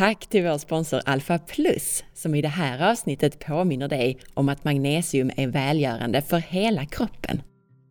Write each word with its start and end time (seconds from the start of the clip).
Tack 0.00 0.26
till 0.26 0.44
vår 0.44 0.58
sponsor 0.58 1.00
Alpha 1.06 1.38
Plus 1.38 2.04
som 2.14 2.34
i 2.34 2.42
det 2.42 2.48
här 2.48 2.90
avsnittet 2.90 3.38
påminner 3.38 3.88
dig 3.88 4.18
om 4.34 4.48
att 4.48 4.64
magnesium 4.64 5.30
är 5.36 5.46
välgörande 5.48 6.22
för 6.22 6.38
hela 6.38 6.86
kroppen. 6.86 7.42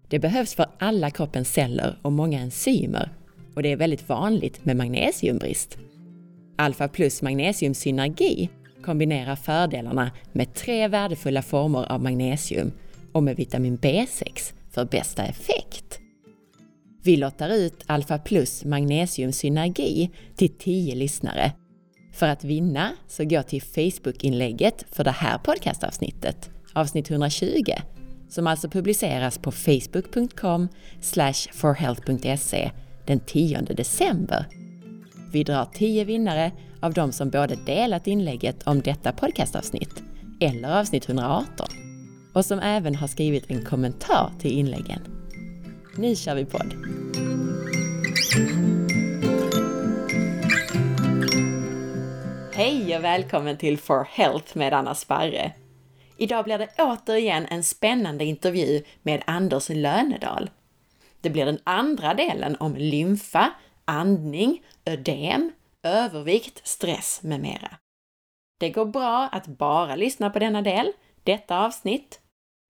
Det 0.07 0.19
behövs 0.19 0.55
för 0.55 0.65
alla 0.79 1.09
kroppens 1.09 1.53
celler 1.53 1.99
och 2.01 2.11
många 2.11 2.39
enzymer 2.39 3.09
och 3.55 3.63
det 3.63 3.71
är 3.71 3.75
väldigt 3.75 4.09
vanligt 4.09 4.65
med 4.65 4.77
magnesiumbrist. 4.77 5.77
Alpha 6.57 6.87
Plus 6.87 7.22
Magnesium 7.22 7.74
Synergi 7.74 8.49
kombinerar 8.83 9.35
fördelarna 9.35 10.12
med 10.31 10.53
tre 10.53 10.87
värdefulla 10.87 11.41
former 11.41 11.91
av 11.91 12.03
magnesium 12.03 12.71
och 13.12 13.23
med 13.23 13.35
vitamin 13.35 13.78
B6 13.78 14.53
för 14.69 14.85
bästa 14.85 15.26
effekt. 15.26 15.99
Vi 17.03 17.17
lottar 17.17 17.49
ut 17.49 17.84
Alpha 17.85 18.17
Plus 18.17 18.66
Magnesium 18.66 19.31
Synergi 19.31 20.09
till 20.35 20.49
10 20.49 20.95
lyssnare. 20.95 21.52
För 22.20 22.27
att 22.27 22.44
vinna 22.44 22.91
så 23.07 23.23
gå 23.23 23.43
till 23.43 23.62
Facebook-inlägget 23.62 24.85
för 24.91 25.03
det 25.03 25.12
här 25.12 25.38
podcastavsnittet, 25.38 26.49
avsnitt 26.73 27.12
120, 27.12 27.63
som 28.30 28.48
alltså 28.48 28.70
publiceras 28.70 29.38
på 29.38 29.52
facebook.com 29.52 30.67
forhealth.se 31.53 32.71
den 33.05 33.20
10 33.20 33.62
december. 33.62 34.45
Vi 35.31 35.43
drar 35.43 35.66
10 35.73 36.05
vinnare 36.05 36.52
av 36.81 36.93
de 36.93 37.12
som 37.12 37.29
både 37.29 37.55
delat 37.66 38.07
inlägget 38.07 38.67
om 38.67 38.81
detta 38.81 39.12
podcastavsnitt 39.12 40.04
eller 40.40 40.79
avsnitt 40.79 41.09
118 41.09 41.67
och 42.34 42.45
som 42.45 42.59
även 42.59 42.95
har 42.95 43.07
skrivit 43.07 43.51
en 43.51 43.65
kommentar 43.65 44.31
till 44.40 44.51
inläggen. 44.51 45.01
Nu 45.98 46.15
kör 46.15 46.35
vi 46.35 46.45
podd! 46.45 46.73
Hej 52.59 52.98
och 52.98 53.04
välkommen 53.04 53.58
till 53.58 53.77
For 53.77 54.04
Health 54.04 54.58
med 54.58 54.73
Anna 54.73 54.96
Sparre! 54.96 55.52
Idag 56.18 56.43
blir 56.43 56.57
det 56.57 56.70
återigen 56.77 57.46
en 57.46 57.63
spännande 57.63 58.26
intervju 58.26 58.84
med 59.01 59.24
Anders 59.27 59.70
Lönedal. 59.70 60.49
Det 61.21 61.29
blir 61.29 61.46
den 61.46 61.60
andra 61.63 62.13
delen 62.13 62.55
om 62.60 62.76
lymfa, 62.76 63.51
andning, 63.85 64.64
ödem, 64.86 65.52
övervikt, 65.84 66.68
stress 66.68 67.20
med 67.24 67.40
mera. 67.40 67.78
Det 68.60 68.70
går 68.70 68.86
bra 68.86 69.30
att 69.32 69.48
bara 69.48 69.96
lyssna 69.96 70.30
på 70.30 70.40
denna 70.40 70.62
del, 70.62 70.92
detta 71.23 71.60
avsnitt, 71.60 72.20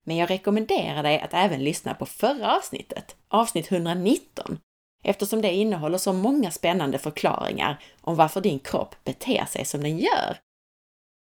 men 0.05 0.17
jag 0.17 0.29
rekommenderar 0.29 1.03
dig 1.03 1.19
att 1.19 1.33
även 1.33 1.63
lyssna 1.63 1.93
på 1.93 2.05
förra 2.05 2.57
avsnittet, 2.57 3.15
avsnitt 3.27 3.71
119, 3.71 4.59
eftersom 5.03 5.41
det 5.41 5.51
innehåller 5.51 5.97
så 5.97 6.13
många 6.13 6.51
spännande 6.51 6.97
förklaringar 6.99 7.83
om 8.01 8.15
varför 8.15 8.41
din 8.41 8.59
kropp 8.59 8.95
beter 9.03 9.45
sig 9.45 9.65
som 9.65 9.81
den 9.81 9.97
gör. 9.97 10.37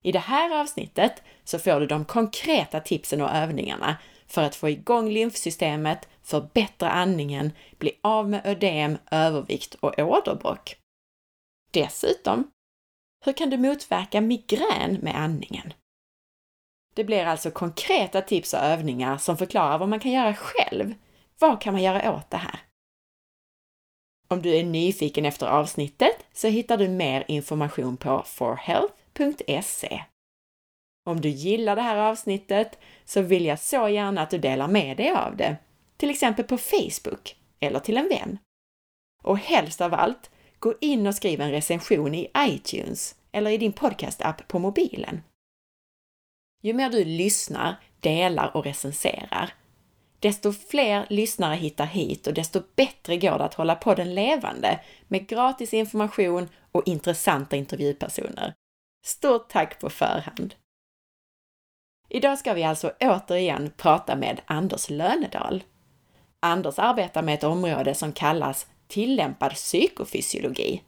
I 0.04 0.12
det 0.12 0.20
här 0.20 0.62
avsnittet 0.62 1.24
så 1.44 1.60
får 1.60 1.80
du 1.80 1.88
de 1.88 2.06
konkreta 2.06 2.80
tipsen 2.80 3.22
och 3.22 3.32
övningarna 3.32 3.98
för 4.28 4.42
att 4.42 4.56
få 4.56 4.70
igång 4.70 5.10
lymfsystemet, 5.10 6.08
förbättra 6.24 6.90
andningen, 6.90 7.52
bli 7.78 8.00
av 8.02 8.30
med 8.30 8.42
ödem, 8.46 8.98
övervikt 9.12 9.76
och 9.76 10.00
åderbråck. 10.00 10.76
Dessutom, 11.72 12.52
hur 13.26 13.34
kan 13.34 13.50
du 13.50 13.58
motverka 13.58 14.22
migrän 14.22 14.94
med 15.02 15.16
andningen? 15.16 15.74
Det 16.96 17.04
blir 17.04 17.26
alltså 17.26 17.52
konkreta 17.52 18.22
tips 18.22 18.54
och 18.54 18.60
övningar 18.60 19.18
som 19.18 19.38
förklarar 19.38 19.78
vad 19.78 19.90
man 19.90 20.00
kan 20.00 20.12
göra 20.12 20.36
själv. 20.36 20.94
Vad 21.40 21.62
kan 21.62 21.74
man 21.74 21.84
göra 21.84 22.16
åt 22.16 22.30
det 22.30 22.38
här? 22.38 22.60
Om 24.28 24.42
du 24.42 24.56
är 24.56 24.64
nyfiken 24.64 25.26
efter 25.26 25.48
avsnittet 25.48 26.26
så 26.34 26.48
hittar 26.48 26.78
du 26.78 26.88
mer 26.88 27.26
information 27.28 27.98
på 27.98 28.24
forhealth.se. 28.26 30.04
Om 31.06 31.22
du 31.22 31.30
gillar 31.30 31.76
det 31.76 31.82
här 31.82 31.98
avsnittet 31.98 32.80
så 33.06 33.22
vill 33.22 33.46
jag 33.46 33.60
så 33.60 33.90
gärna 33.90 34.22
att 34.22 34.30
du 34.30 34.38
delar 34.38 34.68
med 34.68 34.98
dig 34.98 35.12
av 35.12 35.38
det, 35.38 35.58
till 35.98 36.10
exempel 36.10 36.46
på 36.46 36.58
Facebook 36.58 37.36
eller 37.60 37.80
till 37.80 37.98
en 37.98 38.10
vän. 38.10 38.38
Och 39.24 39.38
helst 39.38 39.82
av 39.82 39.94
allt, 39.94 40.32
gå 40.60 40.74
in 40.82 41.08
och 41.08 41.16
skriv 41.16 41.42
en 41.42 41.52
recension 41.52 42.16
i 42.16 42.32
iTunes 42.38 43.16
eller 43.32 43.52
i 43.52 43.58
din 43.58 43.74
podcast-app 43.74 44.48
på 44.48 44.60
mobilen. 44.60 45.22
Ju 46.62 46.74
mer 46.74 46.90
du 46.90 47.06
lyssnar, 47.06 47.76
delar 48.00 48.58
och 48.58 48.64
recenserar, 48.64 49.54
desto 50.26 50.54
fler 50.54 51.06
lyssnare 51.10 51.56
hittar 51.56 51.86
hit 51.86 52.28
och 52.28 52.34
desto 52.34 52.62
bättre 52.76 53.18
går 53.18 53.38
det 53.38 53.46
att 53.46 53.54
hålla 53.54 53.76
podden 53.76 54.16
levande 54.16 54.80
med 55.08 55.28
gratis 55.28 55.74
information 55.74 56.50
och 56.72 56.88
intressanta 56.88 57.56
intervjupersoner. 57.56 58.54
Stort 59.06 59.50
tack 59.50 59.80
på 59.80 59.90
förhand! 59.90 60.56
Idag 62.10 62.38
ska 62.38 62.54
vi 62.54 62.64
alltså 62.64 62.92
återigen 63.00 63.72
prata 63.78 64.16
med 64.16 64.42
Anders 64.46 64.90
Lönedal. 64.90 65.64
Anders 66.40 66.80
arbetar 66.80 67.22
med 67.22 67.34
ett 67.34 67.44
område 67.44 67.96
som 67.96 68.12
kallas 68.12 68.68
tillämpad 68.88 69.52
psykofysiologi. 69.52 70.84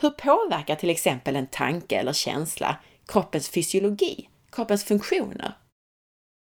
Hur 0.00 0.10
påverkar 0.10 0.74
till 0.74 0.90
exempel 0.90 1.36
en 1.36 1.46
tanke 1.46 1.96
eller 1.96 2.12
känsla 2.12 2.76
kroppens 3.06 3.48
fysiologi, 3.48 4.28
kroppens 4.52 4.84
funktioner? 4.84 5.52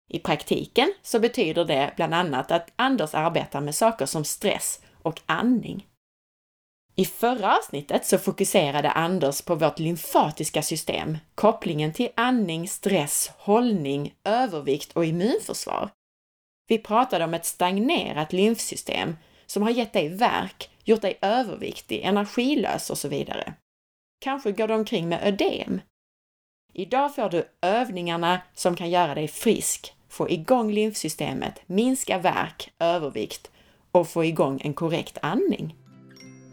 I 0.09 0.19
praktiken 0.19 0.93
så 1.01 1.19
betyder 1.19 1.65
det 1.65 1.93
bland 1.95 2.13
annat 2.13 2.51
att 2.51 2.71
Anders 2.75 3.13
arbetar 3.13 3.61
med 3.61 3.75
saker 3.75 4.05
som 4.05 4.23
stress 4.23 4.81
och 5.01 5.21
andning. 5.25 5.85
I 6.95 7.05
förra 7.05 7.57
avsnittet 7.57 8.05
så 8.05 8.17
fokuserade 8.17 8.91
Anders 8.91 9.41
på 9.41 9.55
vårt 9.55 9.79
lymfatiska 9.79 10.61
system, 10.61 11.17
kopplingen 11.35 11.93
till 11.93 12.09
andning, 12.15 12.67
stress, 12.67 13.31
hållning, 13.37 14.13
övervikt 14.23 14.91
och 14.93 15.05
immunförsvar. 15.05 15.89
Vi 16.67 16.77
pratade 16.77 17.25
om 17.25 17.33
ett 17.33 17.45
stagnerat 17.45 18.33
lymfsystem 18.33 19.15
som 19.45 19.63
har 19.63 19.69
gett 19.69 19.93
dig 19.93 20.09
värk, 20.09 20.69
gjort 20.83 21.01
dig 21.01 21.17
överviktig, 21.21 22.01
energilös 22.01 22.89
och 22.89 22.97
så 22.97 23.07
vidare. 23.07 23.53
Kanske 24.21 24.51
går 24.51 24.67
du 24.67 24.73
omkring 24.73 25.09
med 25.09 25.27
ödem. 25.27 25.81
Idag 26.73 27.15
får 27.15 27.29
du 27.29 27.49
övningarna 27.61 28.41
som 28.53 28.75
kan 28.75 28.89
göra 28.89 29.15
dig 29.15 29.27
frisk, 29.27 29.93
få 30.09 30.29
igång 30.29 30.71
lymfsystemet, 30.71 31.61
minska 31.65 32.19
värk, 32.19 32.71
övervikt 32.79 33.51
och 33.91 34.07
få 34.07 34.25
igång 34.25 34.61
en 34.63 34.73
korrekt 34.73 35.17
andning. 35.21 35.75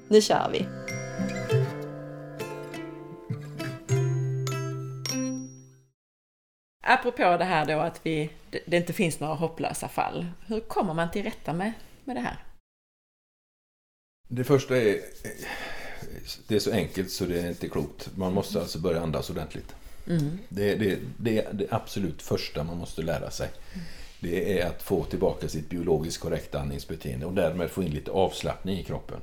Nu 0.08 0.20
kör 0.20 0.50
vi! 0.52 0.66
Apropå 6.88 7.22
det 7.22 7.44
här 7.44 7.66
då 7.66 7.80
att 7.80 8.00
vi, 8.02 8.30
det 8.66 8.76
inte 8.76 8.92
finns 8.92 9.20
några 9.20 9.34
hopplösa 9.34 9.88
fall. 9.88 10.26
Hur 10.46 10.60
kommer 10.60 10.94
man 10.94 11.10
till 11.10 11.22
rätta 11.22 11.52
med, 11.52 11.72
med 12.04 12.16
det 12.16 12.20
här? 12.20 12.44
Det 14.28 14.44
första 14.44 14.76
är, 14.76 15.00
det 16.48 16.56
är 16.56 16.58
så 16.58 16.72
enkelt 16.72 17.10
så 17.10 17.24
det 17.24 17.40
är 17.40 17.48
inte 17.48 17.68
klokt. 17.68 18.16
Man 18.16 18.32
måste 18.32 18.60
alltså 18.60 18.78
börja 18.78 19.02
andas 19.02 19.30
ordentligt. 19.30 19.74
Mm. 20.08 20.38
Det, 20.48 20.74
det, 20.74 20.98
det 21.16 21.38
är 21.38 21.52
det 21.52 21.66
absolut 21.70 22.22
första 22.22 22.64
man 22.64 22.76
måste 22.76 23.02
lära 23.02 23.30
sig. 23.30 23.48
Mm. 23.72 23.86
Det 24.20 24.60
är 24.60 24.66
att 24.66 24.82
få 24.82 25.04
tillbaka 25.04 25.48
sitt 25.48 25.68
biologiskt 25.68 26.22
korrekta 26.22 26.60
andningsbeteende 26.60 27.26
och 27.26 27.32
därmed 27.32 27.70
få 27.70 27.82
in 27.82 27.90
lite 27.90 28.10
avslappning 28.10 28.78
i 28.78 28.84
kroppen 28.84 29.20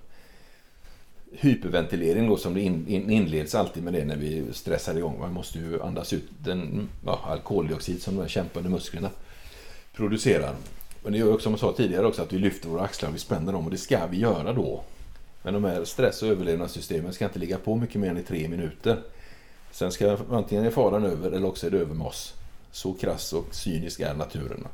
hyperventilering 1.36 2.28
då 2.28 2.38
som 2.38 2.54
det 2.54 2.62
in, 2.62 2.88
in, 2.88 3.10
inleds 3.10 3.56
alltid 3.56 3.84
med 3.84 3.94
det 3.94 4.06
när 4.06 4.16
vi 4.16 4.46
stressar 4.54 4.98
igång. 4.98 5.20
Man 5.20 5.34
måste 5.34 5.60
ju 5.60 5.82
andas 5.82 6.14
ut 6.14 6.30
den 6.40 6.90
ja, 7.06 7.20
alkoholdioxid 7.24 8.02
som 8.02 8.18
de 8.18 8.28
kämpande 8.28 8.70
musklerna 8.70 9.10
producerar. 9.94 10.56
Men 11.04 11.12
det 11.12 11.18
gör 11.18 11.34
också, 11.34 11.44
som 11.44 11.54
jag 11.54 11.60
sa 11.60 11.74
tidigare 11.74 12.06
också, 12.06 12.22
att 12.22 12.34
vi 12.34 12.40
lyfter 12.40 12.70
våra 12.70 12.82
axlar 12.82 13.10
och 13.10 13.16
vi 13.16 13.20
spänner 13.20 13.54
dem 13.54 13.66
och 13.66 13.72
det 13.72 13.78
ska 13.78 14.08
vi 14.08 14.18
göra 14.18 14.54
då. 14.54 14.84
Men 15.44 15.54
de 15.54 15.64
här 15.64 15.86
stress 15.86 16.24
och 16.24 16.30
överlevnadssystemen 16.30 17.14
ska 17.14 17.26
inte 17.26 17.40
ligga 17.40 17.58
på 17.58 17.76
mycket 17.76 17.96
mer 17.96 18.10
än 18.10 18.18
i 18.18 18.24
tre 18.24 18.48
minuter. 18.48 19.02
Sen 19.74 19.92
ska 19.92 20.18
antingen 20.32 20.66
är 20.66 20.72
faran 20.72 21.06
över 21.06 21.32
eller 21.32 21.48
också 21.48 21.68
är 21.68 21.72
det 21.72 21.78
över 21.78 21.96
med 21.96 22.08
oss. 22.08 22.34
Så 22.72 22.94
krass 22.94 23.34
och 23.34 23.56
cynisk 23.56 24.00
är 24.00 24.14
naturen. 24.14 24.68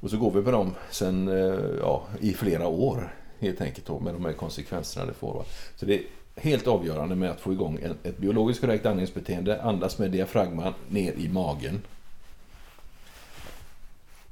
Och 0.00 0.10
så 0.10 0.16
går 0.16 0.30
vi 0.30 0.42
på 0.42 0.50
dem 0.50 0.74
sen, 0.90 1.28
eh, 1.28 1.60
ja, 1.80 2.06
i 2.20 2.34
flera 2.34 2.68
år 2.68 3.14
helt 3.38 3.60
enkelt 3.60 3.86
då, 3.86 4.00
med 4.00 4.14
de 4.14 4.24
här 4.24 4.32
konsekvenserna 4.32 5.06
det 5.06 5.14
får. 5.14 5.44
Så 5.76 5.86
det 5.86 5.94
är 5.94 6.02
helt 6.36 6.66
avgörande 6.66 7.14
med 7.14 7.30
att 7.30 7.40
få 7.40 7.52
igång 7.52 7.78
ett 8.02 8.18
biologiskt 8.18 8.60
korrekt 8.60 8.86
andningsbeteende, 8.86 9.62
andas 9.62 9.98
med 9.98 10.10
diafragman 10.10 10.74
ner 10.88 11.12
i 11.12 11.28
magen. 11.28 11.82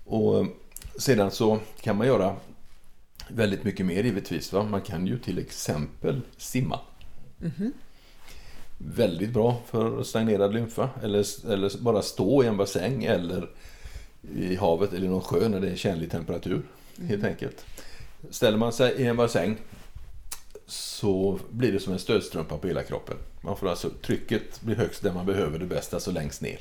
Och 0.05 0.39
eh, 0.39 0.47
sedan 0.99 1.31
så 1.31 1.59
kan 1.81 1.97
man 1.97 2.07
göra 2.07 2.37
väldigt 3.29 3.65
mycket 3.65 3.87
mer 3.87 4.05
givetvis. 4.05 4.53
Va? 4.53 4.65
Man 4.65 4.81
kan 4.81 5.07
ju 5.07 5.19
till 5.19 5.39
exempel 5.39 6.21
simma. 6.37 6.81
Mm 7.41 7.53
-hmm. 7.59 7.73
Väldigt 8.87 9.31
bra 9.31 9.61
för 9.67 10.03
stagnerad 10.03 10.55
lymfa. 10.55 10.91
Eller, 11.03 11.51
eller 11.53 11.79
bara 11.79 12.03
stå 12.03 12.45
i 12.45 12.47
en 12.47 12.57
bassäng 12.57 13.05
eller 13.05 13.49
i 14.35 14.57
havet 14.57 14.93
eller 14.93 15.07
i 15.07 15.11
någon 15.11 15.21
sjö 15.21 15.49
när 15.49 15.61
det 15.61 15.71
är 15.71 15.77
tjänlig 15.77 16.11
temperatur. 16.11 16.63
Mm. 16.97 17.09
Helt 17.09 17.25
enkelt. 17.25 17.65
Ställer 18.31 18.59
man 18.59 18.73
sig 18.73 18.93
i 18.93 19.07
en 19.07 19.17
bassäng 19.17 19.57
så 20.67 21.39
blir 21.51 21.73
det 21.73 21.81
som 21.81 21.93
en 21.93 21.99
stödstrumpa 21.99 22.59
på 22.59 22.69
hela 22.69 22.83
kroppen. 22.83 23.17
Man 23.41 23.57
får 23.57 23.69
alltså, 23.69 23.91
trycket 24.03 24.61
blir 24.61 24.77
högst 24.77 25.03
där 25.03 25.13
man 25.13 25.27
behöver 25.27 25.59
det 25.59 25.67
bäst, 25.67 25.95
alltså 25.95 26.11
längst 26.11 26.43
ner. 26.43 26.59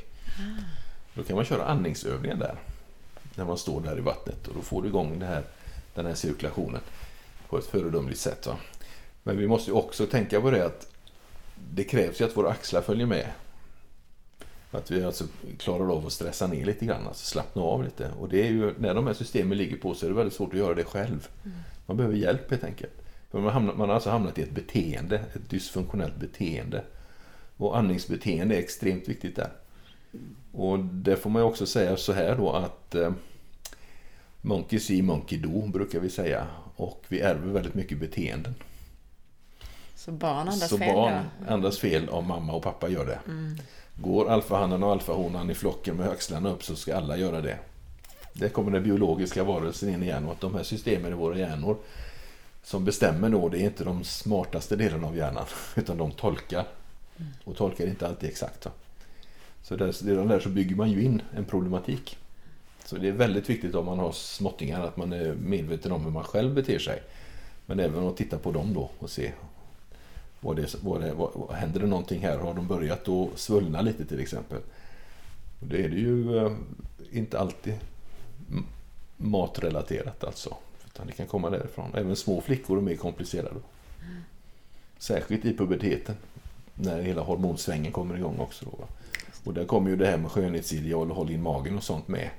Då 1.13 1.23
kan 1.23 1.35
man 1.35 1.45
köra 1.45 1.65
andningsövningar 1.65 2.35
där. 2.35 2.55
När 3.35 3.45
man 3.45 3.57
står 3.57 3.81
där 3.81 3.97
i 3.97 4.01
vattnet 4.01 4.47
och 4.47 4.55
då 4.55 4.61
får 4.61 4.81
du 4.81 4.87
igång 4.87 5.19
det 5.19 5.25
här, 5.25 5.43
den 5.95 6.05
här 6.05 6.13
cirkulationen 6.13 6.81
på 7.49 7.57
ett 7.57 7.65
föredömligt 7.65 8.19
sätt. 8.19 8.47
Va? 8.47 8.57
Men 9.23 9.37
vi 9.37 9.47
måste 9.47 9.71
också 9.71 10.05
tänka 10.05 10.41
på 10.41 10.51
det 10.51 10.65
att 10.65 10.87
det 11.73 11.83
krävs 11.83 12.21
ju 12.21 12.25
att 12.25 12.37
våra 12.37 12.49
axlar 12.49 12.81
följer 12.81 13.05
med. 13.05 13.27
Att 14.71 14.91
vi 14.91 15.03
alltså 15.03 15.23
klarar 15.57 15.95
av 15.97 16.05
att 16.05 16.13
stressa 16.13 16.47
ner 16.47 16.65
lite 16.65 16.85
grann, 16.85 17.07
alltså 17.07 17.25
slappna 17.25 17.61
av 17.61 17.83
lite. 17.83 18.11
Och 18.19 18.29
det 18.29 18.47
är 18.47 18.51
ju, 18.51 18.73
när 18.79 18.93
de 18.93 19.07
här 19.07 19.13
systemen 19.13 19.57
ligger 19.57 19.77
på 19.77 19.93
så 19.93 20.05
är 20.05 20.09
det 20.09 20.15
väldigt 20.15 20.35
svårt 20.35 20.53
att 20.53 20.59
göra 20.59 20.75
det 20.75 20.83
själv. 20.83 21.27
Man 21.85 21.97
behöver 21.97 22.15
hjälp 22.15 22.51
helt 22.51 22.63
enkelt. 22.63 22.93
För 23.31 23.39
man, 23.39 23.53
hamnar, 23.53 23.73
man 23.73 23.89
har 23.89 23.95
alltså 23.95 24.09
hamnat 24.09 24.37
i 24.37 24.41
ett 24.41 24.51
beteende, 24.51 25.15
ett 25.15 25.49
dysfunktionellt 25.49 26.15
beteende. 26.15 26.83
Och 27.57 27.77
andningsbeteende 27.77 28.55
är 28.55 28.59
extremt 28.59 29.09
viktigt 29.09 29.35
där. 29.35 29.51
Och 30.51 30.79
det 30.79 31.15
får 31.15 31.29
man 31.29 31.41
ju 31.41 31.47
också 31.47 31.65
säga 31.65 31.97
så 31.97 32.13
här 32.13 32.35
då 32.37 32.51
att 32.51 32.95
eh, 32.95 33.11
Monkey 34.41 34.79
see, 34.79 35.01
monkey 35.01 35.37
do 35.37 35.67
brukar 35.67 35.99
vi 35.99 36.09
säga. 36.09 36.47
Och 36.75 37.05
vi 37.07 37.19
ärver 37.19 37.53
väldigt 37.53 37.73
mycket 37.73 37.99
beteenden. 37.99 38.55
Så 40.05 40.11
barn 40.11 40.39
andas 40.39 40.69
så 40.69 40.77
fel 40.77 40.95
barn 40.95 41.23
då? 41.47 41.53
andas 41.53 41.79
fel 41.79 42.09
om 42.09 42.27
mamma 42.27 42.53
och 42.53 42.63
pappa 42.63 42.89
gör 42.89 43.05
det. 43.05 43.19
Mm. 43.27 43.57
Går 43.95 44.29
alfahannen 44.29 44.83
och 44.83 44.91
alfahonan 44.91 45.49
i 45.49 45.53
flocken 45.53 45.95
med 45.95 46.09
axlarna 46.09 46.49
upp 46.49 46.63
så 46.63 46.75
ska 46.75 46.95
alla 46.95 47.17
göra 47.17 47.41
det. 47.41 47.57
Det 48.33 48.49
kommer 48.49 48.71
den 48.71 48.83
biologiska 48.83 49.43
varelsen 49.43 49.89
in 49.89 50.03
igen 50.03 50.25
och 50.25 50.31
att 50.31 50.41
de 50.41 50.55
här 50.55 50.63
systemen 50.63 51.11
i 51.11 51.15
våra 51.15 51.37
hjärnor 51.37 51.77
som 52.63 52.85
bestämmer 52.85 53.29
då, 53.29 53.49
det 53.49 53.57
är 53.57 53.63
inte 53.63 53.83
de 53.83 54.03
smartaste 54.03 54.75
delarna 54.75 55.07
av 55.07 55.17
hjärnan 55.17 55.45
utan 55.75 55.97
de 55.97 56.11
tolkar. 56.11 56.65
Och 57.43 57.57
tolkar 57.57 57.87
inte 57.87 58.07
alltid 58.07 58.29
exakt. 58.29 58.67
Så 59.63 59.75
där, 59.75 60.05
redan 60.05 60.27
där 60.27 60.39
så 60.39 60.49
bygger 60.49 60.75
man 60.75 60.91
ju 60.91 61.03
in 61.03 61.21
en 61.35 61.45
problematik. 61.45 62.17
Så 62.85 62.95
det 62.95 63.07
är 63.07 63.11
väldigt 63.11 63.49
viktigt 63.49 63.75
om 63.75 63.85
man 63.85 63.99
har 63.99 64.11
småttingar 64.11 64.83
att 64.83 64.97
man 64.97 65.13
är 65.13 65.33
medveten 65.33 65.91
om 65.91 66.03
hur 66.03 66.11
man 66.11 66.23
själv 66.23 66.53
beter 66.53 66.79
sig. 66.79 67.03
Men 67.65 67.79
även 67.79 68.07
att 68.07 68.17
titta 68.17 68.37
på 68.37 68.51
dem 68.51 68.73
då 68.73 68.89
och 68.99 69.09
se 69.09 69.31
vad 70.41 70.55
det, 70.55 70.75
vad 70.83 71.01
det, 71.01 71.13
vad, 71.13 71.51
händer 71.55 71.79
det 71.79 71.87
någonting 71.87 72.21
här? 72.21 72.37
Har 72.37 72.53
de 72.53 72.67
börjat 72.67 73.07
att 73.07 73.39
svullna 73.39 73.81
lite 73.81 74.05
till 74.05 74.19
exempel? 74.19 74.57
Och 75.59 75.67
det 75.67 75.85
är 75.85 75.89
det 75.89 75.95
ju 75.99 76.37
eh, 76.37 76.51
inte 77.11 77.39
alltid 77.39 77.73
matrelaterat 79.17 80.23
alltså. 80.23 80.55
Utan 80.85 81.07
det 81.07 81.13
kan 81.13 81.27
komma 81.27 81.49
därifrån. 81.49 81.91
Även 81.95 82.15
små 82.15 82.41
flickor 82.41 82.77
är 82.77 82.81
mer 82.81 82.95
komplicerade. 82.95 83.59
Särskilt 84.97 85.45
i 85.45 85.57
puberteten. 85.57 86.15
När 86.75 87.01
hela 87.01 87.21
hormonsvängen 87.21 87.91
kommer 87.91 88.17
igång 88.17 88.39
också. 88.39 88.65
Då? 88.65 88.85
Och 89.43 89.53
där 89.53 89.65
kommer 89.65 89.89
ju 89.89 89.95
det 89.95 90.07
här 90.07 90.17
med 90.17 90.31
skönhetsideal 90.31 91.09
och 91.11 91.15
håll 91.17 91.31
in 91.31 91.41
magen 91.41 91.77
och 91.77 91.83
sånt 91.83 92.07
med. 92.07 92.29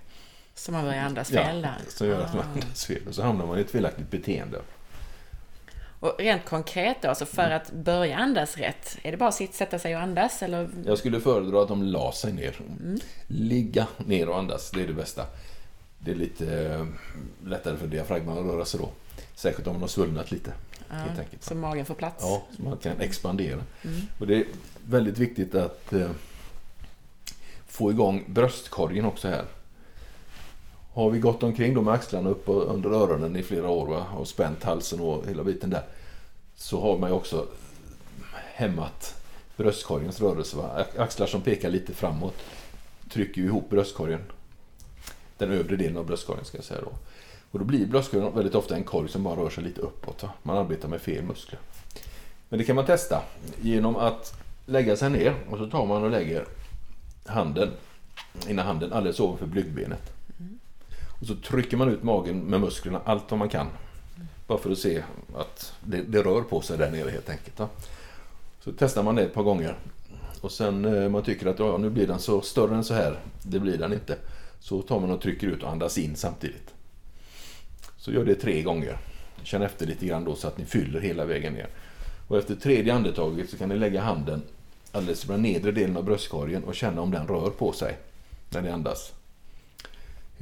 Så 0.55 0.73
man 0.73 0.85
börjar 0.85 1.03
andas 1.05 1.29
fel 1.29 1.63
där? 1.63 1.79
som 1.89 2.07
gör 2.07 2.21
att 2.21 2.35
man 2.35 2.45
Ah. 2.45 2.53
andas 2.53 2.85
fel. 2.85 3.09
Och 3.09 3.15
så 3.15 3.23
hamnar 3.23 3.47
man 3.47 3.59
i 3.59 3.61
ett 3.61 3.71
felaktigt 3.71 4.11
beteende. 4.11 4.61
Och 6.03 6.15
rent 6.19 6.45
konkret 6.45 6.97
då, 7.03 7.09
alltså 7.09 7.27
för 7.27 7.51
att 7.51 7.73
börja 7.73 8.17
andas 8.17 8.57
rätt, 8.57 8.99
är 9.03 9.11
det 9.11 9.17
bara 9.17 9.29
att 9.29 9.55
sätta 9.55 9.79
sig 9.79 9.97
och 9.97 10.03
andas 10.03 10.43
eller? 10.43 10.69
Jag 10.87 10.99
skulle 10.99 11.21
föredra 11.21 11.63
att 11.63 11.69
de 11.69 11.83
la 11.83 12.13
sig 12.13 12.33
ner. 12.33 12.61
Mm. 12.81 13.01
Ligga 13.27 13.87
ner 14.07 14.29
och 14.29 14.39
andas, 14.39 14.71
det 14.71 14.83
är 14.83 14.87
det 14.87 14.93
bästa. 14.93 15.27
Det 15.99 16.11
är 16.11 16.15
lite 16.15 16.65
eh, 16.65 16.87
lättare 17.49 17.77
för 17.77 17.87
diafragman 17.87 18.39
att 18.39 18.45
röra 18.45 18.65
sig 18.65 18.81
då. 18.81 18.89
Särskilt 19.35 19.67
om 19.67 19.73
man 19.73 19.81
har 19.81 19.89
svullnat 19.89 20.31
lite. 20.31 20.53
Ja, 20.89 20.95
helt 20.95 21.19
enkelt. 21.19 21.45
så 21.45 21.55
magen 21.55 21.87
får 21.87 21.95
plats? 21.95 22.25
Ja, 22.25 22.43
så 22.57 22.63
man 22.63 22.77
kan 22.77 23.01
expandera. 23.01 23.61
Mm. 23.83 24.01
Och 24.19 24.27
det 24.27 24.37
är 24.37 24.45
väldigt 24.87 25.19
viktigt 25.19 25.55
att 25.55 25.93
eh, 25.93 26.11
få 27.67 27.91
igång 27.91 28.25
bröstkorgen 28.29 29.05
också 29.05 29.29
här. 29.29 29.45
Har 30.95 31.11
vi 31.11 31.19
gått 31.19 31.43
omkring 31.43 31.75
då 31.75 31.83
med 31.83 31.95
axlarna 31.95 32.31
upp 32.31 32.49
och 32.49 32.75
under 32.75 32.91
öronen 32.91 33.37
i 33.37 33.43
flera 33.43 33.69
år 33.69 33.87
va? 33.87 34.07
och 34.17 34.29
spänt 34.29 34.65
halsen 34.65 35.01
och 35.01 35.27
hela 35.27 35.45
biten 35.45 35.71
där. 35.71 35.83
Så 36.57 36.81
har 36.81 36.99
man 36.99 37.11
ju 37.11 37.17
också 37.17 37.47
hämmat 38.55 39.15
bröstkorgens 39.57 40.21
rörelse. 40.21 40.57
Va? 40.57 40.87
Axlar 40.97 41.27
som 41.27 41.41
pekar 41.41 41.71
lite 41.71 41.95
framåt 41.95 42.35
trycker 43.11 43.41
ju 43.41 43.47
ihop 43.47 43.71
bröstkorgen. 43.71 44.21
Den 45.39 45.51
övre 45.51 45.77
delen 45.77 45.97
av 45.97 46.07
bröstkorgen 46.07 46.45
ska 46.45 46.59
jag 46.59 46.65
säga 46.65 46.81
då. 46.81 46.93
Och 47.51 47.59
då 47.59 47.65
blir 47.65 47.87
bröstkorgen 47.87 48.35
väldigt 48.35 48.55
ofta 48.55 48.77
en 48.77 48.85
korg 48.85 49.09
som 49.09 49.23
bara 49.23 49.37
rör 49.37 49.51
sig 49.51 49.65
lite 49.65 49.81
uppåt. 49.81 50.23
Va? 50.23 50.33
Man 50.43 50.57
arbetar 50.57 50.89
med 50.89 51.01
fel 51.01 51.25
muskler. 51.25 51.61
Men 52.49 52.59
det 52.59 52.65
kan 52.65 52.77
man 52.77 52.87
testa 52.87 53.23
genom 53.61 53.97
att 53.97 54.35
lägga 54.67 54.97
sig 54.97 55.11
ner 55.11 55.35
och 55.51 55.59
så 55.59 55.67
tar 55.67 55.87
man 55.87 56.05
och 56.05 56.11
lägger 56.11 56.45
handen, 57.27 57.71
ena 58.49 58.63
handen 58.63 58.93
alldeles 58.93 59.21
ovanför 59.21 59.47
blygdbenet. 59.47 60.13
Och 61.23 61.29
så 61.29 61.35
trycker 61.35 61.77
man 61.77 61.89
ut 61.89 62.03
magen 62.03 62.39
med 62.39 62.61
musklerna 62.61 63.01
allt 63.05 63.31
vad 63.31 63.39
man 63.39 63.49
kan. 63.49 63.67
Bara 64.47 64.59
för 64.59 64.71
att 64.71 64.79
se 64.79 65.03
att 65.37 65.73
det, 65.85 66.03
det 66.03 66.23
rör 66.23 66.43
på 66.43 66.61
sig 66.61 66.79
där 66.79 66.91
nere 66.91 67.11
helt 67.11 67.31
enkelt. 67.31 67.59
Va? 67.59 67.69
Så 68.61 68.73
testar 68.79 69.03
man 69.03 69.15
det 69.15 69.23
ett 69.23 69.35
par 69.35 69.43
gånger. 69.43 69.77
Och 70.41 70.53
sen 70.53 70.85
eh, 70.85 71.09
man 71.09 71.23
tycker 71.23 71.47
att 71.47 71.59
ja, 71.59 71.79
nu 71.79 71.91
blir 71.91 72.07
den 72.07 72.19
så 72.19 72.41
större 72.41 72.75
än 72.75 72.85
så 72.85 72.95
här. 72.95 73.21
Det 73.43 73.59
blir 73.59 73.79
den 73.79 73.93
inte. 73.93 74.19
Så 74.61 74.83
tar 74.83 75.01
man 75.01 75.11
och 75.11 75.21
trycker 75.21 75.47
ut 75.47 75.63
och 75.63 75.71
andas 75.71 75.99
in 75.99 76.17
samtidigt. 76.17 76.75
Så 77.97 78.13
gör 78.13 78.25
det 78.25 78.35
tre 78.35 78.63
gånger. 78.63 78.99
Känn 79.43 79.63
efter 79.63 79.87
lite 79.87 80.07
grann 80.07 80.25
då 80.25 80.35
så 80.35 80.49
att 80.49 80.59
ni 80.59 80.65
fyller 80.65 81.01
hela 81.01 81.25
vägen 81.25 81.53
ner. 81.53 81.69
Och 82.29 82.39
efter 82.39 82.55
tredje 82.55 82.95
andetaget 82.95 83.51
så 83.51 83.57
kan 83.57 83.69
ni 83.69 83.77
lägga 83.77 84.01
handen 84.01 84.43
alldeles 84.93 85.25
på 85.25 85.33
den 85.33 85.43
nedre 85.43 85.73
delen 85.73 85.97
av 85.97 86.05
bröstkorgen 86.05 86.65
och 86.65 86.75
känna 86.75 87.01
om 87.01 87.11
den 87.11 87.27
rör 87.27 87.51
på 87.51 87.73
sig 87.73 87.99
när 88.51 88.63
ni 88.63 88.71
andas. 88.71 89.13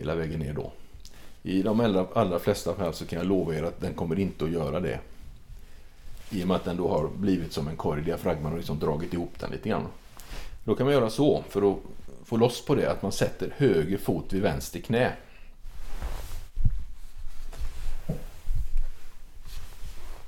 Hela 0.01 0.15
vägen 0.15 0.41
ner 0.41 0.53
då. 0.53 0.73
I 1.43 1.63
de 1.63 1.81
allra, 1.81 2.07
allra 2.15 2.39
flesta 2.39 2.75
fall 2.75 2.95
så 2.95 3.07
kan 3.07 3.19
jag 3.19 3.29
lova 3.29 3.55
er 3.55 3.63
att 3.63 3.81
den 3.81 3.95
kommer 3.95 4.19
inte 4.19 4.45
att 4.45 4.51
göra 4.51 4.81
det. 4.81 4.99
I 6.31 6.43
och 6.43 6.49
med 6.49 6.57
att 6.57 6.65
den 6.65 6.77
då 6.77 6.89
har 6.89 7.09
blivit 7.09 7.53
som 7.53 7.69
en 7.69 7.77
korg, 7.77 8.03
diafragman 8.03 8.53
och 8.53 8.59
liksom 8.59 8.79
dragit 8.79 9.15
ihop 9.15 9.33
den 9.41 9.51
lite 9.51 9.69
grann. 9.69 9.87
Då 10.65 10.75
kan 10.75 10.87
man 10.87 10.95
göra 10.95 11.11
så 11.11 11.45
för 11.49 11.71
att 11.71 11.79
få 12.25 12.37
loss 12.37 12.65
på 12.65 12.75
det 12.75 12.91
att 12.91 13.03
man 13.03 13.13
sätter 13.13 13.55
höger 13.57 13.99
fot 13.99 14.33
vid 14.33 14.43
vänster 14.43 14.81
knä. 14.81 15.13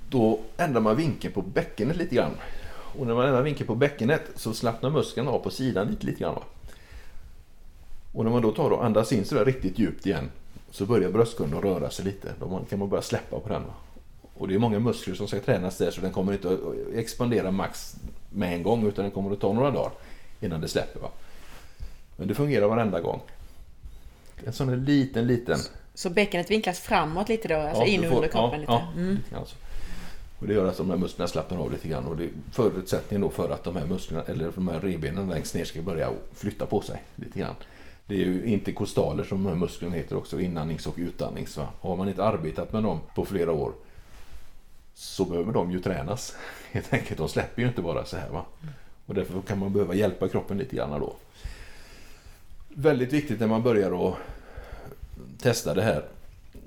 Då 0.08 0.40
ändrar 0.56 0.80
man 0.80 0.96
vinkeln 0.96 1.34
på 1.34 1.42
bäckenet 1.42 1.96
lite 1.96 2.14
grann. 2.14 2.32
Och 2.98 3.06
när 3.06 3.14
man 3.14 3.26
ändrar 3.26 3.42
vinkeln 3.42 3.66
på 3.66 3.74
bäckenet 3.74 4.22
så 4.36 4.54
slappnar 4.54 4.90
muskeln 4.90 5.28
av 5.28 5.38
på 5.38 5.50
sidan 5.50 5.86
lite, 5.86 6.06
lite 6.06 6.20
grann. 6.20 6.34
Va? 6.34 6.42
Och 8.12 8.24
när 8.24 8.30
man 8.32 8.42
då 8.42 8.52
tar 8.52 8.70
och 8.70 8.84
andas 8.84 9.12
in 9.12 9.24
sådär 9.24 9.44
riktigt 9.44 9.78
djupt 9.78 10.06
igen 10.06 10.30
så 10.70 10.86
börjar 10.86 11.10
bröstkorgen 11.10 11.56
att 11.58 11.64
röra 11.64 11.90
sig 11.90 12.04
lite. 12.04 12.32
Då 12.40 12.60
kan 12.70 12.78
man 12.78 12.88
börja 12.88 13.02
släppa 13.02 13.40
på 13.40 13.48
den. 13.48 13.62
Va? 13.62 13.72
Och 14.34 14.48
det 14.48 14.54
är 14.54 14.58
många 14.58 14.78
muskler 14.78 15.14
som 15.14 15.28
ska 15.28 15.40
tränas 15.40 15.78
där 15.78 15.90
så 15.90 16.00
den 16.00 16.12
kommer 16.12 16.32
inte 16.32 16.48
att 16.50 16.58
expandera 16.94 17.50
max 17.50 17.96
med 18.30 18.54
en 18.54 18.62
gång 18.62 18.86
utan 18.86 19.02
den 19.04 19.12
kommer 19.12 19.32
att 19.32 19.40
ta 19.40 19.52
några 19.52 19.70
dagar 19.70 19.90
innan 20.40 20.60
det 20.60 20.68
släpper. 20.68 21.00
Va? 21.00 21.08
Men 22.16 22.28
det 22.28 22.34
fungerar 22.34 22.66
varenda 22.66 23.00
gång. 23.00 23.20
En 24.44 24.52
sån 24.52 24.68
här 24.68 24.76
liten, 24.76 25.26
liten... 25.26 25.58
Så 25.94 26.10
bäckenet 26.10 26.50
vinklas 26.50 26.80
framåt 26.80 27.28
lite 27.28 27.48
då, 27.48 27.54
alltså 27.56 27.82
Ja, 27.82 27.86
in 27.88 28.02
får- 28.02 28.16
under 28.16 28.28
kroppen 28.28 28.50
ja, 28.52 28.58
lite? 28.60 28.72
ja, 28.72 28.88
Mm. 28.96 29.14
lite 29.14 29.30
grann 29.30 29.46
så. 29.46 29.56
Och 30.38 30.46
det 30.48 30.54
gör 30.54 30.66
att 30.66 30.76
de 30.76 30.90
här 30.90 30.96
musklerna 30.96 31.28
slappnar 31.28 31.58
av 31.58 31.72
lite 31.72 31.88
grann 31.88 32.04
och 32.06 32.16
det 32.16 32.24
är 32.24 32.30
förutsättningen 32.52 33.20
då 33.20 33.30
för 33.30 33.50
att 33.50 33.64
de 33.64 33.76
här 33.76 33.86
musklerna, 33.86 34.22
eller 34.22 34.50
de 34.54 34.68
här 34.68 34.80
revbenen 34.80 35.28
längst 35.28 35.54
ner 35.54 35.64
ska 35.64 35.82
börja 35.82 36.10
flytta 36.34 36.66
på 36.66 36.80
sig 36.80 37.02
lite 37.16 37.38
grann. 37.38 37.54
Det 38.06 38.14
är 38.14 38.18
ju 38.18 38.44
interkostaler 38.44 39.24
som 39.24 39.44
de 39.44 39.48
här 39.50 39.56
musklerna 39.56 39.94
heter 39.94 40.16
också, 40.16 40.40
inandnings 40.40 40.86
och 40.86 40.94
utandnings. 40.96 41.56
Va? 41.56 41.68
Har 41.80 41.96
man 41.96 42.08
inte 42.08 42.24
arbetat 42.24 42.72
med 42.72 42.82
dem 42.82 43.00
på 43.14 43.24
flera 43.24 43.52
år 43.52 43.72
så 44.94 45.24
behöver 45.24 45.52
de 45.52 45.70
ju 45.70 45.80
tränas. 45.80 46.36
Helt 46.72 46.92
enkelt, 46.92 47.18
de 47.18 47.28
släpper 47.28 47.62
ju 47.62 47.68
inte 47.68 47.82
bara 47.82 48.04
så 48.04 48.16
här. 48.16 48.28
Va? 48.28 48.44
Och 49.06 49.14
därför 49.14 49.40
kan 49.40 49.58
man 49.58 49.72
behöva 49.72 49.94
hjälpa 49.94 50.28
kroppen 50.28 50.58
lite 50.58 50.76
grann 50.76 51.00
då. 51.00 51.14
Väldigt 52.68 53.12
viktigt 53.12 53.40
när 53.40 53.46
man 53.46 53.62
börjar 53.62 54.08
att 54.08 54.14
testa 55.38 55.74
det 55.74 55.82
här 55.82 56.04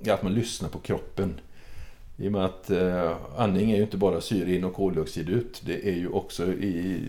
är 0.03 0.11
att 0.11 0.23
man 0.23 0.33
lyssnar 0.33 0.69
på 0.69 0.79
kroppen. 0.79 1.39
I 2.17 2.27
och 2.27 2.31
med 2.31 2.45
att 2.45 2.69
eh, 2.69 3.15
andning 3.37 3.71
är 3.71 3.75
ju 3.75 3.81
inte 3.81 3.97
bara 3.97 4.21
syre 4.21 4.55
in 4.55 4.63
och 4.63 4.73
koldioxid 4.73 5.29
ut. 5.29 5.61
Det 5.65 5.89
är 5.89 5.95
ju 5.95 6.07
också 6.07 6.53
i 6.53 7.01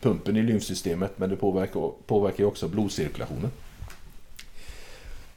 pumpen 0.00 0.36
i 0.36 0.42
lymfsystemet 0.42 1.18
men 1.18 1.30
det 1.30 1.36
påverkar, 1.36 1.92
påverkar 2.06 2.38
ju 2.38 2.44
också 2.44 2.68
blodcirkulationen. 2.68 3.50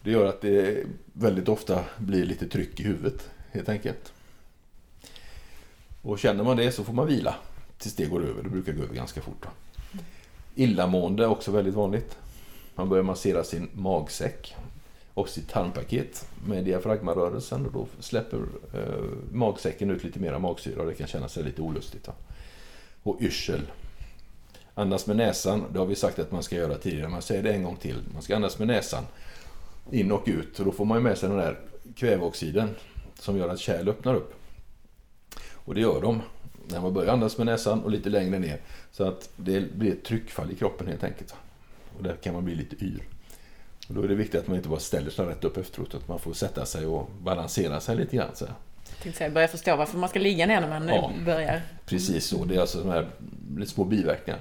Det 0.09 0.13
gör 0.13 0.25
att 0.25 0.41
det 0.41 0.83
väldigt 1.13 1.49
ofta 1.49 1.85
blir 1.97 2.25
lite 2.25 2.47
tryck 2.47 2.79
i 2.79 2.83
huvudet 2.83 3.29
helt 3.51 3.69
enkelt. 3.69 4.13
Och 6.01 6.19
känner 6.19 6.43
man 6.43 6.57
det 6.57 6.71
så 6.71 6.83
får 6.83 6.93
man 6.93 7.07
vila 7.07 7.35
tills 7.77 7.95
det 7.95 8.05
går 8.05 8.25
över. 8.25 8.43
Det 8.43 8.49
brukar 8.49 8.73
gå 8.73 8.83
över 8.83 8.95
ganska 8.95 9.21
fort. 9.21 9.43
Då. 9.43 9.49
Illamående 10.55 11.23
är 11.23 11.27
också 11.27 11.51
väldigt 11.51 11.73
vanligt. 11.73 12.17
Man 12.75 12.89
börjar 12.89 13.03
massera 13.03 13.43
sin 13.43 13.69
magsäck. 13.73 14.55
och 15.13 15.29
sitt 15.29 15.49
tarmpaket 15.49 16.29
med 16.47 16.65
diafragmarörelsen 16.65 17.65
och 17.65 17.71
då 17.71 17.87
släpper 17.99 18.37
eh, 18.73 19.03
magsäcken 19.31 19.91
ut 19.91 20.03
lite 20.03 20.19
mera 20.19 20.39
magsyra 20.39 20.81
och 20.81 20.87
det 20.87 20.93
kan 20.93 21.07
kännas 21.07 21.37
lite 21.37 21.61
olustigt. 21.61 22.05
Då. 22.05 22.13
Och 23.03 23.21
yrsel. 23.21 23.61
Andas 24.73 25.07
med 25.07 25.17
näsan, 25.17 25.63
det 25.73 25.79
har 25.79 25.85
vi 25.85 25.95
sagt 25.95 26.19
att 26.19 26.31
man 26.31 26.43
ska 26.43 26.55
göra 26.55 26.77
tidigare, 26.77 27.09
man 27.09 27.21
säger 27.21 27.43
det 27.43 27.53
en 27.53 27.63
gång 27.63 27.75
till. 27.75 27.97
Man 28.13 28.21
ska 28.21 28.35
andas 28.35 28.59
med 28.59 28.67
näsan 28.67 29.03
in 29.91 30.11
och 30.11 30.23
ut 30.25 30.59
och 30.59 30.65
då 30.65 30.71
får 30.71 30.85
man 30.85 30.97
ju 30.97 31.03
med 31.03 31.17
sig 31.17 31.29
den 31.29 31.37
där 31.37 31.59
kväveoxiden 31.95 32.75
som 33.19 33.37
gör 33.37 33.49
att 33.49 33.59
kärl 33.59 33.89
öppnar 33.89 34.15
upp. 34.15 34.33
Och 35.51 35.75
det 35.75 35.81
gör 35.81 36.01
de 36.01 36.21
när 36.67 36.81
man 36.81 36.93
börjar 36.93 37.13
andas 37.13 37.37
med 37.37 37.45
näsan 37.45 37.83
och 37.83 37.91
lite 37.91 38.09
längre 38.09 38.39
ner. 38.39 38.61
Så 38.91 39.03
att 39.03 39.29
det 39.35 39.73
blir 39.73 39.91
ett 39.91 40.03
tryckfall 40.03 40.51
i 40.51 40.55
kroppen 40.55 40.87
helt 40.87 41.03
enkelt. 41.03 41.35
Och 41.97 42.03
där 42.03 42.15
kan 42.15 42.33
man 42.33 42.45
bli 42.45 42.55
lite 42.55 42.85
yr. 42.85 43.03
Och 43.87 43.95
då 43.95 44.03
är 44.03 44.07
det 44.07 44.15
viktigt 44.15 44.39
att 44.39 44.47
man 44.47 44.57
inte 44.57 44.69
bara 44.69 44.79
ställer 44.79 45.11
sig 45.11 45.25
rätt 45.25 45.43
upp 45.43 45.57
efteråt, 45.57 45.95
att 45.95 46.07
man 46.07 46.19
får 46.19 46.33
sätta 46.33 46.65
sig 46.65 46.85
och 46.85 47.09
balansera 47.21 47.79
sig 47.79 47.95
lite 47.95 48.15
grann. 48.15 48.35
Så 48.35 48.45
här. 48.45 48.53
Jag 48.89 49.03
tänkte 49.03 49.17
säga, 49.17 49.29
börja 49.29 49.47
förstå 49.47 49.75
varför 49.75 49.97
man 49.97 50.09
ska 50.09 50.19
ligga 50.19 50.45
ner 50.45 50.61
när 50.61 50.69
man 50.69 50.87
ja, 50.87 51.11
börjar. 51.25 51.61
Precis 51.85 52.25
så, 52.25 52.45
det 52.45 52.55
är 52.55 52.61
alltså 52.61 52.79
de 52.83 52.89
här 52.89 53.07
små 53.65 53.83
biverkningar. 53.83 54.39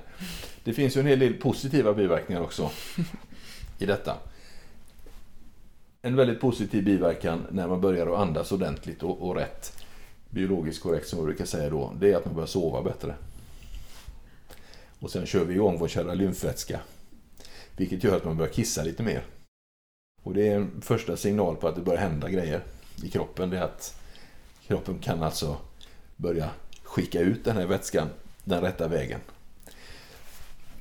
Det 0.64 0.72
finns 0.72 0.96
ju 0.96 1.00
en 1.00 1.06
hel 1.06 1.18
del 1.18 1.34
positiva 1.34 1.94
biverkningar 1.94 2.42
också 2.42 2.70
i 3.78 3.86
detta. 3.86 4.16
En 6.02 6.16
väldigt 6.16 6.40
positiv 6.40 6.84
biverkan 6.84 7.46
när 7.50 7.68
man 7.68 7.80
börjar 7.80 8.06
att 8.06 8.18
andas 8.18 8.52
ordentligt 8.52 9.02
och, 9.02 9.22
och 9.22 9.36
rätt, 9.36 9.84
biologiskt 10.30 10.82
korrekt 10.82 11.08
som 11.08 11.18
vi 11.18 11.24
brukar 11.24 11.44
säga 11.44 11.70
då, 11.70 11.92
det 12.00 12.12
är 12.12 12.16
att 12.16 12.24
man 12.24 12.34
börjar 12.34 12.46
sova 12.46 12.82
bättre. 12.82 13.14
Och 14.98 15.10
sen 15.10 15.26
kör 15.26 15.44
vi 15.44 15.54
igång 15.54 15.78
vår 15.78 15.88
kära 15.88 16.14
lymfvätska 16.14 16.80
vilket 17.76 18.04
gör 18.04 18.16
att 18.16 18.24
man 18.24 18.36
börjar 18.36 18.52
kissa 18.52 18.82
lite 18.82 19.02
mer. 19.02 19.22
Och 20.22 20.34
det 20.34 20.48
är 20.48 20.56
en 20.56 20.80
första 20.80 21.16
signal 21.16 21.56
på 21.56 21.68
att 21.68 21.74
det 21.74 21.82
börjar 21.82 22.00
hända 22.00 22.30
grejer 22.30 22.62
i 23.02 23.08
kroppen. 23.08 23.50
Det 23.50 23.58
är 23.58 23.62
att 23.62 24.00
kroppen 24.66 24.98
kan 24.98 25.22
alltså 25.22 25.56
börja 26.16 26.50
skicka 26.82 27.20
ut 27.20 27.44
den 27.44 27.56
här 27.56 27.66
vätskan 27.66 28.08
den 28.44 28.60
rätta 28.60 28.88
vägen. 28.88 29.20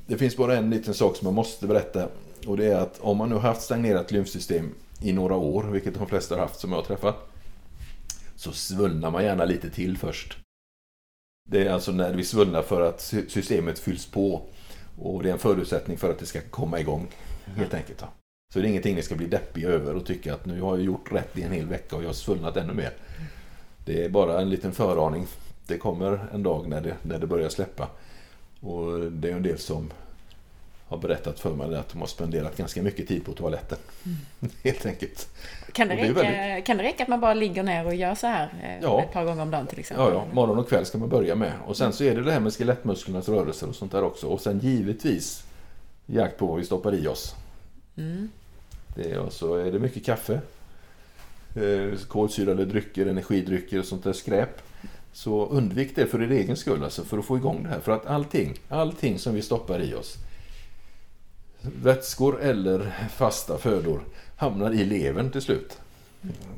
Det 0.07 0.17
finns 0.17 0.38
bara 0.38 0.57
en 0.57 0.69
liten 0.69 0.93
sak 0.93 1.15
som 1.15 1.25
jag 1.25 1.33
måste 1.33 1.67
berätta 1.67 2.09
och 2.47 2.57
det 2.57 2.65
är 2.65 2.77
att 2.77 3.00
om 3.00 3.17
man 3.17 3.29
nu 3.29 3.36
haft 3.36 3.62
stagnerat 3.62 4.12
lymfsystem 4.12 4.74
i 5.01 5.13
några 5.13 5.36
år, 5.36 5.63
vilket 5.63 5.94
de 5.94 6.08
flesta 6.08 6.36
har 6.36 6.42
haft 6.42 6.60
som 6.60 6.72
jag 6.72 6.77
har 6.77 6.86
träffat, 6.86 7.16
så 8.36 8.51
svullnar 8.51 9.12
man 9.12 9.24
gärna 9.24 9.46
lite 9.46 9.70
till 9.70 9.98
först. 9.98 10.38
Det 11.50 11.68
är 11.68 11.74
alltså 11.74 11.92
när 11.92 12.13
vi 12.13 12.24
svullnar 12.24 12.62
för 12.62 12.82
att 12.82 13.01
systemet 13.27 13.80
fylls 13.80 14.06
på 14.06 14.42
och 15.00 15.24
det 15.24 15.30
är 15.30 15.34
en 15.34 15.39
förutsättning 15.39 15.98
för 15.98 16.12
att 16.12 16.20
det 16.20 16.25
ska 16.25 16.42
komma 16.42 16.80
igång 16.80 17.08
helt 17.56 17.74
enkelt. 17.74 18.04
Så 18.54 18.60
det 18.60 18.66
är 18.66 18.70
ingenting 18.70 18.96
ni 18.96 19.01
ska 19.01 19.16
bli 19.16 19.27
deppiga 19.27 19.70
över 19.70 19.96
och 19.96 20.06
tycka 20.06 20.34
att 20.34 20.46
nu 20.46 20.62
har 20.62 20.77
jag 20.77 20.86
gjort 20.86 21.12
rätt 21.12 21.38
i 21.38 21.42
en 21.42 21.51
hel 21.51 21.66
vecka 21.66 21.96
och 21.96 22.04
jag 22.04 22.10
har 22.10 22.13
svullnat 22.13 22.58
ännu 22.58 22.74
mer. 22.74 22.94
Det 23.86 24.06
är 24.06 24.10
bara 24.10 24.42
en 24.42 24.50
liten 24.50 24.72
föraning. 24.72 25.25
Det 25.68 25.77
kommer 25.77 26.27
en 26.34 26.44
dag 26.44 26.68
när 26.68 26.82
det, 26.82 26.96
när 27.01 27.20
det 27.20 27.27
börjar 27.27 27.50
släppa. 27.50 27.89
Och 28.60 29.12
det 29.12 29.30
är 29.30 29.36
en 29.36 29.44
del 29.44 29.58
som 29.58 29.92
har 30.88 30.98
berättat 30.98 31.39
för 31.39 31.53
mig 31.53 31.75
att 31.75 31.89
de 31.89 32.00
har 32.00 32.08
spenderat 32.08 32.58
ganska 32.58 32.82
mycket 32.82 33.08
tid 33.08 33.25
på 33.25 33.34
toaletten. 33.34 33.77
Mm. 34.06 34.17
Helt 34.63 34.86
enkelt. 34.86 35.27
Kan 35.72 35.88
det, 35.88 35.96
räcka, 35.96 36.13
väldigt... 36.13 36.65
kan 36.65 36.77
det 36.77 36.84
räcka 36.84 37.03
att 37.03 37.10
man 37.10 37.20
bara 37.20 37.34
ligger 37.34 37.63
ner 37.63 37.86
och 37.86 37.96
gör 37.96 38.15
så 38.15 38.27
här 38.27 38.53
eh, 38.63 38.84
ja. 38.84 39.03
ett 39.03 39.13
par 39.13 39.25
gånger 39.25 39.41
om 39.41 39.51
dagen 39.51 39.67
till 39.67 39.79
exempel? 39.79 40.06
Ja, 40.06 40.13
ja, 40.13 40.34
morgon 40.34 40.58
och 40.58 40.70
kväll 40.70 40.86
ska 40.86 40.98
man 40.98 41.10
börja 41.10 41.36
med. 41.36 41.51
Och 41.65 41.77
sen 41.77 41.94
så 41.94 42.03
är 42.03 42.15
det 42.15 42.24
det 42.24 42.32
här 42.32 42.39
med 42.39 42.53
skelettmusklernas 42.53 43.29
rörelser 43.29 43.70
och 43.70 43.75
sånt 43.75 43.91
där 43.91 44.03
också. 44.03 44.27
Och 44.27 44.41
sen 44.41 44.60
givetvis 44.60 45.44
jakt 46.06 46.38
på 46.38 46.46
vad 46.46 46.58
vi 46.58 46.65
stoppar 46.65 46.96
i 46.96 47.08
oss. 47.08 47.36
Mm. 47.98 48.29
Det 48.96 49.12
är, 49.12 49.20
och 49.20 49.34
så 49.34 49.56
är 49.56 49.72
det 49.72 49.79
mycket 49.79 50.06
kaffe, 50.06 50.41
eh, 51.56 52.00
kolsyrade 52.08 52.65
drycker, 52.65 53.06
energidrycker 53.06 53.79
och 53.79 53.86
sånt 53.86 54.03
där 54.03 54.13
skräp. 54.13 54.62
Så 55.13 55.46
undvik 55.46 55.96
det 55.96 56.06
för 56.06 56.24
er 56.24 56.32
egen 56.32 56.58
skull, 56.58 56.84
alltså 56.84 57.03
för 57.03 57.17
att 57.17 57.25
få 57.25 57.38
igång 57.38 57.63
det 57.63 57.70
här. 57.70 57.79
För 57.79 57.91
att 57.91 58.06
allting, 58.06 58.60
allting 58.70 59.20
som 59.20 59.36
vi 59.36 59.41
stoppar 59.41 59.82
i 59.82 59.94
oss 59.94 60.17
vätskor 61.81 62.41
eller 62.41 62.93
fasta 63.09 63.57
födor 63.57 64.01
hamnar 64.36 64.71
i 64.71 64.86
levern 64.86 65.31
till 65.31 65.41
slut. 65.41 65.77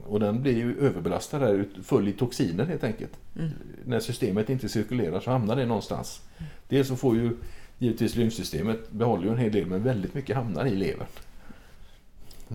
Och 0.08 0.20
den 0.20 0.42
blir 0.42 0.58
ju 0.58 0.80
överbelastad 0.80 1.40
där, 1.40 1.66
full 1.84 2.08
i 2.08 2.14
toxiner 2.14 2.66
helt 2.66 2.84
enkelt. 2.84 3.12
Mm. 3.36 3.50
När 3.86 4.00
systemet 4.00 4.50
inte 4.50 4.70
cirkulerar 4.70 5.20
så 5.20 5.32
hamnar 5.32 5.56
det 5.56 5.66
någonstans. 5.66 6.22
Dels 6.68 6.88
så 6.88 6.96
får 6.96 7.16
ju 7.16 7.38
givetvis 7.78 8.16
lymfsystemet 8.16 8.92
behåller 8.92 9.24
ju 9.24 9.32
en 9.32 9.38
hel 9.38 9.52
del 9.52 9.66
men 9.66 9.84
väldigt 9.84 10.14
mycket 10.14 10.36
hamnar 10.36 10.66
i 10.66 10.76
levern. 10.76 11.08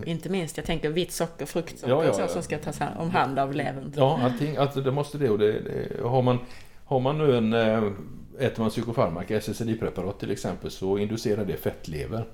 Inte 0.05 0.29
minst, 0.29 0.57
jag 0.57 0.65
tänker 0.65 0.89
vitt 0.89 1.11
socker, 1.11 1.45
fruktsocker 1.45 1.93
ja, 1.93 2.03
ja, 2.03 2.15
ja. 2.19 2.27
som 2.27 2.43
ska 2.43 2.57
tas 2.57 2.79
om 2.97 3.09
hand 3.09 3.39
av 3.39 3.53
levern. 3.53 3.93
Ja, 3.95 4.19
allting, 4.23 4.57
alltså 4.57 4.81
det 4.81 4.91
måste 4.91 5.17
det. 5.17 5.29
Och 5.29 5.39
det, 5.39 5.59
det 5.59 6.03
har, 6.03 6.21
man, 6.21 6.39
har 6.85 6.99
man 6.99 7.17
nu 7.17 7.37
en, 7.37 7.53
eh, 7.53 7.91
äter 8.39 8.61
man 8.61 8.69
psykofarmaka, 8.69 9.37
SSRI-preparat 9.37 10.19
till 10.19 10.31
exempel, 10.31 10.71
så 10.71 10.97
inducerar 10.97 11.45
det 11.45 11.57
fettlever. 11.57 12.25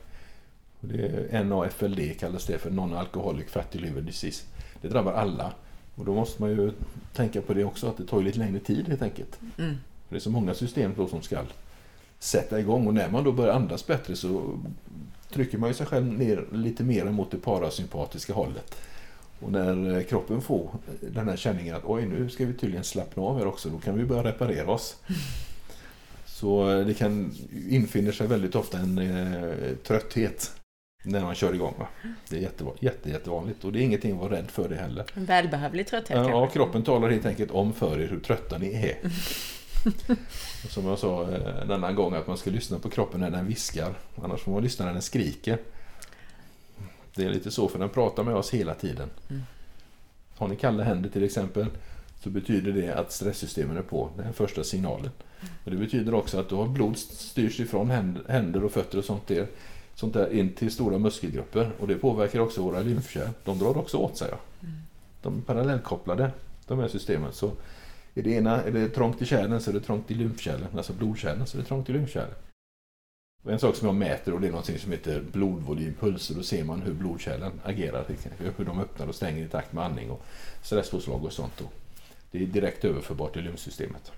Det 0.81 1.27
är 1.29 1.43
NAFLD 1.43 2.19
kallas 2.19 2.45
det 2.45 2.57
för 2.57 2.69
Non-Alcoholic 2.69 3.47
Fatty 3.47 3.79
Liver 3.79 4.01
Disease. 4.01 4.43
Det 4.81 4.88
drabbar 4.88 5.13
alla. 5.13 5.53
Och 5.95 6.05
då 6.05 6.13
måste 6.13 6.41
man 6.41 6.50
ju 6.50 6.71
tänka 7.13 7.41
på 7.41 7.53
det 7.53 7.63
också, 7.63 7.88
att 7.88 7.97
det 7.97 8.05
tar 8.05 8.21
lite 8.21 8.39
längre 8.39 8.59
tid 8.59 8.88
helt 8.88 9.01
enkelt. 9.01 9.39
Mm. 9.57 9.75
Det 10.09 10.15
är 10.15 10.19
så 10.19 10.29
många 10.29 10.53
system 10.53 10.93
då 10.97 11.07
som 11.07 11.21
ska 11.21 11.39
sätta 12.19 12.59
igång 12.59 12.88
och 12.88 12.93
när 12.93 13.09
man 13.09 13.23
då 13.23 13.31
börjar 13.31 13.53
andas 13.53 13.88
bättre 13.88 14.15
så 14.15 14.59
trycker 15.29 15.57
man 15.57 15.69
ju 15.69 15.73
sig 15.73 15.85
själv 15.85 16.05
ner 16.05 16.45
lite 16.51 16.83
mer 16.83 17.05
mot 17.05 17.31
det 17.31 17.38
parasympatiska 17.38 18.33
hållet. 18.33 18.75
Och 19.39 19.51
när 19.51 19.97
eh, 19.97 20.03
kroppen 20.03 20.41
får 20.41 20.69
den 21.01 21.29
här 21.29 21.38
känningen 21.38 21.75
att 21.75 21.85
oj 21.85 22.05
nu 22.05 22.29
ska 22.29 22.45
vi 22.45 22.53
tydligen 22.53 22.83
slappna 22.83 23.23
av 23.23 23.38
här 23.38 23.47
också, 23.47 23.69
då 23.69 23.79
kan 23.79 23.97
vi 23.97 24.05
börja 24.05 24.23
reparera 24.23 24.71
oss. 24.71 24.95
Så 26.25 26.71
eh, 26.71 26.85
det 26.85 26.93
kan 26.93 27.33
infinner 27.69 28.11
sig 28.11 28.27
väldigt 28.27 28.55
ofta 28.55 28.77
en 28.77 28.97
eh, 28.97 29.75
trötthet 29.88 30.61
när 31.03 31.22
man 31.22 31.36
kör 31.36 31.53
igång. 31.53 31.74
Va? 31.79 31.88
Det 32.29 32.38
är 32.38 32.41
jätte, 32.41 32.65
jätte, 32.79 33.10
jättevanligt 33.10 33.63
och 33.63 33.72
det 33.72 33.79
är 33.79 33.84
ingenting 33.84 34.12
att 34.13 34.20
vara 34.20 34.31
rädd 34.31 34.51
för 34.51 34.70
det 34.70 34.75
heller. 34.75 35.05
En 35.13 35.25
välbehövlig 35.25 35.88
trötthet 35.88 36.17
Ja, 36.17 36.29
kanske. 36.29 36.53
kroppen 36.58 36.84
talar 36.84 37.10
helt 37.10 37.25
enkelt 37.25 37.51
om 37.51 37.74
för 37.74 38.00
er 38.00 38.08
hur 38.08 38.20
trötta 38.20 38.58
ni 38.58 38.74
är. 38.74 38.98
Som 40.70 40.86
jag 40.86 41.00
sa 41.00 41.22
eh, 41.31 41.67
denna 41.67 41.91
gång 41.91 42.13
att 42.13 42.27
man 42.27 42.38
ska 42.38 42.50
lyssna 42.50 42.79
på 42.79 42.89
kroppen 42.89 43.20
när 43.20 43.31
den 43.31 43.48
viskar. 43.48 43.93
Annars 44.24 44.41
får 44.41 44.51
man 44.51 44.63
lyssna 44.63 44.86
när 44.86 44.93
den 44.93 45.01
skriker. 45.01 45.58
Det 47.15 47.25
är 47.25 47.29
lite 47.29 47.51
så 47.51 47.67
för 47.67 47.79
den 47.79 47.89
pratar 47.89 48.24
med 48.24 48.36
oss 48.36 48.53
hela 48.53 48.74
tiden. 48.74 49.10
Mm. 49.29 49.41
Har 50.36 50.48
ni 50.48 50.55
kalla 50.55 50.84
händer 50.84 51.10
till 51.10 51.24
exempel 51.24 51.65
så 52.24 52.29
betyder 52.29 52.72
det 52.72 52.93
att 52.93 53.12
stresssystemen 53.12 53.77
är 53.77 53.81
på. 53.81 54.10
Det 54.15 54.22
är 54.22 54.25
den 54.25 54.34
första 54.34 54.63
signalen. 54.63 55.10
Och 55.63 55.72
det 55.72 55.77
betyder 55.77 56.13
också 56.13 56.39
att 56.39 56.50
du 56.50 56.55
har 56.55 56.67
blod 56.67 56.98
styrs 56.98 57.60
ifrån 57.60 57.89
händer 58.27 58.63
och 58.63 58.72
fötter 58.72 58.98
och 58.98 59.05
sånt 59.05 59.27
där 59.27 59.48
sånt 60.01 60.13
där 60.13 60.34
in 60.34 60.53
till 60.53 60.72
stora 60.72 60.98
muskelgrupper 60.98 61.72
och 61.79 61.88
det 61.88 61.96
påverkar 61.96 62.39
också 62.39 62.62
våra 62.62 62.79
lymfkärl. 62.79 63.29
De 63.43 63.60
drar 63.60 63.77
också 63.77 63.98
åt 63.98 64.17
sig. 64.17 64.27
Mm. 64.27 64.74
De 65.22 65.38
är 65.38 65.41
parallellkopplade, 65.41 66.31
de 66.67 66.79
här 66.79 66.88
systemen. 66.88 67.34
Så 67.34 67.51
är 68.13 68.24
det 68.24 68.29
ena 68.29 68.63
är 68.63 68.72
det 68.72 68.89
trångt 68.89 69.22
i 69.22 69.25
kärlen 69.25 69.62
så 69.62 69.70
är 69.70 69.74
det 69.74 69.81
trångt 69.81 70.12
i 70.12 70.13
lymfkärlen, 70.13 70.67
alltså 70.77 70.93
blodkärlen 70.93 71.48
så 71.48 71.58
är 71.58 71.62
det 71.62 71.67
trångt 71.67 71.89
i 71.89 71.93
lymfkärlen. 71.93 72.36
Och 73.43 73.51
en 73.51 73.60
sak 73.60 73.75
som 73.75 73.88
jag 73.88 73.96
mäter 73.96 74.34
och 74.34 74.41
det 74.41 74.48
är 74.48 74.51
något 74.51 74.79
som 74.79 74.91
heter 74.91 75.22
blodvolympulser. 75.31 76.36
Då 76.36 76.43
ser 76.43 76.63
man 76.63 76.81
hur 76.81 76.93
blodkärlen 76.93 77.51
agerar, 77.63 78.05
hur 78.58 78.65
de 78.65 78.79
öppnar 78.79 79.08
och 79.08 79.15
stänger 79.15 79.46
i 79.46 79.48
takt 79.48 79.74
med 79.74 79.84
andning 79.84 80.12
och 80.12 80.25
stresspåslag 80.63 81.25
och 81.25 81.34
sånt. 81.34 81.62
Och 81.62 81.74
Det 82.31 82.43
är 82.43 82.46
direkt 82.46 82.86
överförbart 82.86 83.38
i 83.38 83.41
lymfsystemet. 83.41 84.12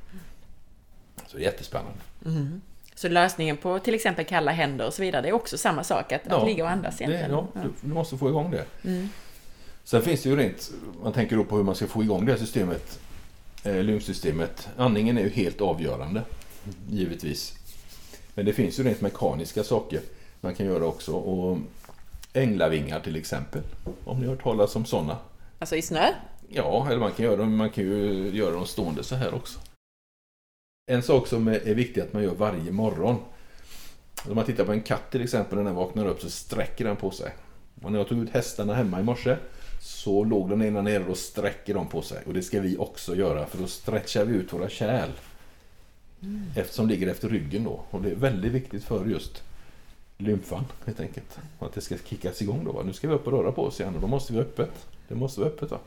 Så 1.28 1.38
det 1.38 1.44
är 1.44 1.46
jättespännande. 1.46 2.00
Mm. 2.26 2.62
Så 2.96 3.10
lösningen 3.10 3.58
på 3.58 3.80
till 3.80 3.94
exempel 3.94 4.26
kalla 4.26 4.52
händer 4.52 4.88
och 4.88 4.94
så 4.94 5.02
vidare, 5.02 5.22
det 5.22 5.30
är 5.30 5.34
också 5.34 5.58
samma 5.58 5.84
sak, 5.84 6.12
att, 6.12 6.22
ja, 6.30 6.42
att 6.42 6.48
ligga 6.48 6.64
och 6.64 6.70
andas 6.70 7.02
egentligen. 7.02 7.32
Det, 7.32 7.38
ja, 7.38 7.48
du, 7.64 7.88
du, 7.88 7.94
måste 7.94 8.18
få 8.18 8.30
igång 8.30 8.52
det. 8.52 8.90
Mm. 8.90 9.10
Sen 9.84 10.02
finns 10.02 10.24
det 10.24 10.30
ju 10.30 10.36
rent, 10.36 10.72
man 11.04 11.14
tänker 11.14 11.36
då 11.36 11.44
på 11.44 11.58
hur 11.58 11.64
man 11.64 11.76
ska 11.76 11.88
få 11.88 12.04
igång 12.04 12.26
det 12.26 12.32
här 12.32 12.40
systemet, 12.40 13.00
eh, 13.64 13.76
lymfsystemet. 13.76 14.70
Andningen 14.78 15.18
är 15.18 15.22
ju 15.22 15.30
helt 15.30 15.62
avgörande, 15.62 16.22
givetvis. 16.90 17.54
Men 18.36 18.46
det 18.46 18.54
finns 18.54 18.80
ju 18.80 18.84
rent 18.84 19.02
mekaniska 19.02 19.64
saker 19.64 20.00
man 20.42 20.56
kan 20.56 20.66
göra 20.66 20.86
också. 20.86 21.12
Och 21.12 21.58
änglavingar 22.34 23.00
till 23.00 23.16
exempel, 23.16 23.62
om 24.06 24.20
ni 24.20 24.26
har 24.26 24.36
hört 24.36 24.44
talas 24.44 24.76
om 24.76 24.86
sådana. 24.86 25.18
Alltså 25.60 25.76
i 25.76 25.82
snö? 25.82 26.06
Ja, 26.50 26.88
eller 26.88 27.00
man 27.00 27.12
kan, 27.12 27.26
göra, 27.26 27.46
man 27.46 27.70
kan 27.70 27.84
ju 27.84 28.30
göra 28.34 28.52
dem 28.52 28.66
stående 28.66 29.04
så 29.04 29.16
här 29.16 29.34
också. 29.34 29.60
En 30.86 31.04
sak 31.04 31.28
som 31.28 31.48
är 31.48 31.74
viktig 31.74 32.02
att 32.02 32.14
man 32.14 32.24
gör 32.24 32.36
varje 32.36 32.72
morgon. 32.72 33.16
Om 34.30 34.36
man 34.36 34.46
tittar 34.46 34.66
på 34.66 34.72
en 34.72 34.82
katt 34.82 35.12
till 35.12 35.22
exempel, 35.24 35.58
när 35.58 35.66
den 35.66 35.76
vaknar 35.76 36.06
upp 36.06 36.22
så 36.22 36.30
sträcker 36.30 36.86
den 36.86 36.96
på 36.96 37.12
sig. 37.12 37.32
Och 37.82 37.92
när 37.92 38.00
jag 38.00 38.08
tog 38.08 38.24
ut 38.24 38.30
hästarna 38.30 38.74
hemma 38.74 39.00
i 39.00 39.04
morse 39.04 39.38
så 39.82 40.24
låg 40.24 40.50
den 40.50 40.62
ena 40.62 40.82
nere 40.82 41.06
och 41.06 41.18
sträcker 41.18 41.74
de 41.74 41.88
på 41.88 42.02
sig. 42.02 42.24
Och 42.26 42.34
det 42.34 42.42
ska 42.42 42.62
vi 42.62 42.78
också 42.78 43.16
göra 43.16 43.46
för 43.46 43.58
då 43.58 43.68
stretchar 43.68 44.26
vi 44.26 44.36
ut 44.36 44.54
våra 44.54 44.70
kärl. 44.70 45.10
Mm. 46.22 46.44
Eftersom 46.56 46.88
de 46.88 46.94
ligger 46.94 47.08
efter 47.08 47.30
ryggen 47.30 47.64
då. 47.64 47.82
Och 47.90 48.02
det 48.02 48.12
är 48.12 48.16
väldigt 48.16 48.52
viktigt 48.52 48.84
för 48.84 49.06
just 49.06 49.44
lymfan 50.18 50.66
helt 50.86 51.00
enkelt. 51.00 51.40
Och 51.60 51.68
att 51.68 51.74
det 51.74 51.82
ska 51.82 51.96
kickas 52.06 52.42
igång 52.42 52.64
då. 52.66 52.72
Va? 52.72 52.84
Nu 52.86 52.94
ska 52.94 53.08
vi 53.08 53.14
upp 53.14 53.28
och 53.28 53.34
röra 53.34 53.52
på 53.52 53.64
oss 53.64 53.80
igen 53.80 53.96
och 53.96 54.02
då 54.02 54.08
måste 54.08 54.34
vi 54.34 54.40
vara 54.40 54.48
öppet. 54.48 54.88
Det 55.08 55.16
måste 55.16 55.40
vara 55.40 55.50
öppet 55.50 55.72
va. 55.72 55.80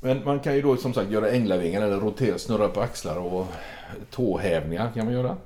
Men 0.00 0.24
man 0.24 0.40
kan 0.40 0.54
ju 0.54 0.62
då 0.62 0.76
som 0.76 0.94
sagt 0.94 1.10
göra 1.10 1.30
änglavingar 1.30 1.82
eller 1.82 2.00
rotera, 2.00 2.38
snurra 2.38 2.68
på 2.68 2.80
axlar 2.80 3.16
och 3.16 3.46
tåhävningar 4.10 4.90
kan 4.94 5.04
man 5.04 5.14
göra. 5.14 5.36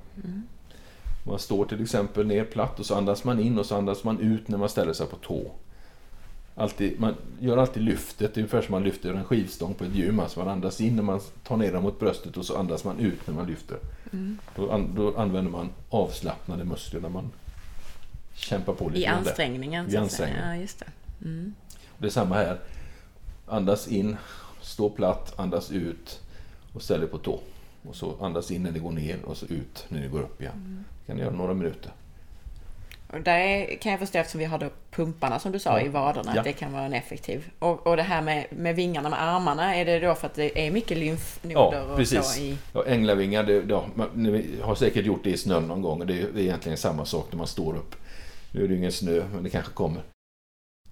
Man 1.26 1.38
står 1.38 1.64
till 1.64 1.82
exempel 1.82 2.26
ner 2.26 2.44
platt 2.44 2.80
och 2.80 2.87
så 2.87 2.94
andas 2.94 3.25
man 3.25 3.40
in 3.40 3.58
och 3.58 3.66
så 3.66 3.76
andas 3.76 4.04
man 4.04 4.20
ut 4.20 4.49
när 4.49 4.58
man 4.58 4.68
ställer 4.68 4.92
sig 4.92 5.06
på 5.06 5.16
tå. 5.16 5.50
Alltid, 6.56 7.00
man 7.00 7.14
gör 7.40 7.56
alltid 7.56 7.82
lyftet, 7.82 8.37
ungefär 8.37 8.62
som 8.62 8.73
man 8.73 8.82
lyfter 8.82 9.14
en 9.14 9.25
skivstång 9.25 9.75
på 9.75 9.84
ett 9.84 9.94
gym. 9.94 10.20
Alltså 10.20 10.40
man 10.40 10.49
andas 10.49 10.80
in 10.80 10.96
när 10.96 11.02
man 11.02 11.20
tar 11.42 11.56
ner 11.56 11.73
den 11.73 11.82
mot 11.82 12.00
bröstet 12.00 12.37
och 12.37 12.44
så 12.44 12.56
andas 12.56 12.84
man 12.84 12.99
ut 12.99 13.26
när 13.26 13.34
man 13.34 13.46
lyfter. 13.46 13.78
Mm. 14.12 14.38
Då, 14.56 14.70
an, 14.70 14.94
då 14.94 15.16
använder 15.16 15.50
man 15.50 15.68
avslappnade 15.90 16.64
muskler 16.64 17.00
när 17.00 17.08
man 17.08 17.30
kämpar 18.34 18.73
på 18.73 18.88
lite 18.88 19.00
I 19.00 19.06
ansträngningen. 19.06 19.90
I 19.90 19.96
ansträngningen. 19.96 20.49
Ja, 20.49 20.56
just 20.56 20.78
det. 20.78 20.87
Mm. 21.25 21.54
Det 21.99 22.06
är 22.06 22.11
samma 22.11 22.34
här. 22.34 22.58
Andas 23.46 23.88
in, 23.88 24.16
stå 24.64 24.90
platt, 24.90 25.33
andas 25.37 25.71
ut 25.71 26.21
och 26.75 26.83
ställ 26.83 27.00
dig 27.00 27.09
på 27.09 27.18
tå. 27.18 27.40
Och 27.88 27.97
så 27.97 28.14
andas 28.21 28.50
in 28.50 28.62
när 28.62 28.71
det 28.71 28.78
går 28.78 28.92
ner 28.92 29.16
och 29.25 29.37
så 29.37 29.47
ut 29.47 29.85
när 29.88 30.00
det 30.02 30.09
går 30.09 30.21
upp 30.21 30.40
igen. 30.40 30.85
Det 31.00 31.06
kan 31.06 31.16
ni 31.16 31.23
göra 31.23 31.35
några 31.35 31.54
minuter. 31.54 31.92
Och 33.12 33.21
där 33.21 33.76
kan 33.80 33.92
jag 33.92 33.99
förstå 34.00 34.18
eftersom 34.18 34.38
vi 34.38 34.44
har 34.44 34.59
då 34.59 34.66
pumparna 34.90 35.38
som 35.38 35.52
du 35.52 35.59
sa 35.59 35.78
Ja. 35.80 35.87
i 35.87 35.88
vaderna, 35.88 36.33
Ja. 36.35 36.40
att 36.40 36.44
det 36.44 36.52
kan 36.52 36.73
vara 36.73 36.83
en 36.85 36.92
effektiv. 36.92 37.50
Och, 37.59 37.87
och 37.87 37.97
det 37.97 38.02
här 38.02 38.23
med, 38.23 38.47
med 38.50 38.76
vingarna 38.76 39.09
med 39.09 39.23
armarna, 39.23 39.76
är 39.76 39.85
det 39.85 40.00
då 40.00 40.14
för 40.14 40.26
att 40.26 40.35
det 40.35 40.66
är 40.66 40.71
mycket 40.71 40.99
lymfnoder 40.99 41.76
Ja, 41.78 41.83
och 41.83 41.97
precis. 41.97 42.35
så 42.35 42.40
i... 42.40 42.56
Ja, 42.73 42.85
änglavingar, 42.87 43.42
det, 43.42 43.64
ja, 43.68 43.85
man, 43.94 44.09
ni 44.14 44.61
har 44.62 44.75
säkert 44.75 45.04
gjort 45.06 45.25
det 45.25 45.30
i 45.30 45.37
snön 45.37 45.62
någon 45.68 45.83
gång. 45.83 46.00
och 46.00 46.06
Det 46.06 46.21
är, 46.21 46.26
det 46.35 46.40
är 46.40 46.44
egentligen 46.44 46.78
samma 46.78 47.04
sak 47.04 47.26
när 47.30 47.38
man 47.38 47.47
står 47.47 47.76
upp. 47.76 47.94
Nu 48.52 48.64
är 48.64 48.68
det 48.68 48.75
ingen 48.76 48.92
snö, 48.92 49.23
men 49.35 49.42
det 49.42 49.50
kanske 49.50 49.73
kommer. 49.73 50.02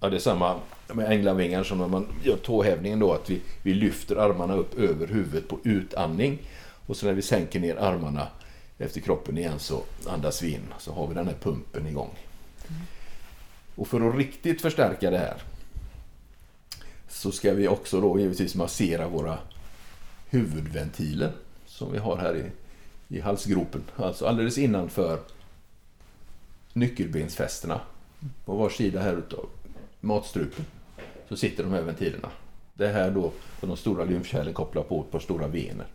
Ja, 0.02 0.10
det 0.10 0.16
är 0.16 0.20
samma 0.20 0.60
med 0.92 1.10
änglavingar 1.10 1.62
som 1.64 1.78
när 1.78 1.88
man 1.88 2.06
gör 2.22 2.36
tåhävningen 2.36 2.98
då, 2.98 3.12
att 3.12 3.30
vi, 3.30 3.40
vi 3.62 3.74
lyfter 3.74 4.16
armarna 4.16 4.54
upp 4.54 4.78
över 4.78 5.06
huvudet 5.06 5.48
på 5.48 5.58
utandning. 5.64 6.38
Och 6.86 6.96
så 6.96 7.06
när 7.06 7.12
vi 7.12 7.22
sänker 7.22 7.60
ner 7.60 7.76
armarna 7.76 8.28
efter 8.78 9.00
kroppen 9.00 9.38
igen 9.38 9.58
så 9.58 9.82
andas 10.06 10.42
vi 10.42 10.54
in. 10.54 10.74
Så 10.78 10.92
har 10.92 11.06
vi 11.06 11.14
den 11.14 11.26
här 11.26 11.34
pumpen 11.34 11.86
igång. 11.86 12.10
Och 13.74 13.88
för 13.88 14.08
att 14.08 14.16
riktigt 14.16 14.62
förstärka 14.62 15.10
det 15.10 15.18
här 15.18 15.42
så 17.08 17.32
ska 17.32 17.52
vi 17.52 17.68
också 17.68 18.00
då 18.00 18.20
givetvis 18.20 18.54
massera 18.54 19.08
våra 19.08 19.38
huvudventiler 20.30 21.32
som 21.66 21.92
vi 21.92 21.98
har 21.98 22.16
här 22.16 22.36
i, 22.36 22.50
i 23.16 23.20
halsgropen. 23.20 23.82
Alltså 23.96 24.26
alldeles 24.26 24.58
innanför 24.58 25.18
nyckelbensfästena 26.72 27.80
på 28.44 28.56
var 28.56 28.70
sida 28.70 29.00
här 29.00 29.16
utav 29.16 29.48
matstrupen 30.02 30.64
så 31.28 31.36
sitter 31.36 31.62
de 31.62 31.72
här 31.72 31.82
ventilerna. 31.82 32.28
Det 32.74 32.88
är 32.88 32.92
här 32.92 33.10
då 33.10 33.32
som 33.60 33.68
de 33.68 33.76
stora 33.76 34.04
lymfkärlen 34.04 34.54
kopplar 34.54 34.82
på 34.82 35.00
ett 35.00 35.10
par 35.10 35.18
stora 35.18 35.46
vener. 35.46 35.86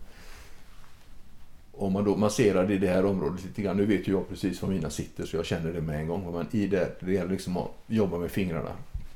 Om 1.71 1.93
man 1.93 2.03
då 2.03 2.15
masserar 2.15 2.71
i 2.71 2.77
det 2.77 2.87
här 2.87 3.05
området 3.05 3.45
lite 3.45 3.61
grann, 3.61 3.77
nu 3.77 3.85
vet 3.85 4.07
ju 4.07 4.11
jag 4.11 4.29
precis 4.29 4.61
var 4.61 4.69
mina 4.69 4.89
sitter 4.89 5.25
så 5.25 5.35
jag 5.35 5.45
känner 5.45 5.73
det 5.73 5.81
med 5.81 5.99
en 5.99 6.07
gång. 6.07 6.33
Men 6.33 6.47
i 6.51 6.67
det, 6.67 6.95
det 6.99 7.13
gäller 7.13 7.31
liksom 7.31 7.57
att 7.57 7.71
jobba 7.87 8.17
med 8.17 8.31
fingrarna. 8.31 8.71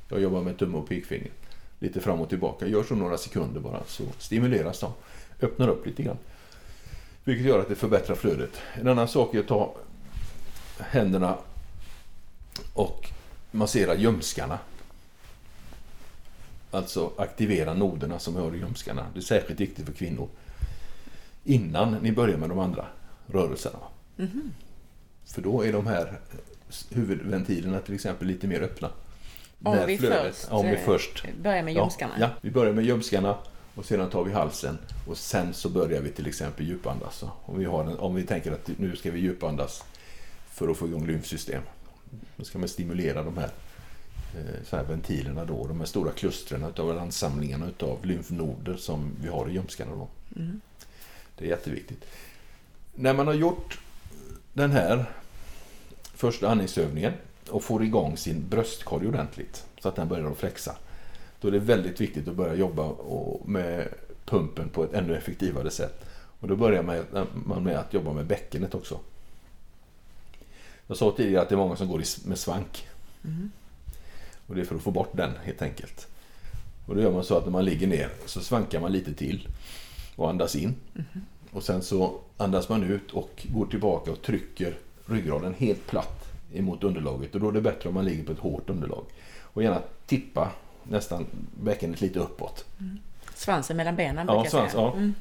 Jag 0.08 0.20
jobbar 0.20 0.40
med 0.40 0.58
tumme 0.58 0.78
och 0.78 0.88
pekfinger. 0.88 1.30
Lite 1.78 2.00
fram 2.00 2.20
och 2.20 2.28
tillbaka. 2.28 2.66
Gör 2.66 2.82
så 2.82 2.94
några 2.94 3.18
sekunder 3.18 3.60
bara 3.60 3.84
så 3.86 4.02
stimuleras 4.18 4.80
de. 4.80 4.92
Öppnar 5.40 5.68
upp 5.68 5.86
lite 5.86 6.02
grann. 6.02 6.18
Vilket 7.24 7.46
gör 7.46 7.58
att 7.58 7.68
det 7.68 7.74
förbättrar 7.74 8.14
flödet. 8.14 8.60
En 8.74 8.88
annan 8.88 9.08
sak 9.08 9.34
är 9.34 9.40
att 9.40 9.46
ta 9.48 9.74
händerna 10.78 11.38
och 12.74 13.08
massera 13.50 13.94
ljumskarna. 13.94 14.58
Alltså 16.72 17.12
aktivera 17.16 17.74
noderna 17.74 18.18
som 18.18 18.36
har 18.36 18.54
i 18.54 18.58
ljumskarna. 18.58 19.06
Det 19.14 19.20
är 19.20 19.22
särskilt 19.22 19.60
viktigt 19.60 19.86
för 19.86 19.92
kvinnor. 19.92 20.28
Innan 21.44 21.92
ni 21.92 22.12
börjar 22.12 22.36
med 22.36 22.48
de 22.48 22.58
andra 22.58 22.86
rörelserna. 23.26 23.78
För 25.24 25.42
då 25.42 25.64
är 25.64 25.72
de 25.72 25.86
här 25.86 26.20
huvudventilerna 26.90 27.80
till 27.80 27.94
exempel 27.94 28.28
lite 28.28 28.46
mer 28.46 28.60
öppna. 28.60 28.90
Om 29.62 29.86
vi 29.86 29.98
först, 29.98 30.50
om 30.50 30.66
vi 30.66 30.72
eh, 30.72 30.80
först 30.84 31.24
Börjar 31.42 31.62
med 31.62 31.74
ljumskarna. 31.74 32.12
Ja, 32.18 32.26
ja, 32.26 32.30
vi 32.40 32.50
börjar 32.50 32.72
med 32.72 32.84
ljumskarna 32.84 33.36
och 33.74 33.84
sedan 33.84 34.10
tar 34.10 34.24
vi 34.24 34.32
halsen 34.32 34.78
och 35.08 35.16
sen 35.16 35.54
så 35.54 35.68
börjar 35.68 36.02
vi 36.02 36.10
till 36.10 36.26
exempel 36.26 36.68
djupandas. 36.68 37.24
Om 37.44 37.58
vi, 37.58 37.64
har 37.64 37.84
en, 37.84 37.98
om 37.98 38.14
vi 38.14 38.22
tänker 38.22 38.52
att 38.52 38.70
nu 38.76 38.96
ska 38.96 39.10
vi 39.10 39.20
djupandas 39.20 39.84
för 40.50 40.68
att 40.68 40.76
få 40.76 40.86
igång 40.86 41.06
lymfsystem. 41.06 41.62
Då 42.36 42.44
ska 42.44 42.58
man 42.58 42.68
stimulera 42.68 43.22
de 43.22 43.38
här, 43.38 43.44
eh, 43.44 43.50
så 44.64 44.76
här 44.76 44.84
ventilerna 44.84 45.44
då, 45.44 45.66
de 45.66 45.78
här 45.78 45.86
stora 45.86 46.12
klustren 46.12 46.64
utav 46.64 46.98
ansamlingarna 46.98 47.68
utav 47.68 48.06
lymfnoder 48.06 48.76
som 48.76 49.10
vi 49.22 49.28
har 49.28 49.48
i 49.48 49.52
ljumskarna 49.52 49.90
då. 49.94 50.08
Mm. 50.36 50.60
Det 51.38 51.44
är 51.44 51.48
jätteviktigt. 51.48 52.04
När 52.94 53.14
man 53.14 53.26
har 53.26 53.34
gjort 53.34 53.80
den 54.52 54.70
här 54.70 55.04
första 56.14 56.50
andningsövningen 56.50 57.12
och 57.50 57.64
får 57.64 57.84
igång 57.84 58.16
sin 58.16 58.48
bröstkorg 58.48 59.08
ordentligt 59.08 59.64
så 59.80 59.88
att 59.88 59.96
den 59.96 60.08
börjar 60.08 60.30
att 60.30 60.38
flexa. 60.38 60.76
Då 61.40 61.48
är 61.48 61.52
det 61.52 61.58
väldigt 61.58 62.00
viktigt 62.00 62.28
att 62.28 62.34
börja 62.34 62.54
jobba 62.54 62.90
med 63.44 63.88
pumpen 64.24 64.68
på 64.68 64.84
ett 64.84 64.92
ännu 64.94 65.16
effektivare 65.16 65.70
sätt. 65.70 66.04
Och 66.40 66.48
då 66.48 66.56
börjar 66.56 66.82
man- 66.82 67.64
med 67.64 67.76
att 67.76 67.94
jobba 67.94 68.12
med 68.12 68.26
bäckenet 68.26 68.74
också. 68.74 69.00
Jag 70.86 70.96
sa 70.96 71.14
tidigare 71.16 71.42
att 71.42 71.48
det 71.48 71.54
är 71.54 71.56
många 71.56 71.76
som 71.76 71.88
går 71.88 72.02
med 72.28 72.38
svank. 72.38 72.88
Och 74.52 74.56
det 74.56 74.62
är 74.62 74.66
för 74.66 74.76
att 74.76 74.82
få 74.82 74.90
bort 74.90 75.10
den 75.12 75.30
helt 75.44 75.62
enkelt. 75.62 76.06
Och 76.86 76.94
då 76.94 77.00
gör 77.02 77.12
man 77.12 77.24
så 77.24 77.38
att 77.38 77.44
när 77.44 77.52
man 77.52 77.64
ligger 77.64 77.86
ner 77.86 78.08
så 78.26 78.40
svankar 78.40 78.80
man 78.80 78.92
lite 78.92 79.14
till 79.14 79.48
och 80.16 80.30
andas 80.30 80.56
in. 80.56 80.74
Och 81.50 81.62
sen 81.62 81.82
så 81.82 82.14
andas 82.36 82.68
man 82.68 82.82
ut 82.82 83.10
och 83.12 83.46
går 83.54 83.66
tillbaka 83.66 84.10
och 84.12 84.22
trycker 84.22 84.74
ryggraden 85.06 85.54
helt 85.54 85.86
platt 85.86 86.28
emot 86.54 86.84
underlaget. 86.84 87.34
Och 87.34 87.40
då 87.40 87.48
är 87.48 87.52
det 87.52 87.60
bättre 87.60 87.88
om 87.88 87.94
man 87.94 88.04
ligger 88.04 88.24
på 88.24 88.32
ett 88.32 88.38
hårt 88.38 88.70
underlag. 88.70 89.04
Och 89.40 89.62
gärna 89.62 89.82
tippa 90.06 90.50
nästan 90.84 91.26
bäckenet 91.62 92.00
lite 92.00 92.18
uppåt. 92.18 92.64
Svansen 93.34 93.76
mellan 93.76 93.96
benen 93.96 94.26
Ja, 94.28 94.34
brukar 94.34 94.44
jag 94.44 94.50
svans, 94.50 94.72
säga. 94.72 94.82
ja. 94.82 94.92
Mm. 94.92 95.14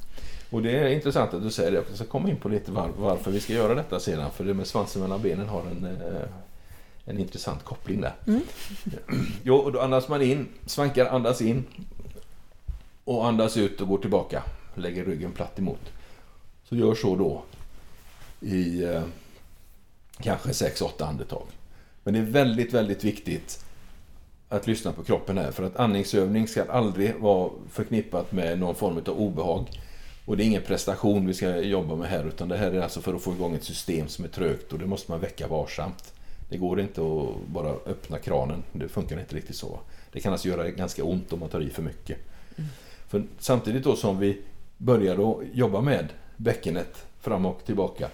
Och 0.50 0.62
det 0.62 0.72
är 0.72 0.88
intressant 0.90 1.34
att 1.34 1.44
du 1.44 1.52
säger 1.52 1.72
det. 1.72 1.84
Jag 1.88 1.96
ska 1.96 2.06
komma 2.06 2.30
in 2.30 2.36
på 2.36 2.50
lite 2.50 2.72
var, 2.72 2.90
varför 2.98 3.32
vi 3.32 3.40
ska 3.40 3.54
göra 3.54 3.76
detta 3.76 4.00
sedan. 4.00 4.32
För 4.32 4.44
det 4.44 4.54
med 4.54 4.68
svansen 4.68 5.02
mellan 5.02 5.22
benen 5.22 5.48
har 5.48 5.62
en, 5.62 5.86
eh, 5.86 6.22
en 7.06 7.20
intressant 7.20 7.64
koppling 7.64 8.02
där. 8.02 8.14
Jo, 9.44 9.56
och 9.56 9.72
då 9.72 9.80
andas 9.80 10.08
man 10.08 10.22
in, 10.22 10.48
svankar, 10.66 11.06
andas 11.06 11.42
in. 11.42 11.64
Och 13.04 13.28
andas 13.28 13.58
ut 13.58 13.82
och 13.82 13.88
går 13.88 13.98
tillbaka. 13.98 14.44
Lägger 14.76 15.06
ryggen 15.06 15.32
platt 15.32 15.60
emot. 15.60 15.92
Så 16.64 16.76
gör 16.76 16.96
så 16.96 17.16
då 17.16 17.44
i 18.48 18.84
eh, 18.84 19.04
kanske 20.20 20.50
6-8 20.50 21.04
andetag. 21.04 21.48
Men 22.04 22.14
det 22.14 22.20
är 22.20 22.24
väldigt, 22.24 22.74
väldigt 22.74 23.04
viktigt 23.04 23.66
att 24.50 24.68
lyssna 24.68 24.92
på 24.92 25.04
kroppen 25.04 25.38
här. 25.38 25.52
För 25.52 25.64
att 25.64 25.76
andningsövning 25.76 26.48
ska 26.48 26.64
aldrig 26.64 27.16
vara 27.16 27.50
förknippat 27.70 28.32
med 28.32 28.60
någon 28.60 28.76
form 28.76 28.98
av 28.98 29.22
obehag. 29.22 29.70
Och 30.26 30.38
det 30.38 30.44
är 30.44 30.46
ingen 30.46 30.62
prestation 30.62 31.28
vi 31.28 31.34
ska 31.34 31.58
jobba 31.58 31.96
med 31.96 32.10
här 32.10 32.26
utan 32.28 32.50
det 32.50 32.58
här 32.58 32.72
är 32.72 32.82
alltså 32.82 33.02
för 33.02 33.14
att 33.14 33.22
få 33.22 33.34
igång 33.34 33.56
ett 33.56 33.64
system 33.64 34.08
som 34.08 34.26
är 34.26 34.30
trögt 34.30 34.74
och 34.74 34.80
det 34.80 34.86
måste 34.86 35.12
man 35.12 35.20
väcka 35.20 35.48
varsamt. 35.48 36.14
Det 36.52 36.58
går 36.58 36.80
inte 36.80 37.02
att 37.02 37.48
bara 37.48 37.70
öppna 37.70 38.18
kranen. 38.18 38.64
Det 38.74 38.88
funkar 38.88 39.20
inte 39.20 39.36
riktigt 39.36 39.56
så. 39.56 39.80
Det 40.12 40.20
kan 40.20 40.32
alltså 40.32 40.48
göra 40.48 40.70
ganska 40.70 41.04
ont 41.04 41.34
om 41.34 41.40
man 41.40 41.50
tar 41.50 41.62
i 41.62 41.70
för 41.70 41.82
mycket. 41.82 42.18
För 43.08 43.24
samtidigt 43.40 43.84
då 43.84 43.96
som 43.96 44.20
vi 44.20 44.42
börjar 44.78 45.32
att 45.32 45.38
jobba 45.54 45.82
med 45.82 46.08
bäckenet 46.38 47.06
fram 47.20 47.46
och 47.46 47.66
tillbaka 47.66 48.08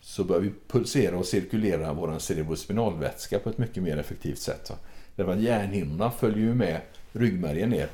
så 0.00 0.24
bör 0.24 0.40
vi 0.40 0.52
pulsera 0.68 1.18
och 1.18 1.26
cirkulera 1.26 1.92
vår 1.92 2.18
cerebrospinalvätska 2.18 3.38
på 3.38 3.50
ett 3.50 3.58
mycket 3.58 3.82
mer 3.82 3.96
effektivt 3.96 4.38
sätt. 4.38 4.70
va. 4.70 4.76
Därför 5.16 5.32
att 5.32 5.40
hjärnhinnorna 5.40 6.10
följer 6.10 6.46
ju 6.46 6.54
med 6.54 6.80
ryggmärgen 7.12 7.70
ner 7.70 7.88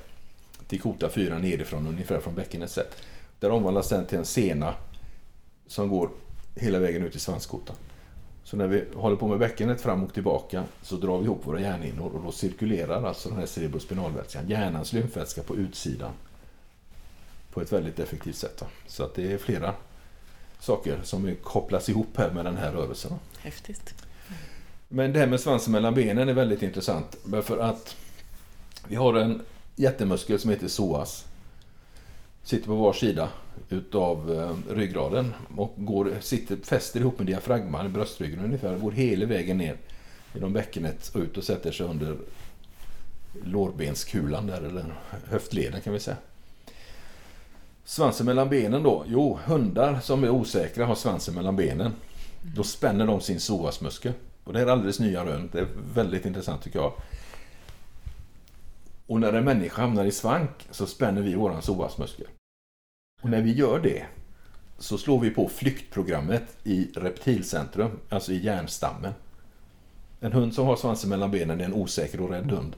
till 0.66 0.80
kota 0.80 1.08
4 1.08 1.38
nerifrån 1.38 1.86
ungefär 1.86 2.20
från 2.20 2.34
bäckenets 2.34 2.74
sätt. 2.74 2.96
Där 3.40 3.50
omvandlas 3.50 3.88
den 3.88 4.06
till 4.06 4.18
en 4.18 4.24
sena 4.24 4.74
som 5.66 5.88
går 5.88 6.10
hela 6.54 6.78
vägen 6.78 7.02
ut 7.02 7.16
i 7.16 7.18
svanskotan. 7.18 7.76
Så 8.48 8.56
när 8.56 8.66
vi 8.66 8.84
håller 8.94 9.16
på 9.16 9.28
med 9.28 9.38
bäckenet 9.38 9.80
fram 9.80 10.04
och 10.04 10.14
tillbaka 10.14 10.64
så 10.82 10.96
drar 10.96 11.18
vi 11.18 11.24
ihop 11.24 11.46
våra 11.46 11.60
hjärnhinnor 11.60 12.10
och 12.14 12.22
då 12.22 12.32
cirkulerar 12.32 13.04
alltså 13.04 13.28
den 13.28 13.38
här 13.38 13.46
cerebrospinalvätskan, 13.46 14.48
hjärnans 14.48 14.92
lymfvätska 14.92 15.42
på 15.42 15.56
utsidan 15.56 16.10
på 17.52 17.60
ett 17.60 17.72
väldigt 17.72 17.98
effektivt 17.98 18.36
sätt. 18.36 18.64
Så 18.86 19.04
att 19.04 19.14
det 19.14 19.32
är 19.32 19.38
flera 19.38 19.74
saker 20.60 21.00
som 21.02 21.36
kopplas 21.42 21.88
ihop 21.88 22.16
här 22.16 22.30
med 22.30 22.44
den 22.44 22.56
här 22.56 22.72
rörelsen. 22.72 23.12
Häftigt. 23.38 23.94
Men 24.88 25.12
det 25.12 25.18
här 25.18 25.26
med 25.26 25.40
svansen 25.40 25.72
mellan 25.72 25.94
benen 25.94 26.28
är 26.28 26.34
väldigt 26.34 26.62
intressant. 26.62 27.16
För 27.42 27.58
att 27.58 27.96
vi 28.88 28.96
har 28.96 29.14
en 29.14 29.42
jättemuskel 29.76 30.38
som 30.38 30.50
heter 30.50 30.68
psoas 30.68 31.24
sitter 32.48 32.66
på 32.66 32.74
var 32.74 32.92
sida 32.92 33.28
utav 33.68 34.32
eh, 34.34 34.74
ryggraden 34.74 35.34
och 35.56 35.74
går, 35.76 36.12
sitter, 36.20 36.56
fäster 36.56 37.00
ihop 37.00 37.18
med 37.18 37.26
diafragman 37.26 37.86
i 37.86 37.88
bröstryggen 37.88 38.44
ungefär. 38.44 38.78
Går 38.78 38.92
hela 38.92 39.26
vägen 39.26 39.58
ner 39.58 39.76
genom 40.34 40.52
bäckenet 40.52 41.10
och 41.14 41.20
ut 41.20 41.36
och 41.36 41.44
sätter 41.44 41.72
sig 41.72 41.86
under 41.86 42.16
lårbenskulan 43.44 44.46
där, 44.46 44.62
eller 44.62 44.84
höftleden 45.30 45.80
kan 45.80 45.92
vi 45.92 46.00
säga. 46.00 46.16
Svansen 47.84 48.26
mellan 48.26 48.48
benen 48.48 48.82
då? 48.82 49.04
Jo, 49.06 49.38
hundar 49.44 50.00
som 50.00 50.24
är 50.24 50.30
osäkra 50.30 50.86
har 50.86 50.94
svansen 50.94 51.34
mellan 51.34 51.56
benen. 51.56 51.92
Då 52.42 52.62
spänner 52.62 53.06
de 53.06 53.20
sin 53.20 53.38
psoasmuskel. 53.38 54.12
Och 54.44 54.52
det 54.52 54.60
är 54.60 54.66
alldeles 54.66 55.00
nya 55.00 55.24
rön. 55.24 55.48
Det 55.52 55.58
är 55.58 55.68
väldigt 55.94 56.26
intressant 56.26 56.62
tycker 56.62 56.78
jag. 56.78 56.92
Och 59.06 59.20
när 59.20 59.32
en 59.32 59.44
människa 59.44 59.82
hamnar 59.82 60.04
i 60.04 60.12
svank 60.12 60.50
så 60.70 60.86
spänner 60.86 61.22
vi 61.22 61.34
våran 61.34 61.60
psoasmuskel. 61.60 62.26
Och 63.20 63.30
när 63.30 63.42
vi 63.42 63.52
gör 63.52 63.80
det 63.80 64.04
så 64.78 64.98
slår 64.98 65.20
vi 65.20 65.30
på 65.30 65.48
flyktprogrammet 65.48 66.56
i 66.64 66.88
reptilcentrum, 66.94 67.98
alltså 68.08 68.32
i 68.32 68.44
hjärnstammen. 68.44 69.12
En 70.20 70.32
hund 70.32 70.54
som 70.54 70.66
har 70.66 70.76
svansen 70.76 71.10
mellan 71.10 71.30
benen 71.30 71.60
är 71.60 71.64
en 71.64 71.74
osäker 71.74 72.20
och 72.20 72.30
rädd 72.30 72.50
hund. 72.50 72.76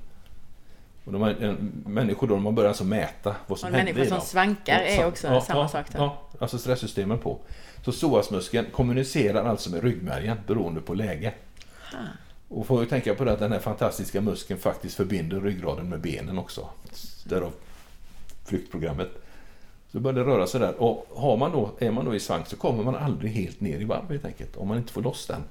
Och 1.04 1.12
de 1.12 1.22
här, 1.22 1.56
människor 1.86 2.28
då, 2.28 2.36
man 2.36 2.54
börjar 2.54 2.68
alltså 2.68 2.84
mäta 2.84 3.36
vad 3.46 3.58
som 3.58 3.74
händer 3.74 3.92
i 3.92 4.08
dem. 4.08 4.20
Som 4.20 4.20
svankar 4.20 4.80
är 4.80 5.06
också 5.06 5.26
ja, 5.26 5.40
samma 5.40 5.60
ja, 5.60 5.68
sak. 5.68 5.86
Då. 5.92 5.98
Ja, 5.98 6.22
alltså 6.38 6.58
stresssystemen 6.58 7.18
på. 7.18 7.38
Så 7.84 7.92
psoasmuskeln 7.92 8.66
kommunicerar 8.72 9.44
alltså 9.44 9.70
med 9.70 9.82
ryggmärgen 9.82 10.36
beroende 10.46 10.80
på 10.80 10.94
läge. 10.94 11.34
Ha. 11.92 11.98
Och 12.48 12.66
får 12.66 12.80
ju 12.80 12.86
tänka 12.86 13.14
på 13.14 13.24
det 13.24 13.32
att 13.32 13.38
den 13.38 13.52
här 13.52 13.58
fantastiska 13.58 14.20
muskeln 14.20 14.60
faktiskt 14.60 14.96
förbinder 14.96 15.40
ryggraden 15.40 15.88
med 15.88 16.00
benen 16.00 16.38
också. 16.38 16.68
Därav 17.24 17.52
flyktprogrammet. 18.44 19.10
Så 19.92 20.00
börjar 20.00 20.24
det 20.24 20.30
röra 20.30 20.46
sig 20.46 20.60
där. 20.60 20.82
Och 20.82 21.06
har 21.14 21.36
man 21.36 21.52
då, 21.52 21.70
är 21.78 21.90
man 21.90 22.04
då 22.04 22.14
i 22.14 22.20
svank 22.20 22.46
så 22.46 22.56
kommer 22.56 22.84
man 22.84 22.94
aldrig 22.94 23.32
helt 23.32 23.60
ner 23.60 23.80
i 23.80 23.84
varv 23.84 24.10
helt 24.10 24.24
enkelt. 24.24 24.56
Om 24.56 24.68
man 24.68 24.78
inte 24.78 24.92
får 24.92 25.02
loss 25.02 25.26
den. 25.26 25.42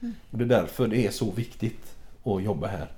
Mm. 0.00 0.14
Och 0.30 0.38
det 0.38 0.44
är 0.44 0.48
därför 0.48 0.88
det 0.88 1.06
är 1.06 1.10
så 1.10 1.30
viktigt 1.30 1.94
att 2.24 2.42
jobba 2.42 2.66
här. 2.66 2.90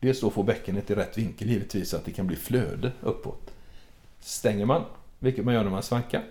Dels 0.00 0.20
då 0.20 0.30
få 0.30 0.42
bäckenet 0.42 0.90
i 0.90 0.94
rätt 0.94 1.18
vinkel 1.18 1.48
givetvis 1.48 1.90
så 1.90 1.96
att 1.96 2.04
det 2.04 2.12
kan 2.12 2.26
bli 2.26 2.36
flöde 2.36 2.92
uppåt. 3.00 3.50
Stänger 4.20 4.66
man, 4.66 4.82
vilket 5.18 5.44
man 5.44 5.54
gör 5.54 5.64
när 5.64 5.70
man 5.70 5.82
svankar, 5.82 6.24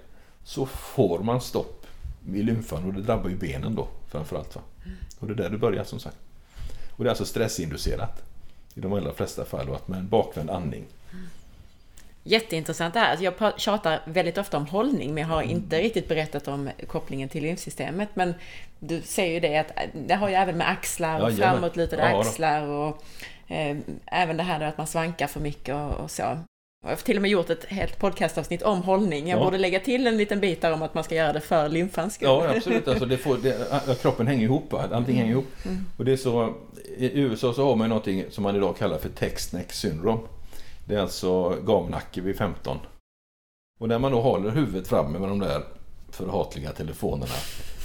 så 0.43 0.65
får 0.65 1.19
man 1.19 1.41
stopp 1.41 1.85
i 2.33 2.43
lymfan 2.43 2.85
och 2.85 2.93
det 2.93 3.01
drabbar 3.01 3.29
ju 3.29 3.35
benen 3.35 3.75
då 3.75 3.87
framförallt. 4.07 4.55
Va? 4.55 4.61
Och 5.19 5.27
det 5.27 5.33
är 5.33 5.37
där 5.37 5.49
det 5.49 5.57
börjar 5.57 5.83
som 5.83 5.99
sagt. 5.99 6.17
Och 6.89 7.03
det 7.03 7.07
är 7.07 7.09
alltså 7.09 7.25
stressinducerat 7.25 8.23
i 8.73 8.79
de 8.79 8.93
allra 8.93 9.13
flesta 9.13 9.45
fall 9.45 9.69
och 9.69 9.75
att 9.75 9.87
med 9.87 9.99
en 9.99 10.07
bakvänd 10.07 10.49
andning. 10.49 10.85
Jätteintressant 12.27 12.93
det 12.93 12.99
här. 12.99 13.09
Alltså 13.09 13.23
jag 13.23 13.59
tjatar 13.59 14.01
väldigt 14.05 14.37
ofta 14.37 14.57
om 14.57 14.65
hållning 14.65 15.13
men 15.13 15.21
jag 15.21 15.29
har 15.29 15.41
inte 15.41 15.81
riktigt 15.81 16.07
berättat 16.07 16.47
om 16.47 16.69
kopplingen 16.87 17.29
till 17.29 17.43
lymfsystemet. 17.43 18.09
Men 18.13 18.33
du 18.79 19.01
säger 19.01 19.33
ju 19.33 19.39
det 19.39 19.57
att 19.57 19.71
det 19.93 20.15
har 20.15 20.29
ju 20.29 20.35
även 20.35 20.57
med 20.57 20.69
axlar 20.69 21.21
och 21.21 21.31
ja, 21.31 21.35
framåtlutade 21.35 22.09
ja, 22.09 22.19
axlar 22.19 22.67
och 22.67 23.03
eh, 23.47 23.77
även 24.05 24.37
det 24.37 24.43
här 24.43 24.61
att 24.61 24.77
man 24.77 24.87
svankar 24.87 25.27
för 25.27 25.39
mycket 25.39 25.75
och, 25.75 25.91
och 25.91 26.11
så. 26.11 26.21
Jag 26.83 26.91
har 26.91 26.95
till 26.95 27.15
och 27.15 27.21
med 27.21 27.31
gjort 27.31 27.49
ett 27.49 27.65
helt 27.65 27.99
podcastavsnitt 27.99 28.61
om 28.61 28.81
hållning. 28.81 29.27
Jag 29.29 29.39
ja. 29.39 29.43
borde 29.43 29.57
lägga 29.57 29.79
till 29.79 30.07
en 30.07 30.17
liten 30.17 30.39
bit 30.39 30.61
där 30.61 30.73
om 30.73 30.81
att 30.81 30.93
man 30.93 31.03
ska 31.03 31.15
göra 31.15 31.33
det 31.33 31.41
för 31.41 31.69
lymfans 31.69 32.13
skull. 32.13 32.27
Ja, 32.27 32.55
absolut. 32.55 32.87
Alltså 32.87 33.05
det 33.05 33.17
får, 33.17 33.37
det, 33.37 34.01
kroppen 34.01 34.27
hänger 34.27 34.43
ihop. 34.43 34.73
Allting 34.73 34.97
mm. 34.97 35.15
hänger 35.15 35.31
ihop. 35.31 35.47
Mm. 35.65 35.85
Och 35.97 36.05
det 36.05 36.11
är 36.11 36.17
så, 36.17 36.53
I 36.97 37.19
USA 37.19 37.53
så 37.53 37.65
har 37.65 37.75
man 37.75 37.89
någonting 37.89 38.25
som 38.29 38.43
man 38.43 38.55
idag 38.55 38.77
kallar 38.77 38.97
för 38.97 39.09
text-neck 39.09 39.73
syndrom. 39.73 40.19
Det 40.85 40.95
är 40.95 40.99
alltså 40.99 41.49
gamnacke 41.49 42.21
vid 42.21 42.37
15. 42.37 42.77
Och 43.79 43.89
när 43.89 43.99
man 43.99 44.11
då 44.11 44.21
håller 44.21 44.49
huvudet 44.49 44.87
framme 44.87 45.19
med 45.19 45.29
de 45.29 45.39
där 45.39 45.63
förhatliga 46.09 46.71
telefonerna 46.71 47.33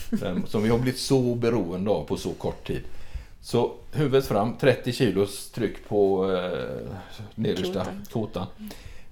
som 0.47 0.63
vi 0.63 0.69
har 0.69 0.79
blivit 0.79 1.01
så 1.01 1.35
beroende 1.35 1.91
av 1.91 2.05
på 2.05 2.17
så 2.17 2.33
kort 2.33 2.67
tid. 2.67 2.83
Så 3.41 3.73
huvudet 3.93 4.27
fram, 4.27 4.57
30 4.57 4.93
kilos 4.93 5.51
tryck 5.51 5.89
på 5.89 6.33
eh, 6.33 6.97
nedersta 7.35 7.87
kotan, 8.13 8.47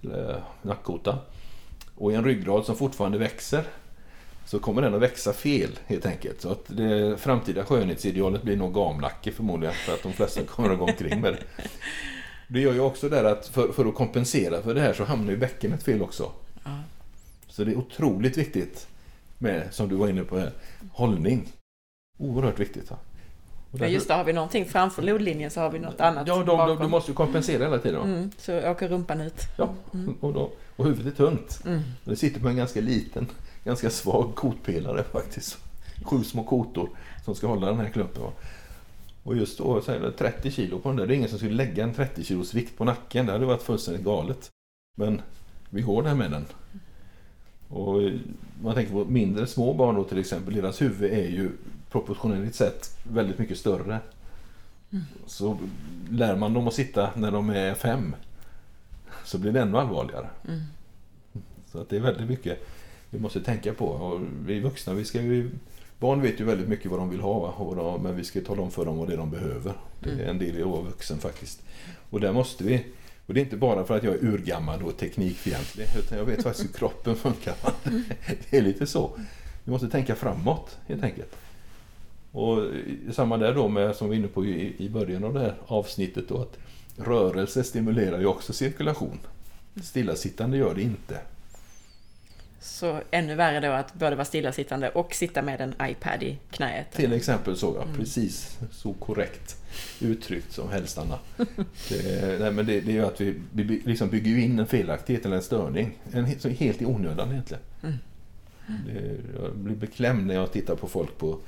eller 0.02 0.42
nackkotan. 0.62 1.18
Och 1.96 2.12
i 2.12 2.14
en 2.14 2.24
ryggrad 2.24 2.64
som 2.64 2.76
fortfarande 2.76 3.18
växer 3.18 3.64
så 4.46 4.58
kommer 4.58 4.82
den 4.82 4.94
att 4.94 5.00
växa 5.00 5.32
fel 5.32 5.78
helt 5.86 6.06
enkelt. 6.06 6.40
Så 6.40 6.52
att 6.52 6.64
det 6.66 7.16
framtida 7.20 7.64
skönhetsidealet 7.64 8.42
blir 8.42 8.56
nog 8.56 8.74
gamnacke 8.74 9.32
förmodligen 9.32 9.74
för 9.74 9.94
att 9.94 10.02
de 10.02 10.12
flesta 10.12 10.42
kommer 10.42 10.70
att 10.70 10.78
gå 10.78 10.84
omkring 10.84 11.20
med 11.20 11.32
det. 11.32 11.62
Det 12.48 12.60
gör 12.60 12.72
ju 12.72 12.80
också 12.80 13.08
där 13.08 13.24
att 13.24 13.46
för, 13.46 13.72
för 13.72 13.86
att 13.86 13.94
kompensera 13.94 14.62
för 14.62 14.74
det 14.74 14.80
här 14.80 14.92
så 14.92 15.04
hamnar 15.04 15.30
ju 15.30 15.38
bäckenet 15.38 15.82
fel 15.82 16.02
också. 16.02 16.30
Ja. 16.64 16.70
Så 17.48 17.64
det 17.64 17.72
är 17.72 17.78
otroligt 17.78 18.36
viktigt 18.36 18.86
med, 19.38 19.68
som 19.70 19.88
du 19.88 19.96
var 19.96 20.08
inne 20.08 20.24
på 20.24 20.38
här, 20.38 20.52
hållning. 20.92 21.52
Oerhört 22.18 22.58
viktigt. 22.58 22.90
Va? 22.90 22.96
Ja 23.72 23.86
just 23.86 24.08
det, 24.08 24.14
har 24.14 24.24
vi 24.24 24.32
någonting 24.32 24.64
framför 24.64 25.02
lodlinjen 25.02 25.50
så 25.50 25.60
har 25.60 25.70
vi 25.70 25.78
något 25.78 26.00
annat 26.00 26.28
Ja, 26.28 26.42
de, 26.42 26.58
de, 26.68 26.78
du 26.78 26.88
måste 26.88 27.10
ju 27.10 27.14
kompensera 27.14 27.64
hela 27.64 27.78
tiden. 27.78 28.02
Mm, 28.02 28.30
så 28.38 28.70
åker 28.70 28.88
rumpan 28.88 29.20
ut. 29.20 29.42
Ja, 29.56 29.74
mm. 29.94 30.14
och, 30.20 30.32
då, 30.32 30.52
och 30.76 30.84
huvudet 30.84 31.12
är 31.12 31.16
tunt. 31.16 31.62
Mm. 31.66 31.80
Det 32.04 32.16
sitter 32.16 32.40
på 32.40 32.48
en 32.48 32.56
ganska 32.56 32.80
liten, 32.80 33.26
ganska 33.64 33.90
svag 33.90 34.34
kotpelare 34.34 35.04
faktiskt. 35.12 35.58
Sju 36.04 36.24
små 36.24 36.44
kotor 36.44 36.88
som 37.24 37.34
ska 37.34 37.46
hålla 37.46 37.66
den 37.66 37.78
här 37.78 37.88
klumpen. 37.88 38.22
Och 39.22 39.36
just 39.36 39.58
då 39.58 39.80
så 39.80 39.92
är 39.92 40.00
det 40.00 40.12
30 40.12 40.50
kilo 40.50 40.78
på 40.78 40.88
den 40.88 40.96
där. 40.96 41.06
Det 41.06 41.14
är 41.14 41.16
ingen 41.16 41.28
som 41.28 41.38
skulle 41.38 41.54
lägga 41.54 41.84
en 41.84 41.94
30 41.94 42.24
kilos 42.24 42.54
vikt 42.54 42.78
på 42.78 42.84
nacken. 42.84 43.26
Det 43.26 43.32
hade 43.32 43.46
varit 43.46 43.62
fullständigt 43.62 44.04
galet. 44.04 44.50
Men 44.96 45.22
vi 45.70 45.82
går 45.82 46.02
där 46.02 46.14
med 46.14 46.30
den. 46.30 46.44
Och 47.68 48.00
man 48.62 48.74
tänker 48.74 48.92
på 48.92 49.04
mindre 49.04 49.46
små 49.46 49.74
barn 49.74 49.94
då 49.94 50.04
till 50.04 50.18
exempel. 50.18 50.54
Deras 50.54 50.82
huvud 50.82 51.12
är 51.12 51.28
ju 51.28 51.50
proportionellt 51.90 52.54
sett 52.54 52.98
väldigt 53.02 53.38
mycket 53.38 53.58
större. 53.58 54.00
Mm. 54.90 55.04
Så 55.26 55.58
lär 56.10 56.36
man 56.36 56.54
dem 56.54 56.68
att 56.68 56.74
sitta 56.74 57.10
när 57.16 57.30
de 57.30 57.50
är 57.50 57.74
fem 57.74 58.14
så 59.24 59.38
blir 59.38 59.52
det 59.52 59.60
ännu 59.60 59.78
allvarligare. 59.78 60.28
Mm. 60.48 60.60
Så 61.72 61.80
att 61.80 61.88
det 61.88 61.96
är 61.96 62.00
väldigt 62.00 62.28
mycket 62.28 62.66
vi 63.10 63.18
måste 63.18 63.40
tänka 63.40 63.74
på. 63.74 63.86
Och 63.86 64.20
vi 64.46 64.60
vuxna, 64.60 64.94
vi 64.94 65.04
ska 65.04 65.22
ju, 65.22 65.50
barn 65.98 66.22
vet 66.22 66.40
ju 66.40 66.44
väldigt 66.44 66.68
mycket 66.68 66.90
vad 66.90 67.00
de 67.00 67.10
vill 67.10 67.20
ha 67.20 67.52
och 67.52 68.00
men 68.00 68.16
vi 68.16 68.24
ska 68.24 68.40
tala 68.40 68.62
om 68.62 68.70
för 68.70 68.84
dem 68.84 68.98
vad 68.98 69.08
det 69.08 69.14
är 69.14 69.18
de 69.18 69.30
behöver. 69.30 69.72
Det 70.00 70.10
är 70.10 70.14
mm. 70.14 70.28
en 70.28 70.38
del 70.38 70.58
i 70.58 70.62
att 70.62 70.68
vara 70.68 70.82
vuxen 70.82 71.18
faktiskt. 71.18 71.62
Och 72.10 72.20
där 72.20 72.32
måste 72.32 72.64
vi 72.64 72.84
och 73.28 73.34
det 73.34 73.40
är 73.40 73.44
inte 73.44 73.56
bara 73.56 73.84
för 73.84 73.96
att 73.96 74.02
jag 74.02 74.14
är 74.14 74.24
urgammal 74.24 74.82
och 74.82 74.96
teknikfientlig 74.96 75.86
utan 75.98 76.18
jag 76.18 76.24
vet 76.24 76.42
faktiskt 76.42 76.68
hur 76.68 76.78
kroppen 76.78 77.16
funkar. 77.16 77.54
Det 78.50 78.56
är 78.56 78.62
lite 78.62 78.86
så. 78.86 79.10
Vi 79.64 79.70
måste 79.70 79.88
tänka 79.88 80.14
framåt 80.14 80.78
helt 80.86 81.02
enkelt. 81.02 81.36
Och 82.32 82.58
samma 83.12 83.36
där 83.36 83.54
då 83.54 83.68
med, 83.68 83.96
som 83.96 84.10
vi 84.10 84.16
var 84.16 84.18
inne 84.18 84.28
på 84.28 84.46
i, 84.46 84.90
början 84.92 85.24
av 85.24 85.34
det 85.34 85.40
här 85.40 85.54
avsnittet 85.66 86.28
då, 86.28 86.42
att 86.42 86.58
rörelse 86.96 87.64
stimulerar 87.64 88.20
ju 88.20 88.26
också 88.26 88.52
cirkulation. 88.52 89.18
Stillasittande 89.82 90.56
gör 90.56 90.74
det 90.74 90.82
inte. 90.82 91.18
Så 92.60 93.00
ännu 93.10 93.34
värre 93.34 93.60
då 93.60 93.72
att 93.72 93.94
både 93.94 94.16
vara 94.16 94.24
stillasittande 94.24 94.88
och 94.90 95.14
sitta 95.14 95.42
med 95.42 95.60
en 95.60 95.74
iPad 95.82 96.22
i 96.22 96.38
knäet? 96.50 96.92
Till 96.92 97.12
exempel 97.12 97.56
så, 97.56 97.74
ja. 97.76 97.82
Mm. 97.82 97.96
Precis 97.96 98.58
så 98.70 98.92
korrekt 98.92 99.56
uttryckt 100.00 100.52
som 100.52 100.70
helst 100.70 100.98
Anna. 100.98 101.18
Det, 101.88 102.38
nej, 102.40 102.52
men 102.52 102.66
det, 102.66 102.80
det 102.80 102.90
är 102.90 102.94
ju 102.94 103.04
att 103.04 103.20
vi, 103.20 103.34
vi 103.52 103.82
liksom 103.84 104.08
bygger 104.08 104.38
in 104.38 104.58
en 104.58 104.66
felaktighet 104.66 105.26
eller 105.26 105.36
en 105.36 105.42
störning. 105.42 105.98
En, 106.12 106.24
helt 106.24 106.82
i 106.82 106.86
onödan 106.86 107.30
egentligen. 107.30 107.62
Mm. 107.82 107.96
Det, 108.86 109.16
jag 109.42 109.56
blir 109.56 109.76
beklämd 109.76 110.26
när 110.26 110.34
jag 110.34 110.52
tittar 110.52 110.76
på 110.76 110.88
folk 110.88 111.18
på 111.18 111.38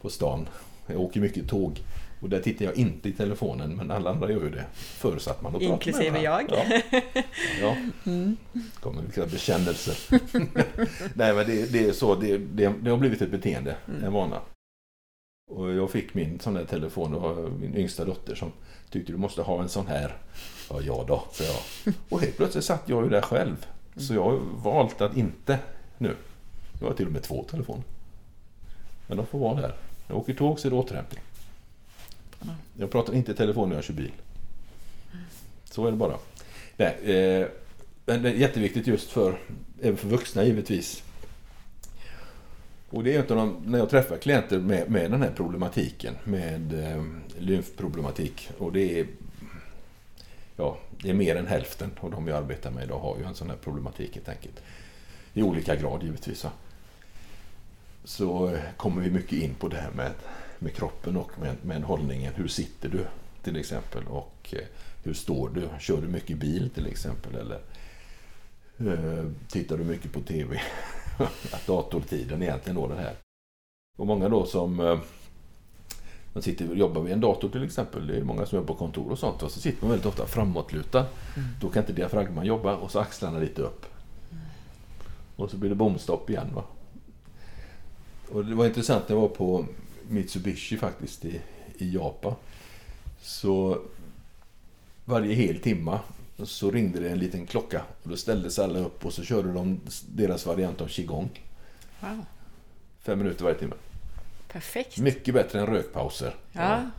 på 0.00 0.10
stan. 0.10 0.48
Jag 0.86 1.00
åker 1.00 1.20
mycket 1.20 1.48
tåg. 1.48 1.80
Och 2.20 2.28
där 2.28 2.40
tittar 2.40 2.64
jag 2.64 2.74
inte 2.74 3.08
i 3.08 3.12
telefonen, 3.12 3.76
men 3.76 3.90
alla 3.90 4.10
andra 4.10 4.30
gör 4.30 4.42
ju 4.42 4.50
det. 4.50 4.64
Förutsatt 4.74 5.42
man 5.42 5.62
Inklusive 5.62 6.22
jag. 6.22 6.50
Ja. 6.50 6.80
ja. 7.60 7.76
Mm. 8.06 8.36
kommer 8.80 9.02
vilka 9.02 9.26
bekännelser. 9.26 10.18
Nej, 11.14 11.34
men 11.34 11.46
det, 11.46 11.72
det, 11.72 11.88
är 11.88 11.92
så. 11.92 12.14
Det, 12.14 12.38
det, 12.38 12.72
det, 12.82 12.90
har 12.90 12.96
blivit 12.96 13.22
ett 13.22 13.30
beteende, 13.30 13.76
mm. 13.88 14.04
en 14.04 14.12
vana. 14.12 14.40
Och 15.50 15.72
jag 15.72 15.90
fick 15.90 16.14
min 16.14 16.40
sån 16.40 16.56
här 16.56 16.64
telefon, 16.64 17.14
och 17.14 17.52
min 17.52 17.76
yngsta 17.76 18.04
dotter 18.04 18.34
som 18.34 18.52
tyckte 18.90 19.12
du 19.12 19.18
måste 19.18 19.42
ha 19.42 19.62
en 19.62 19.68
sån 19.68 19.86
här. 19.86 20.16
Ja, 20.70 20.80
ja 20.80 21.04
då, 21.08 21.24
så 21.32 21.42
jag. 21.42 21.94
Och 22.08 22.20
helt 22.20 22.36
plötsligt 22.36 22.64
satt 22.64 22.88
jag 22.88 23.04
ju 23.04 23.10
där 23.10 23.22
själv. 23.22 23.66
Så 23.96 24.14
jag 24.14 24.24
har 24.24 24.38
valt 24.62 25.00
att 25.00 25.16
inte 25.16 25.58
nu. 25.98 26.16
Jag 26.80 26.86
har 26.86 26.94
till 26.94 27.06
och 27.06 27.12
med 27.12 27.22
två 27.22 27.44
telefoner. 27.50 27.84
Men 29.06 29.16
de 29.16 29.26
får 29.26 29.38
vara 29.38 29.54
där. 29.54 29.68
När 29.68 29.76
jag 30.06 30.18
åker 30.18 30.34
tåg 30.34 30.60
så 30.60 30.68
är 30.68 30.70
det 30.70 30.76
återhämtning. 30.76 31.20
Jag 32.78 32.90
pratar 32.90 33.14
inte 33.14 33.32
i 33.32 33.34
telefon 33.34 33.68
när 33.68 33.76
jag 33.76 33.84
kör 33.84 33.94
bil. 33.94 34.12
Så 35.64 35.86
är 35.86 35.90
det 35.90 35.96
bara. 35.96 36.16
Nej, 36.76 36.96
eh, 37.02 37.46
men 38.06 38.22
det 38.22 38.28
är 38.28 38.34
jätteviktigt 38.34 38.86
just 38.86 39.10
för, 39.10 39.38
även 39.82 39.96
för 39.96 40.08
vuxna 40.08 40.44
givetvis. 40.44 41.02
Och 42.90 43.04
det 43.04 43.14
är 43.14 43.20
inte 43.20 43.34
de, 43.34 43.62
när 43.66 43.78
jag 43.78 43.90
träffar 43.90 44.16
klienter 44.16 44.58
med, 44.58 44.90
med 44.90 45.10
den 45.10 45.22
här 45.22 45.32
problematiken, 45.36 46.14
med 46.24 46.84
eh, 46.84 47.04
lymfproblematik. 47.38 48.50
Och 48.58 48.72
det 48.72 49.00
är, 49.00 49.06
ja, 50.56 50.78
det 51.02 51.10
är 51.10 51.14
mer 51.14 51.36
än 51.36 51.46
hälften 51.46 51.90
av 52.00 52.10
de 52.10 52.28
jag 52.28 52.38
arbetar 52.38 52.70
med 52.70 52.84
idag 52.84 52.98
har 52.98 53.16
ju 53.18 53.24
en 53.24 53.34
sån 53.34 53.50
här 53.50 53.56
problematik 53.56 54.14
helt 54.14 54.28
enkelt. 54.28 54.62
i 55.34 55.42
olika 55.42 55.76
grad 55.76 56.02
givetvis. 56.02 56.38
Så, 56.38 56.50
Så 58.04 58.56
kommer 58.76 59.02
vi 59.02 59.10
mycket 59.10 59.32
in 59.32 59.54
på 59.54 59.68
det 59.68 59.76
här 59.76 59.90
med, 59.90 60.12
med 60.60 60.74
kroppen 60.74 61.16
och 61.16 61.30
med, 61.40 61.56
med 61.62 61.82
hållningen. 61.82 62.34
Hur 62.34 62.48
sitter 62.48 62.88
du 62.88 63.06
till 63.42 63.56
exempel 63.56 64.06
och 64.06 64.48
eh, 64.52 64.66
hur 65.02 65.14
står 65.14 65.48
du? 65.48 65.68
Kör 65.80 66.00
du 66.00 66.08
mycket 66.08 66.38
bil 66.38 66.70
till 66.70 66.86
exempel? 66.86 67.34
Eller 67.34 67.60
eh, 68.78 69.24
tittar 69.48 69.78
du 69.78 69.84
mycket 69.84 70.12
på 70.12 70.20
TV? 70.20 70.60
Datortiden 71.66 72.42
egentligen 72.42 72.76
då 72.76 72.88
den 72.88 72.98
här. 72.98 73.14
Och 73.98 74.06
många 74.06 74.28
då 74.28 74.46
som 74.46 74.80
eh, 74.80 74.98
man 76.32 76.42
sitter 76.42 76.70
och 76.70 76.76
jobbar 76.76 77.02
vid 77.02 77.12
en 77.12 77.20
dator 77.20 77.48
till 77.48 77.64
exempel. 77.64 78.06
Det 78.06 78.16
är 78.16 78.22
många 78.22 78.46
som 78.46 78.56
jobbar 78.56 78.74
på 78.74 78.78
kontor 78.78 79.10
och 79.10 79.18
sånt. 79.18 79.42
Och 79.42 79.50
så 79.50 79.60
sitter 79.60 79.82
man 79.82 79.90
väldigt 79.90 80.06
ofta 80.06 80.26
framåtlutad. 80.26 81.06
Mm. 81.36 81.48
Då 81.60 81.68
kan 81.68 81.82
inte 81.82 81.92
diafragman 81.92 82.46
jobba 82.46 82.76
och 82.76 82.90
så 82.90 82.98
axlarna 82.98 83.38
lite 83.38 83.62
upp. 83.62 83.86
Mm. 84.30 84.44
Och 85.36 85.50
så 85.50 85.56
blir 85.56 85.70
det 85.70 85.76
bomstopp 85.76 86.30
igen. 86.30 86.48
Va? 86.54 86.64
Och 88.32 88.44
det 88.44 88.54
var 88.54 88.66
intressant 88.66 89.08
när 89.08 89.16
jag 89.16 89.20
var 89.20 89.28
på 89.28 89.66
Mitsubishi 90.10 90.76
faktiskt 90.76 91.24
i, 91.24 91.40
i 91.78 91.94
Japan. 91.94 92.34
Så 93.20 93.82
varje 95.04 95.34
hel 95.34 95.60
timma 95.60 96.00
så 96.44 96.70
ringde 96.70 97.00
det 97.00 97.10
en 97.10 97.18
liten 97.18 97.46
klocka. 97.46 97.82
Och 98.02 98.08
då 98.08 98.16
ställde 98.16 98.50
sig 98.50 98.64
alla 98.64 98.78
upp 98.78 99.06
och 99.06 99.12
så 99.12 99.24
körde 99.24 99.52
de 99.52 99.80
deras 100.08 100.46
variant 100.46 100.80
av 100.80 100.86
qigong. 100.88 101.30
Wow. 102.00 102.24
Fem 103.02 103.18
minuter 103.18 103.44
varje 103.44 103.58
timme. 103.58 103.74
Perfekt. 104.52 104.98
Mycket 104.98 105.34
bättre 105.34 105.60
än 105.60 105.66
rökpauser. 105.66 106.34
Ja. 106.52 106.90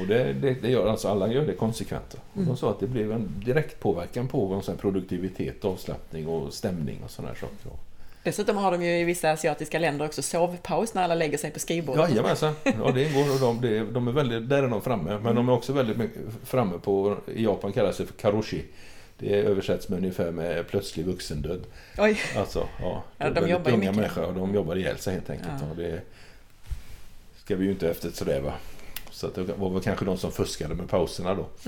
och 0.00 0.06
det, 0.06 0.32
det, 0.32 0.54
det, 0.54 0.70
gör 0.70 0.86
alltså 0.86 1.08
alla 1.08 1.32
gör 1.32 1.46
det 1.46 1.54
konsekvent. 1.54 2.16
Mm. 2.34 2.48
De 2.48 2.56
sa 2.56 2.70
att 2.70 2.80
det 2.80 2.86
blev 2.86 3.12
en 3.12 3.40
direkt 3.44 3.80
påverkan 3.80 4.28
på 4.28 4.62
produktivitet, 4.78 5.64
avslappning 5.64 6.26
och 6.26 6.54
stämning 6.54 7.02
och 7.04 7.10
sådana 7.10 7.34
saker. 7.34 7.70
Dessutom 8.26 8.56
har 8.56 8.72
de 8.72 8.82
ju 8.82 9.00
i 9.00 9.04
vissa 9.04 9.30
asiatiska 9.30 9.78
länder 9.78 10.06
också 10.06 10.22
sovpaus 10.22 10.94
när 10.94 11.02
alla 11.02 11.14
lägger 11.14 11.38
sig 11.38 11.50
på 11.50 11.58
skrivbordet. 11.58 12.10
Jajamensan, 12.10 12.54
ja 12.64 12.90
det 12.94 13.04
ingår 13.04 13.32
och 13.34 13.60
de, 13.60 13.86
de 13.92 14.08
är 14.08 14.12
väldigt, 14.12 14.48
där 14.48 14.62
är 14.62 14.68
de 14.68 14.82
framme. 14.82 15.10
Men 15.10 15.20
mm. 15.20 15.34
de 15.34 15.48
är 15.48 15.52
också 15.52 15.72
väldigt 15.72 15.96
framme 16.44 16.78
på, 16.78 17.16
i 17.34 17.44
Japan 17.44 17.72
kallas 17.72 17.96
det 17.96 18.06
för 18.06 18.14
karoshi. 18.14 18.64
Det 19.18 19.34
översätts 19.34 19.88
med 19.88 19.98
ungefär 19.98 20.30
med 20.30 20.68
plötslig 20.68 21.06
vuxendöd. 21.06 21.60
Oj! 21.98 22.18
Alltså, 22.36 22.68
ja. 22.80 23.04
ja 23.18 23.30
de 23.30 23.48
jobbar 23.48 23.70
ju 23.70 23.76
mycket. 23.76 23.96
människor 23.96 24.24
och 24.24 24.34
de 24.34 24.54
jobbar 24.54 24.76
ihjäl 24.76 24.98
sig 24.98 25.14
helt 25.14 25.30
enkelt. 25.30 25.50
Ja. 25.60 25.82
det 25.82 26.00
ska 27.44 27.56
vi 27.56 27.64
ju 27.64 27.70
inte 27.70 27.90
efter 27.90 28.10
sådär 28.10 28.40
va. 28.40 28.52
Så 29.10 29.28
det 29.28 29.42
var 29.42 29.70
väl 29.70 29.82
kanske 29.82 30.04
de 30.04 30.18
som 30.18 30.32
fuskade 30.32 30.74
med 30.74 30.88
pauserna 30.88 31.34
då. 31.34 31.46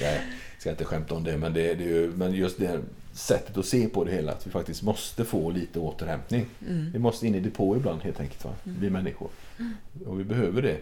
Jag 0.00 0.18
ska 0.58 0.70
inte 0.70 0.84
skämta 0.84 1.14
om 1.14 1.24
det 1.24 1.36
men, 1.36 1.52
det, 1.52 1.74
det 1.74 1.84
är 1.84 1.88
ju, 1.88 2.12
men 2.16 2.32
just 2.32 2.58
det 2.58 2.80
sättet 3.12 3.56
att 3.56 3.66
se 3.66 3.88
på 3.88 4.04
det 4.04 4.12
hela. 4.12 4.32
Att 4.32 4.46
vi 4.46 4.50
faktiskt 4.50 4.82
måste 4.82 5.24
få 5.24 5.50
lite 5.50 5.78
återhämtning. 5.78 6.46
Mm. 6.68 6.90
Vi 6.92 6.98
måste 6.98 7.26
in 7.26 7.34
i 7.34 7.40
depå 7.40 7.76
ibland 7.76 8.02
helt 8.02 8.20
enkelt. 8.20 8.44
Va? 8.44 8.52
Mm. 8.64 8.80
Vi 8.80 8.90
människor. 8.90 9.28
Mm. 9.58 9.72
Och 10.06 10.20
vi 10.20 10.24
behöver 10.24 10.62
det. 10.62 10.78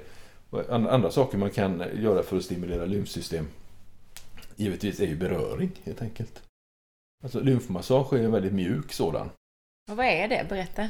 Andra 0.70 1.10
saker 1.10 1.38
man 1.38 1.50
kan 1.50 1.84
göra 1.94 2.22
för 2.22 2.36
att 2.36 2.44
stimulera 2.44 2.84
lymfsystem 2.84 3.48
givetvis 4.56 5.00
är 5.00 5.06
ju 5.06 5.16
beröring 5.16 5.70
helt 5.84 6.02
enkelt. 6.02 6.42
Alltså 7.24 7.40
lymfmassage 7.40 8.12
är 8.12 8.24
en 8.24 8.32
väldigt 8.32 8.52
mjuk 8.52 8.92
sådan. 8.92 9.30
Och 9.90 9.96
vad 9.96 10.06
är 10.06 10.28
det? 10.28 10.46
Berätta. 10.48 10.88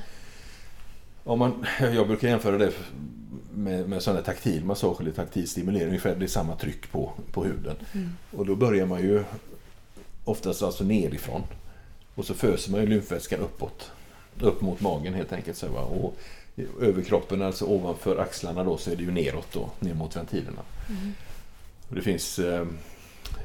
Om 1.25 1.39
man, 1.39 1.67
jag 1.81 2.07
brukar 2.07 2.29
jämföra 2.29 2.59
det 2.59 2.73
med, 3.55 3.89
med 3.89 4.03
sån 4.03 4.15
här 4.15 4.23
taktil 4.23 4.65
massage 4.65 5.01
eller 5.01 5.11
taktil 5.11 5.49
stimulering. 5.49 5.89
Ungefär 5.89 6.17
det 6.17 6.25
är 6.25 6.29
samma 6.29 6.57
tryck 6.57 6.93
på, 6.93 7.13
på 7.33 7.45
huden. 7.45 7.77
Mm. 7.95 8.11
Och 8.31 8.47
då 8.47 8.57
börjar 8.57 8.87
man 8.87 9.01
ju 9.01 9.25
oftast 10.29 10.63
alltså 10.63 10.85
nerifrån. 10.85 11.43
Och 12.15 12.25
så 12.25 12.35
föser 12.35 12.71
man 12.71 12.81
ju 12.81 12.87
lymfvätskan 12.87 13.41
uppåt. 13.41 13.91
Upp 14.41 14.61
mot 14.61 14.81
magen 14.81 15.15
helt 15.15 15.33
enkelt. 15.33 15.57
Så, 15.57 15.69
va? 15.69 15.81
Och 15.81 16.17
överkroppen, 16.81 17.43
alltså 17.43 17.65
ovanför 17.65 18.19
axlarna 18.19 18.65
då, 18.65 18.77
så 18.77 18.91
är 18.91 18.97
det 18.97 19.03
ju 19.03 19.11
neråt 19.11 19.53
då, 19.53 19.71
ner 19.81 19.95
mot 19.95 20.17
ventilerna. 20.17 20.63
Mm. 20.89 21.13
Och 21.89 21.95
det 21.95 22.03
finns 22.03 22.39
eh, 22.39 22.67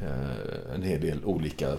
eh, 0.02 0.76
en 0.76 0.84
hel 0.84 1.02
del 1.02 1.26
olika 1.26 1.78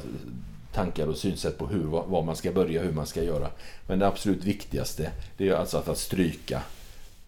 tankar 0.73 1.07
och 1.07 1.17
synsätt 1.17 1.59
på 1.59 1.67
hur, 1.67 1.85
var 1.85 2.23
man 2.23 2.37
ska 2.37 2.53
börja, 2.53 2.83
hur 2.83 2.93
man 2.93 3.07
ska 3.07 3.23
göra. 3.23 3.51
Men 3.87 3.99
det 3.99 4.07
absolut 4.07 4.45
viktigaste 4.45 5.11
det 5.37 5.49
är 5.49 5.55
alltså 5.55 5.79
att, 5.79 5.89
att 5.89 5.99
stryka 5.99 6.63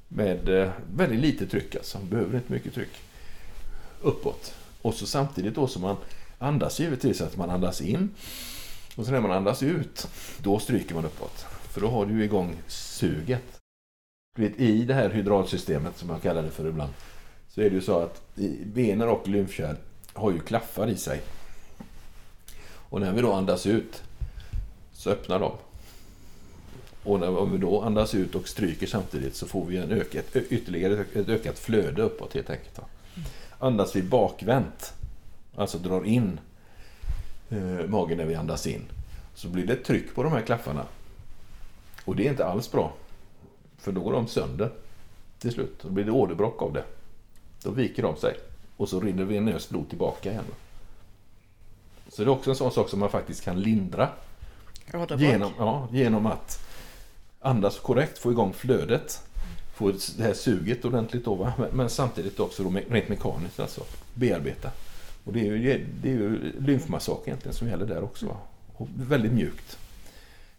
med 0.08 0.48
eh, 0.48 0.70
väldigt 0.94 1.20
lite 1.20 1.46
tryck. 1.46 1.76
Alltså. 1.76 1.98
Behöver 1.98 2.36
inte 2.36 2.52
mycket 2.52 2.74
tryck. 2.74 2.92
Uppåt. 4.02 4.54
Och 4.82 4.94
så 4.94 5.06
samtidigt 5.06 5.54
då 5.54 5.66
som 5.66 5.82
man 5.82 5.96
andas 6.38 6.80
givetvis 6.80 7.20
att 7.20 7.36
man 7.36 7.50
andas 7.50 7.80
in. 7.80 8.10
Och 8.96 9.04
så 9.04 9.12
när 9.12 9.20
man 9.20 9.30
andas 9.30 9.62
ut, 9.62 10.08
då 10.38 10.58
stryker 10.58 10.94
man 10.94 11.04
uppåt. 11.04 11.46
För 11.70 11.80
då 11.80 11.88
har 11.88 12.06
du 12.06 12.24
igång 12.24 12.56
suget. 12.66 13.60
Vet, 14.38 14.60
I 14.60 14.84
det 14.84 14.94
här 14.94 15.10
hydralsystemet 15.10 15.98
som 15.98 16.10
jag 16.10 16.22
kallar 16.22 16.42
det 16.42 16.50
för 16.50 16.68
ibland. 16.68 16.92
Så 17.48 17.60
är 17.60 17.70
det 17.70 17.76
ju 17.76 17.82
så 17.82 17.98
att 17.98 18.36
benen 18.64 19.08
och 19.08 19.28
lymfkärl 19.28 19.76
har 20.12 20.30
ju 20.32 20.40
klaffar 20.40 20.88
i 20.88 20.96
sig. 20.96 21.20
Och 22.88 23.00
när 23.00 23.12
vi 23.12 23.20
då 23.20 23.32
andas 23.32 23.66
ut 23.66 24.02
så 24.92 25.10
öppnar 25.10 25.40
de. 25.40 25.52
Och 27.02 27.20
när, 27.20 27.46
vi 27.46 27.58
då 27.58 27.82
andas 27.82 28.14
ut 28.14 28.34
och 28.34 28.48
stryker 28.48 28.86
samtidigt 28.86 29.36
så 29.36 29.46
får 29.46 29.66
vi 29.66 29.76
en 29.76 29.90
ökat, 29.90 30.36
ytterligare 30.36 31.04
ett 31.14 31.28
ökat 31.28 31.58
flöde 31.58 32.02
uppåt 32.02 32.34
helt 32.34 32.50
enkelt. 32.50 32.80
Andas 33.58 33.96
vi 33.96 34.02
bakvänt, 34.02 34.94
alltså 35.56 35.78
drar 35.78 36.04
in 36.04 36.40
eh, 37.50 37.88
magen 37.88 38.18
när 38.18 38.24
vi 38.24 38.34
andas 38.34 38.66
in, 38.66 38.82
så 39.34 39.48
blir 39.48 39.66
det 39.66 39.72
ett 39.72 39.84
tryck 39.84 40.14
på 40.14 40.22
de 40.22 40.32
här 40.32 40.42
klaffarna. 40.42 40.86
Och 42.04 42.16
det 42.16 42.26
är 42.26 42.30
inte 42.30 42.46
alls 42.46 42.72
bra. 42.72 42.92
För 43.78 43.92
då 43.92 44.00
går 44.00 44.12
de 44.12 44.26
sönder 44.26 44.70
till 45.38 45.52
slut. 45.52 45.78
Då 45.82 45.88
blir 45.88 46.04
det 46.04 46.10
åderbråck 46.10 46.62
av 46.62 46.72
det. 46.72 46.84
Då 47.62 47.70
viker 47.70 48.02
de 48.02 48.16
sig. 48.16 48.36
Och 48.76 48.88
så 48.88 49.00
rinner 49.00 49.24
venöst 49.24 49.70
blod 49.70 49.88
tillbaka 49.88 50.30
igen. 50.30 50.44
Så 52.08 52.24
det 52.24 52.28
är 52.28 52.32
också 52.32 52.50
en 52.50 52.56
sån 52.56 52.72
sak 52.72 52.88
som 52.88 53.00
man 53.00 53.10
faktiskt 53.10 53.44
kan 53.44 53.60
lindra. 53.60 54.08
Genom, 55.18 55.52
ja, 55.58 55.88
genom 55.92 56.26
att 56.26 56.66
andas 57.40 57.78
korrekt, 57.78 58.18
få 58.18 58.30
igång 58.30 58.52
flödet. 58.52 59.22
Få 59.74 59.92
det 60.16 60.22
här 60.22 60.34
suget 60.34 60.84
ordentligt 60.84 61.24
då? 61.24 61.52
Men, 61.58 61.70
men 61.72 61.90
samtidigt 61.90 62.40
också 62.40 62.62
då, 62.62 62.70
rent 62.70 63.08
mekaniskt 63.08 63.60
alltså 63.60 63.80
bearbeta. 64.14 64.70
Och 65.26 65.32
det 65.32 65.40
är 65.40 65.44
ju, 65.44 65.86
det 66.02 66.08
är 66.08 66.12
ju 66.12 66.52
lymfmassage 66.60 67.22
egentligen 67.26 67.54
som 67.54 67.68
gäller 67.68 67.86
där 67.86 68.04
också. 68.04 68.26
Va? 68.26 68.36
Och 68.76 68.88
väldigt 68.96 69.32
mjukt. 69.32 69.78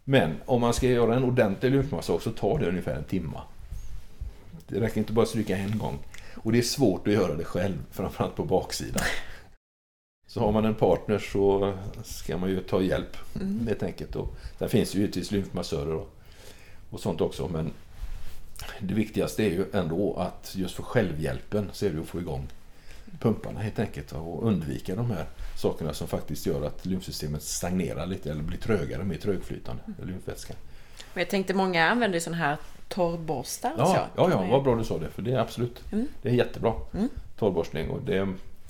Men 0.03 0.35
om 0.45 0.61
man 0.61 0.73
ska 0.73 0.87
göra 0.87 1.15
en 1.15 1.23
ordentlig 1.23 1.71
lymfmassage 1.71 2.21
så 2.21 2.31
tar 2.31 2.59
det 2.59 2.69
ungefär 2.69 2.95
en 2.95 3.03
timme. 3.03 3.39
Det 4.67 4.79
räcker 4.79 4.97
inte 4.97 5.13
bara 5.13 5.23
att 5.23 5.29
stryka 5.29 5.57
en 5.57 5.77
gång. 5.77 5.99
Och 6.35 6.51
det 6.51 6.57
är 6.57 6.61
svårt 6.63 7.07
att 7.07 7.13
göra 7.13 7.35
det 7.35 7.43
själv, 7.43 7.77
framförallt 7.91 8.35
på 8.35 8.45
baksidan. 8.45 9.03
Så 10.27 10.39
har 10.39 10.51
man 10.51 10.65
en 10.65 10.75
partner 10.75 11.19
så 11.19 11.73
ska 12.03 12.37
man 12.37 12.49
ju 12.49 12.59
ta 12.61 12.81
hjälp 12.81 13.17
mm. 13.35 13.67
helt 13.67 13.83
enkelt. 13.83 14.15
Och 14.15 14.35
där 14.57 14.67
finns 14.67 14.95
ju 14.95 14.99
givetvis 14.99 15.31
lymfmassörer 15.31 15.95
och, 15.95 16.09
och 16.89 16.99
sånt 16.99 17.21
också. 17.21 17.47
Men 17.47 17.71
det 18.79 18.93
viktigaste 18.93 19.43
är 19.43 19.49
ju 19.49 19.65
ändå 19.73 20.15
att 20.15 20.55
just 20.55 20.75
för 20.75 20.83
självhjälpen 20.83 21.69
så 21.73 21.85
är 21.85 21.89
det 21.89 22.01
att 22.01 22.07
få 22.07 22.19
igång 22.19 22.47
pumparna 23.19 23.59
helt 23.59 23.79
enkelt 23.79 24.11
och 24.11 24.47
undvika 24.47 24.95
de 24.95 25.11
här 25.11 25.25
sakerna 25.55 25.93
som 25.93 26.07
faktiskt 26.07 26.45
gör 26.45 26.65
att 26.65 26.85
lymfsystemet 26.85 27.43
stagnerar 27.43 28.05
lite 28.05 28.31
eller 28.31 28.43
blir 28.43 28.57
trögare, 28.57 29.03
mer 29.03 29.17
trögflytande, 29.17 29.83
mm. 29.85 30.09
lymfvätska. 30.09 30.53
Jag 31.13 31.29
tänkte 31.29 31.53
många 31.53 31.89
använder 31.89 32.19
sådana 32.19 32.43
här 32.43 32.57
torrborstar. 32.87 33.73
Ja, 33.77 33.85
så. 33.85 34.21
ja, 34.21 34.29
ja, 34.31 34.47
vad 34.51 34.63
bra 34.63 34.75
du 34.75 34.83
sa 34.83 34.97
det, 34.97 35.09
för 35.09 35.21
det 35.21 35.31
är 35.31 35.39
absolut, 35.39 35.83
mm. 35.91 36.07
det 36.21 36.29
är 36.29 36.33
jättebra. 36.33 36.73
Mm. 36.93 37.09
Torrborstning 37.39 37.89
och 37.89 38.01
det, 38.01 38.21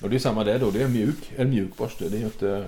och 0.01 0.09
det 0.09 0.15
är 0.15 0.19
samma 0.19 0.43
där 0.43 0.59
då, 0.59 0.71
det 0.71 0.83
är 0.83 0.87
mjuk, 0.87 1.33
en 1.37 1.49
mjuk 1.49 1.77
borste, 1.77 2.09
det 2.09 2.17
är 2.17 2.19
ju 2.19 2.25
inte 2.25 2.65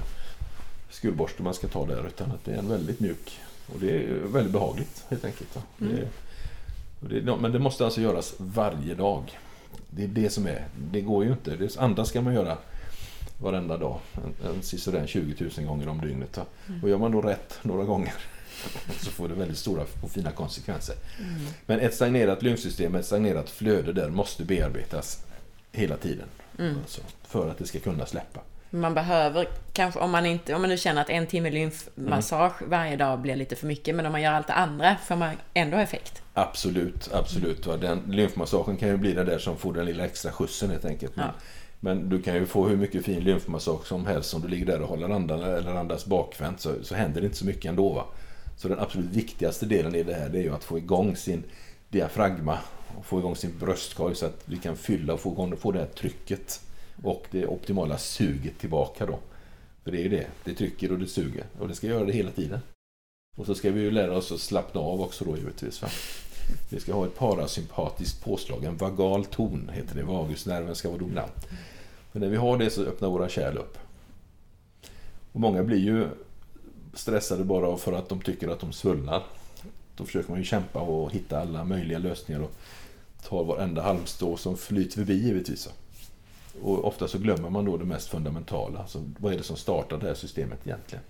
skurborste 0.89 1.43
man 1.43 1.53
ska 1.53 1.67
ta 1.67 1.85
där 1.85 2.07
utan 2.07 2.31
att 2.31 2.45
det 2.45 2.51
är 2.51 2.57
en 2.57 2.69
väldigt 2.69 2.99
mjuk 2.99 3.39
och 3.73 3.79
det 3.79 3.91
är 3.91 4.13
väldigt 4.13 4.53
behagligt 4.53 5.05
helt 5.09 5.25
enkelt. 5.25 5.57
Mm. 5.81 5.95
Det, 6.99 7.19
det, 7.19 7.35
men 7.35 7.51
det 7.51 7.59
måste 7.59 7.85
alltså 7.85 8.01
göras 8.01 8.33
varje 8.37 8.95
dag. 8.95 9.39
Det 9.89 10.03
är 10.03 10.07
det 10.07 10.29
som 10.29 10.47
är, 10.47 10.67
det 10.91 11.01
går 11.01 11.25
ju 11.25 11.31
inte. 11.31 11.55
Det 11.55 11.77
andra 11.77 12.05
ska 12.05 12.21
man 12.21 12.33
göra 12.33 12.57
varenda 13.41 13.77
dag. 13.77 13.99
En, 14.15 14.49
en, 14.49 14.63
sådär 14.63 15.07
20 15.07 15.49
000 15.57 15.67
gånger 15.67 15.87
om 15.87 16.01
dygnet. 16.01 16.39
Mm. 16.67 16.83
Och 16.83 16.89
gör 16.89 16.97
man 16.97 17.11
då 17.11 17.21
rätt 17.21 17.59
några 17.61 17.83
gånger 17.83 18.13
så 18.99 19.11
får 19.11 19.29
det 19.29 19.35
väldigt 19.35 19.57
stora 19.57 19.85
och 20.03 20.11
fina 20.11 20.31
konsekvenser. 20.31 20.95
Mm. 21.19 21.47
Men 21.65 21.79
ett 21.79 21.93
stagnerat 21.93 22.41
lymfsystem, 22.41 22.95
ett 22.95 23.05
stagnerat 23.05 23.49
flöde 23.49 23.93
där 23.93 24.09
måste 24.09 24.43
bearbetas 24.43 25.25
hela 25.71 25.97
tiden. 25.97 26.27
Mm. 26.59 26.77
Alltså, 26.77 27.01
för 27.23 27.49
att 27.49 27.57
det 27.57 27.65
ska 27.65 27.79
kunna 27.79 28.05
släppa. 28.05 28.39
Man 28.69 28.93
behöver 28.93 29.47
kanske, 29.73 29.99
om 29.99 30.11
man, 30.11 30.25
inte, 30.25 30.55
om 30.55 30.61
man 30.61 30.69
nu 30.69 30.77
känner 30.77 31.01
att 31.01 31.09
en 31.09 31.27
timme 31.27 31.49
lymfmassage 31.49 32.61
mm. 32.61 32.69
varje 32.69 32.95
dag 32.95 33.19
blir 33.19 33.35
lite 33.35 33.55
för 33.55 33.67
mycket, 33.67 33.95
men 33.95 34.05
om 34.05 34.11
man 34.11 34.21
gör 34.21 34.31
allt 34.31 34.47
det 34.47 34.53
andra 34.53 34.95
får 35.05 35.15
man 35.15 35.35
ändå 35.53 35.77
effekt? 35.77 36.21
Absolut, 36.33 37.09
absolut. 37.13 37.65
Mm. 37.65 37.79
Den 37.79 38.03
lymfmassagen 38.07 38.77
kan 38.77 38.89
ju 38.89 38.97
bli 38.97 39.13
det 39.13 39.23
där 39.23 39.39
som 39.39 39.57
får 39.57 39.73
den 39.73 39.85
lilla 39.85 40.05
extra 40.05 40.31
skjutsen 40.31 40.69
helt 40.69 40.85
enkelt. 40.85 41.15
Men, 41.15 41.29
Men 41.79 42.09
du 42.09 42.21
kan 42.21 42.35
ju 42.35 42.45
få 42.45 42.67
hur 42.67 42.77
mycket 42.77 43.05
fin 43.05 43.19
lymfmassage 43.19 43.87
som 43.87 44.05
helst 44.05 44.33
om 44.33 44.41
du 44.41 44.47
ligger 44.47 44.65
där 44.65 44.81
och 44.81 44.87
håller 44.87 45.09
andan 45.09 45.43
eller 45.43 45.75
andas 45.75 46.05
bakvänt 46.05 46.61
så, 46.61 46.73
så 46.83 46.95
händer 46.95 47.21
det 47.21 47.25
inte 47.25 47.37
så 47.37 47.45
mycket 47.45 47.65
ändå. 47.65 47.93
Va? 47.93 48.05
Så 48.57 48.67
den 48.67 48.79
absolut 48.79 49.09
viktigaste 49.09 49.65
delen 49.65 49.95
i 49.95 50.03
det 50.03 50.13
här 50.13 50.29
det 50.29 50.37
är 50.37 50.43
ju 50.43 50.53
att 50.53 50.63
få 50.63 50.77
igång 50.77 51.15
sin 51.15 51.43
diafragma 51.89 52.57
och 52.97 53.05
få 53.05 53.19
igång 53.19 53.35
sin 53.35 53.57
bröstkorg 53.59 54.15
så 54.15 54.25
att 54.25 54.41
vi 54.45 54.57
kan 54.57 54.75
fylla 54.77 55.13
och 55.13 55.19
få 55.19 55.31
igång 55.31 55.57
få 55.57 55.71
det 55.71 55.79
här 55.79 55.85
trycket 55.85 56.61
och 57.03 57.25
det 57.31 57.47
optimala 57.47 57.97
suget 57.97 58.59
tillbaka 58.59 59.05
då. 59.05 59.19
För 59.83 59.91
det 59.91 59.97
är 59.97 60.03
ju 60.03 60.09
det, 60.09 60.27
det 60.43 60.53
trycker 60.53 60.91
och 60.91 60.99
det 60.99 61.07
suger 61.07 61.45
och 61.59 61.67
det 61.67 61.75
ska 61.75 61.87
göra 61.87 62.05
det 62.05 62.13
hela 62.13 62.31
tiden. 62.31 62.59
Och 63.37 63.45
så 63.45 63.55
ska 63.55 63.71
vi 63.71 63.81
ju 63.81 63.91
lära 63.91 64.17
oss 64.17 64.31
att 64.31 64.39
slappna 64.39 64.81
av 64.81 65.01
också 65.01 65.25
då 65.25 65.37
givetvis. 65.37 65.81
Va? 65.81 65.89
Vi 66.69 66.79
ska 66.79 66.93
ha 66.93 67.05
ett 67.05 67.15
parasympatiskt 67.15 68.23
påslag, 68.23 68.63
en 68.63 68.77
vagal 68.77 69.25
ton 69.25 69.71
heter 69.73 69.95
det. 69.95 70.03
Vagusnerven 70.03 70.75
ska 70.75 70.89
vara 70.89 70.99
dominant. 70.99 71.47
Men 72.11 72.21
när 72.21 72.29
vi 72.29 72.37
har 72.37 72.57
det 72.57 72.69
så 72.69 72.83
öppnar 72.83 73.09
våra 73.09 73.29
kärl 73.29 73.57
upp. 73.57 73.77
Och 75.31 75.39
många 75.39 75.63
blir 75.63 75.77
ju 75.77 76.07
stressade 76.93 77.43
bara 77.43 77.77
för 77.77 77.93
att 77.93 78.09
de 78.09 78.21
tycker 78.21 78.47
att 78.47 78.59
de 78.59 78.73
svullnar. 78.73 79.23
Då 79.95 80.05
försöker 80.05 80.29
man 80.29 80.39
ju 80.39 80.45
kämpa 80.45 80.79
och 80.79 81.11
hitta 81.11 81.39
alla 81.39 81.63
möjliga 81.63 81.99
lösningar 81.99 82.41
och 82.41 82.51
tar 83.23 83.43
varenda 83.43 83.81
halmstrå 83.81 84.37
som 84.37 84.57
flyter 84.57 84.95
förbi 84.95 85.13
givetvis. 85.13 85.69
Och 86.61 86.85
ofta 86.85 87.07
så 87.07 87.17
glömmer 87.17 87.49
man 87.49 87.65
då 87.65 87.77
det 87.77 87.85
mest 87.85 88.09
fundamentala. 88.09 88.79
Alltså, 88.79 89.03
vad 89.19 89.33
är 89.33 89.37
det 89.37 89.43
som 89.43 89.55
startar 89.55 89.97
det 89.97 90.07
här 90.07 90.13
systemet 90.13 90.59
egentligen? 90.67 91.03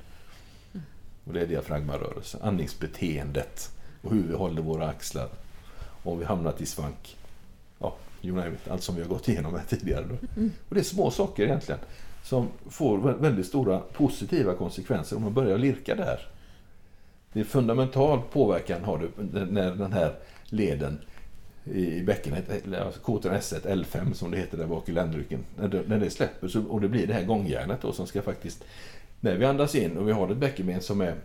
Och 1.23 1.33
det 1.33 1.41
är 1.41 1.47
diafragmarörelsen, 1.47 2.41
andningsbeteendet 2.41 3.71
och 4.01 4.11
hur 4.11 4.23
vi 4.23 4.33
håller 4.33 4.61
våra 4.61 4.87
axlar. 4.87 5.29
Om 6.03 6.19
vi 6.19 6.25
hamnat 6.25 6.61
i 6.61 6.65
svank. 6.65 7.17
Ja, 7.79 7.95
you 8.21 8.47
it, 8.53 8.71
allt 8.71 8.83
som 8.83 8.95
vi 8.95 9.01
har 9.01 9.09
gått 9.09 9.27
igenom 9.27 9.53
här 9.53 9.63
tidigare. 9.67 10.03
Mm. 10.03 10.51
Och 10.69 10.75
det 10.75 10.81
är 10.81 10.83
små 10.83 11.11
saker 11.11 11.43
egentligen 11.43 11.79
som 12.23 12.47
får 12.69 12.97
väldigt 12.97 13.45
stora 13.45 13.79
positiva 13.79 14.53
konsekvenser 14.53 15.15
om 15.15 15.23
man 15.23 15.33
börjar 15.33 15.57
lirka 15.57 15.95
där. 15.95 16.27
Det 17.33 17.39
är 17.39 17.43
fundamental 17.43 18.21
påverkan 18.31 18.83
har 18.83 18.97
du 18.97 19.23
när 19.45 19.75
den 19.75 19.93
här 19.93 20.15
leden 20.45 21.01
i 21.73 22.03
bäckenet, 22.03 22.65
K3 23.03 23.39
S1 23.39 23.61
L5 23.61 24.13
som 24.13 24.31
det 24.31 24.37
heter 24.37 24.57
där 24.57 24.67
bak 24.67 24.89
i 24.89 24.91
ländryggen. 24.91 25.45
När 25.55 25.99
det 25.99 26.09
släpper 26.09 26.47
så, 26.47 26.63
och 26.63 26.81
det 26.81 26.89
blir 26.89 27.07
det 27.07 27.13
här 27.13 27.23
gångjärnet 27.23 27.81
då 27.81 27.91
som 27.91 28.07
ska 28.07 28.21
faktiskt 28.21 28.63
när 29.19 29.35
vi 29.35 29.45
andas 29.45 29.75
in 29.75 29.97
och 29.97 30.07
vi 30.07 30.11
har 30.11 30.31
ett 30.31 30.37
bäckenben 30.37 30.81
som 30.81 31.01
är 31.01 31.15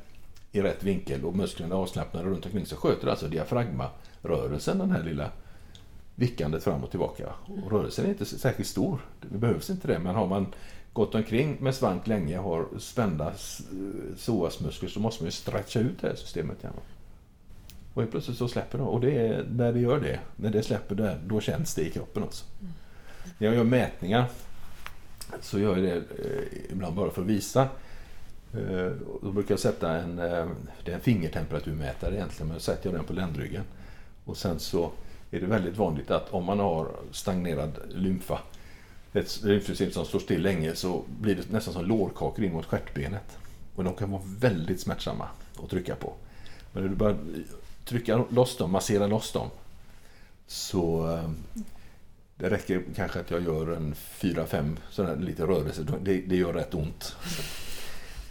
i 0.52 0.62
rätt 0.62 0.84
vinkel 0.84 1.24
och 1.24 1.36
musklerna 1.36 1.74
är 1.74 1.78
avslappnade 1.78 2.28
runt 2.28 2.46
omkring 2.46 2.66
så 2.66 2.76
sköter 2.76 3.08
alltså 3.08 3.28
diafragmarörelsen 3.28 4.78
den 4.78 4.90
här 4.90 5.02
lilla 5.02 5.30
vickandet 6.14 6.64
fram 6.64 6.84
och 6.84 6.90
tillbaka. 6.90 7.32
Och 7.64 7.72
rörelsen 7.72 8.04
är 8.04 8.08
inte 8.08 8.24
särskilt 8.24 8.68
stor, 8.68 8.98
det 9.20 9.38
behövs 9.38 9.70
inte 9.70 9.88
det, 9.88 9.98
men 9.98 10.14
har 10.14 10.26
man 10.26 10.46
gått 10.92 11.14
omkring 11.14 11.56
med 11.60 11.74
svank 11.74 12.06
länge 12.06 12.38
och 12.38 12.44
har 12.44 12.66
spända 12.78 13.32
psoasmuskler 14.16 14.88
så 14.88 15.00
måste 15.00 15.22
man 15.22 15.26
ju 15.26 15.32
stretcha 15.32 15.80
ut 15.80 16.00
det 16.00 16.08
här 16.08 16.14
systemet. 16.14 16.58
Igen. 16.60 16.72
Och 17.94 18.02
helt 18.02 18.10
plötsligt 18.10 18.38
så 18.38 18.48
släpper 18.48 18.78
det. 18.78 18.84
Och 18.84 19.00
det 19.00 19.18
är, 19.18 19.44
när 19.50 19.72
det 19.72 19.80
gör 19.80 20.00
det, 20.00 20.20
när 20.36 20.50
det 20.50 20.62
släpper 20.62 20.94
där, 20.94 21.20
då 21.26 21.40
känns 21.40 21.74
det 21.74 21.82
i 21.82 21.90
kroppen 21.90 22.22
också. 22.22 22.44
När 23.38 23.46
jag 23.46 23.56
gör 23.56 23.64
mätningar 23.64 24.26
så 25.40 25.58
gör 25.58 25.76
jag 25.76 25.84
det 25.84 25.96
eh, 25.96 26.72
ibland 26.72 26.96
bara 26.96 27.10
för 27.10 27.22
att 27.22 27.28
visa 27.28 27.68
Eh, 28.54 28.92
då 29.22 29.32
brukar 29.32 29.52
jag 29.52 29.60
sätta 29.60 29.92
en, 29.92 30.18
eh, 30.18 30.46
det 30.84 30.90
är 30.90 30.94
en 30.94 31.00
fingertemperaturmätare 31.00 32.14
egentligen, 32.14 32.48
men 32.48 32.56
då 32.56 32.60
sätter 32.60 32.90
jag 32.90 32.98
den 32.98 33.04
på 33.04 33.12
ländryggen. 33.12 33.62
Och 34.24 34.36
sen 34.36 34.58
så 34.58 34.92
är 35.30 35.40
det 35.40 35.46
väldigt 35.46 35.76
vanligt 35.76 36.10
att 36.10 36.30
om 36.30 36.44
man 36.44 36.58
har 36.58 36.88
stagnerad 37.10 37.78
lymfa, 37.88 38.40
ett 39.12 39.42
lymfsystem 39.42 39.90
som 39.90 40.04
står 40.04 40.18
still 40.18 40.42
länge, 40.42 40.74
så 40.74 41.02
blir 41.20 41.34
det 41.34 41.50
nästan 41.50 41.74
som 41.74 41.84
lårkakor 41.84 42.44
in 42.44 42.52
mot 42.52 42.66
stjärtbenet. 42.66 43.38
Och 43.74 43.84
de 43.84 43.94
kan 43.94 44.10
vara 44.10 44.22
väldigt 44.38 44.80
smärtsamma 44.80 45.28
att 45.64 45.70
trycka 45.70 45.94
på. 45.94 46.12
Men 46.72 46.82
när 46.82 46.90
du 46.90 46.96
börjar 46.96 47.16
trycka 47.84 48.24
loss 48.30 48.56
dem, 48.56 48.70
massera 48.70 49.06
loss 49.06 49.32
dem, 49.32 49.50
så 50.46 51.12
eh, 51.12 51.30
det 52.36 52.50
räcker 52.50 52.82
kanske 52.96 53.20
att 53.20 53.30
jag 53.30 53.42
gör 53.44 53.76
en 53.76 53.94
fyra, 53.94 54.46
fem 54.46 54.76
sådana 54.90 55.14
lite 55.14 55.42
rörelser. 55.42 55.86
Det, 56.02 56.20
det 56.20 56.36
gör 56.36 56.52
rätt 56.52 56.74
ont 56.74 57.16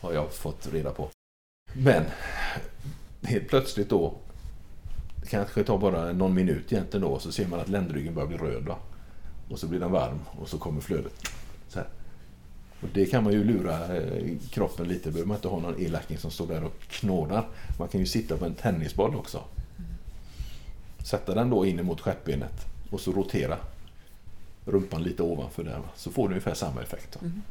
har 0.01 0.13
jag 0.13 0.33
fått 0.33 0.73
reda 0.73 0.91
på. 0.91 1.09
Men 1.73 2.03
helt 3.21 3.47
plötsligt 3.47 3.89
då, 3.89 4.13
det 5.21 5.27
kanske 5.27 5.63
tar 5.63 5.77
bara 5.77 6.11
någon 6.11 6.33
minut 6.33 6.71
egentligen 6.71 7.01
då, 7.01 7.19
så 7.19 7.31
ser 7.31 7.47
man 7.47 7.59
att 7.59 7.69
ländryggen 7.69 8.13
börjar 8.13 8.27
bli 8.27 8.37
röd. 8.37 8.63
Va? 8.63 8.77
Och 9.49 9.59
så 9.59 9.67
blir 9.67 9.79
den 9.79 9.91
varm 9.91 10.19
och 10.31 10.49
så 10.49 10.57
kommer 10.57 10.81
flödet. 10.81 11.13
Så 11.67 11.79
här. 11.79 11.87
Och 12.83 12.89
det 12.93 13.05
kan 13.05 13.23
man 13.23 13.33
ju 13.33 13.43
lura 13.43 13.97
eh, 13.97 14.37
kroppen 14.49 14.87
lite. 14.87 15.11
behöver 15.11 15.27
man 15.27 15.37
inte 15.37 15.47
ha 15.47 15.59
någon 15.59 15.79
elacking 15.79 16.17
som 16.17 16.31
står 16.31 16.47
där 16.47 16.63
och 16.63 16.81
knådar. 16.89 17.47
Man 17.79 17.87
kan 17.87 17.99
ju 17.99 18.05
sitta 18.05 18.37
på 18.37 18.45
en 18.45 18.53
tennisboll 18.53 19.15
också. 19.15 19.43
Sätta 21.03 21.33
den 21.33 21.49
då 21.49 21.65
in 21.65 21.85
mot 21.85 22.01
stjärtbenet 22.01 22.65
och 22.89 22.99
så 22.99 23.11
rotera 23.11 23.57
rumpan 24.65 25.03
lite 25.03 25.23
ovanför 25.23 25.63
där. 25.63 25.81
Så 25.95 26.11
får 26.11 26.27
du 26.27 26.33
ungefär 26.33 26.53
samma 26.53 26.81
effekt. 26.81 27.21
Mm. 27.21 27.41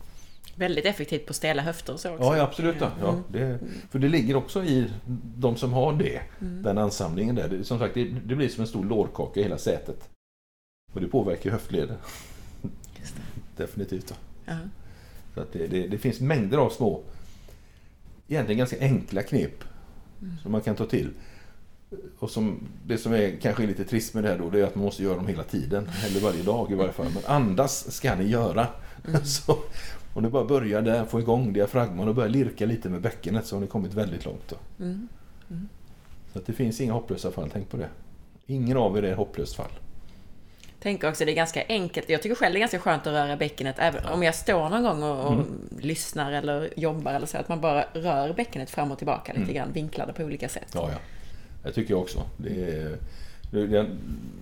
Väldigt 0.55 0.85
effektivt 0.85 1.27
på 1.27 1.35
stela 1.35 1.63
höfter 1.63 1.97
så 1.97 2.11
också. 2.11 2.25
Ja, 2.25 2.43
absolut. 2.43 2.77
Ja. 2.81 2.91
ja 3.01 3.09
mm. 3.09 3.23
det, 3.29 3.59
för 3.91 3.99
det 3.99 4.09
ligger 4.09 4.37
också 4.37 4.65
i 4.65 4.91
de 5.37 5.57
som 5.57 5.73
har 5.73 5.93
det, 5.93 6.23
mm. 6.41 6.63
den 6.63 6.79
ansamlingen 6.79 7.35
där. 7.35 7.49
Det, 7.49 7.65
som 7.65 7.79
sagt, 7.79 7.95
det, 7.95 8.05
det, 8.05 8.37
blir 8.37 8.49
som 8.49 8.61
en 8.61 8.67
stor 8.67 8.85
lårkaka 8.85 9.41
i 9.41 9.43
hela 9.43 9.59
sätet. 9.59 10.09
Och 10.93 11.01
det 11.01 11.09
påverkar 11.09 11.51
höftleden. 11.51 11.97
Definitivt. 13.57 14.15
Ja. 14.45 14.57
Så 15.35 15.41
att 15.41 15.53
det, 15.53 15.67
det, 15.67 15.89
det, 15.89 15.99
finns 15.99 16.21
mängder 16.21 16.59
av 16.59 16.71
små, 16.71 17.03
egentligen 18.29 18.59
ganska 18.59 18.81
enkla 18.81 19.23
knep 19.23 19.65
mm. 20.23 20.35
som 20.43 20.53
man 20.53 20.61
kan 20.61 20.77
ta 20.77 20.87
till. 20.87 21.11
Och 22.19 22.31
som, 22.31 22.61
det 22.87 22.99
som 22.99 23.13
är 23.13 23.37
kanske 23.43 23.67
lite 23.67 23.85
trist 23.85 24.15
med 24.15 24.25
det 24.25 24.29
här 24.29 24.39
då, 24.39 24.51
det 24.51 24.61
är 24.61 24.65
att 24.65 24.75
man 24.75 24.85
måste 24.85 25.03
göra 25.03 25.17
dem 25.17 25.27
hela 25.27 25.43
tiden. 25.43 25.89
Eller 26.07 26.21
varje 26.21 26.43
dag 26.43 26.73
i 26.73 26.75
varje 26.75 26.93
fall. 26.93 27.07
Men 27.15 27.25
andas 27.27 27.93
ska 27.93 28.15
ni 28.15 28.25
göra. 28.25 28.67
Mm. 29.09 29.21
så, 29.25 29.59
om 30.15 30.23
du 30.23 30.29
bara 30.29 30.45
börjar 30.45 30.83
där, 30.83 31.05
få 31.05 31.21
igång 31.21 31.53
diafragman 31.53 32.09
och 32.09 32.15
börjar 32.15 32.31
lirka 32.31 32.67
lite 32.67 32.89
med 32.89 33.01
bäckenet 33.01 33.47
så 33.47 33.57
har 33.57 33.61
ni 33.61 33.67
kommit 33.67 33.95
väldigt 33.95 34.25
långt. 34.25 34.53
Mm. 34.79 35.09
Mm. 35.51 35.69
Så 36.33 36.39
att 36.39 36.47
det 36.47 36.53
finns 36.53 36.81
inga 36.81 36.93
hopplösa 36.93 37.31
fall, 37.31 37.51
tänk 37.53 37.71
på 37.71 37.77
det. 37.77 37.89
Ingen 38.47 38.77
av 38.77 38.99
er 38.99 39.03
är 39.03 39.15
hopplöst 39.15 39.57
fall. 39.57 39.73
Tänk 40.83 41.05
också, 41.05 41.25
det 41.25 41.33
är 41.33 41.35
ganska 41.37 41.65
enkelt. 41.69 42.09
Jag 42.09 42.23
tycker 42.23 42.37
själv 42.37 42.53
det 42.53 42.59
är 42.59 42.61
ganska 42.61 42.79
skönt 42.79 43.07
att 43.07 43.13
röra 43.13 43.37
bäckenet. 43.37 43.77
Även 43.79 44.05
om 44.05 44.23
jag 44.23 44.35
står 44.35 44.69
någon 44.69 44.83
gång 44.83 45.03
och, 45.03 45.27
och 45.27 45.33
mm. 45.33 45.69
lyssnar 45.81 46.33
eller 46.33 46.71
jobbar 46.77 47.15
eller 47.15 47.27
så. 47.27 47.39
Att 47.39 47.49
man 47.49 47.61
bara 47.61 47.85
rör 47.93 48.33
bäckenet 48.33 48.71
fram 48.71 48.93
och 48.93 48.99
tillbaka 48.99 49.33
lite 49.33 49.43
mm. 49.43 49.55
grann. 49.55 49.73
Vinklar 49.73 50.07
det 50.07 50.13
på 50.13 50.23
olika 50.23 50.49
sätt. 50.49 50.69
Ja, 50.75 50.89
ja. 50.93 50.99
Det 51.63 51.73
tycker 51.73 51.95
jag 51.95 52.01
också. 52.01 52.23
Det 52.37 52.65
är, 53.71 53.91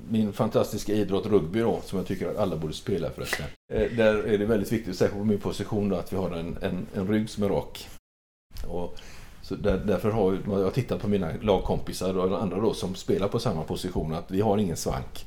min 0.08 0.32
fantastiska 0.32 0.92
idrott 0.92 1.26
rugby 1.26 1.60
då, 1.60 1.80
som 1.84 1.98
jag 1.98 2.08
tycker 2.08 2.28
att 2.28 2.36
alla 2.36 2.56
borde 2.56 2.74
spela 2.74 3.10
förresten. 3.10 3.46
Eh, 3.72 3.90
där 3.90 4.14
är 4.14 4.38
det 4.38 4.46
väldigt 4.46 4.72
viktigt, 4.72 4.96
särskilt 4.96 5.18
på 5.18 5.24
min 5.24 5.40
position, 5.40 5.88
då, 5.88 5.96
att 5.96 6.12
vi 6.12 6.16
har 6.16 6.30
en, 6.30 6.58
en, 6.62 6.86
en 6.94 7.08
rygg 7.08 7.30
som 7.30 7.42
är 7.42 7.48
rak. 7.48 7.88
Och 8.68 8.98
så 9.42 9.54
där, 9.54 9.78
därför 9.78 10.10
har 10.10 10.38
jag, 10.46 10.60
jag 10.60 10.74
tittat 10.74 11.00
på 11.00 11.08
mina 11.08 11.32
lagkompisar 11.42 12.18
och 12.18 12.42
andra 12.42 12.60
då 12.60 12.74
som 12.74 12.94
spelar 12.94 13.28
på 13.28 13.38
samma 13.38 13.62
position, 13.62 14.14
att 14.14 14.30
vi 14.30 14.40
har 14.40 14.58
ingen 14.58 14.76
svank. 14.76 15.26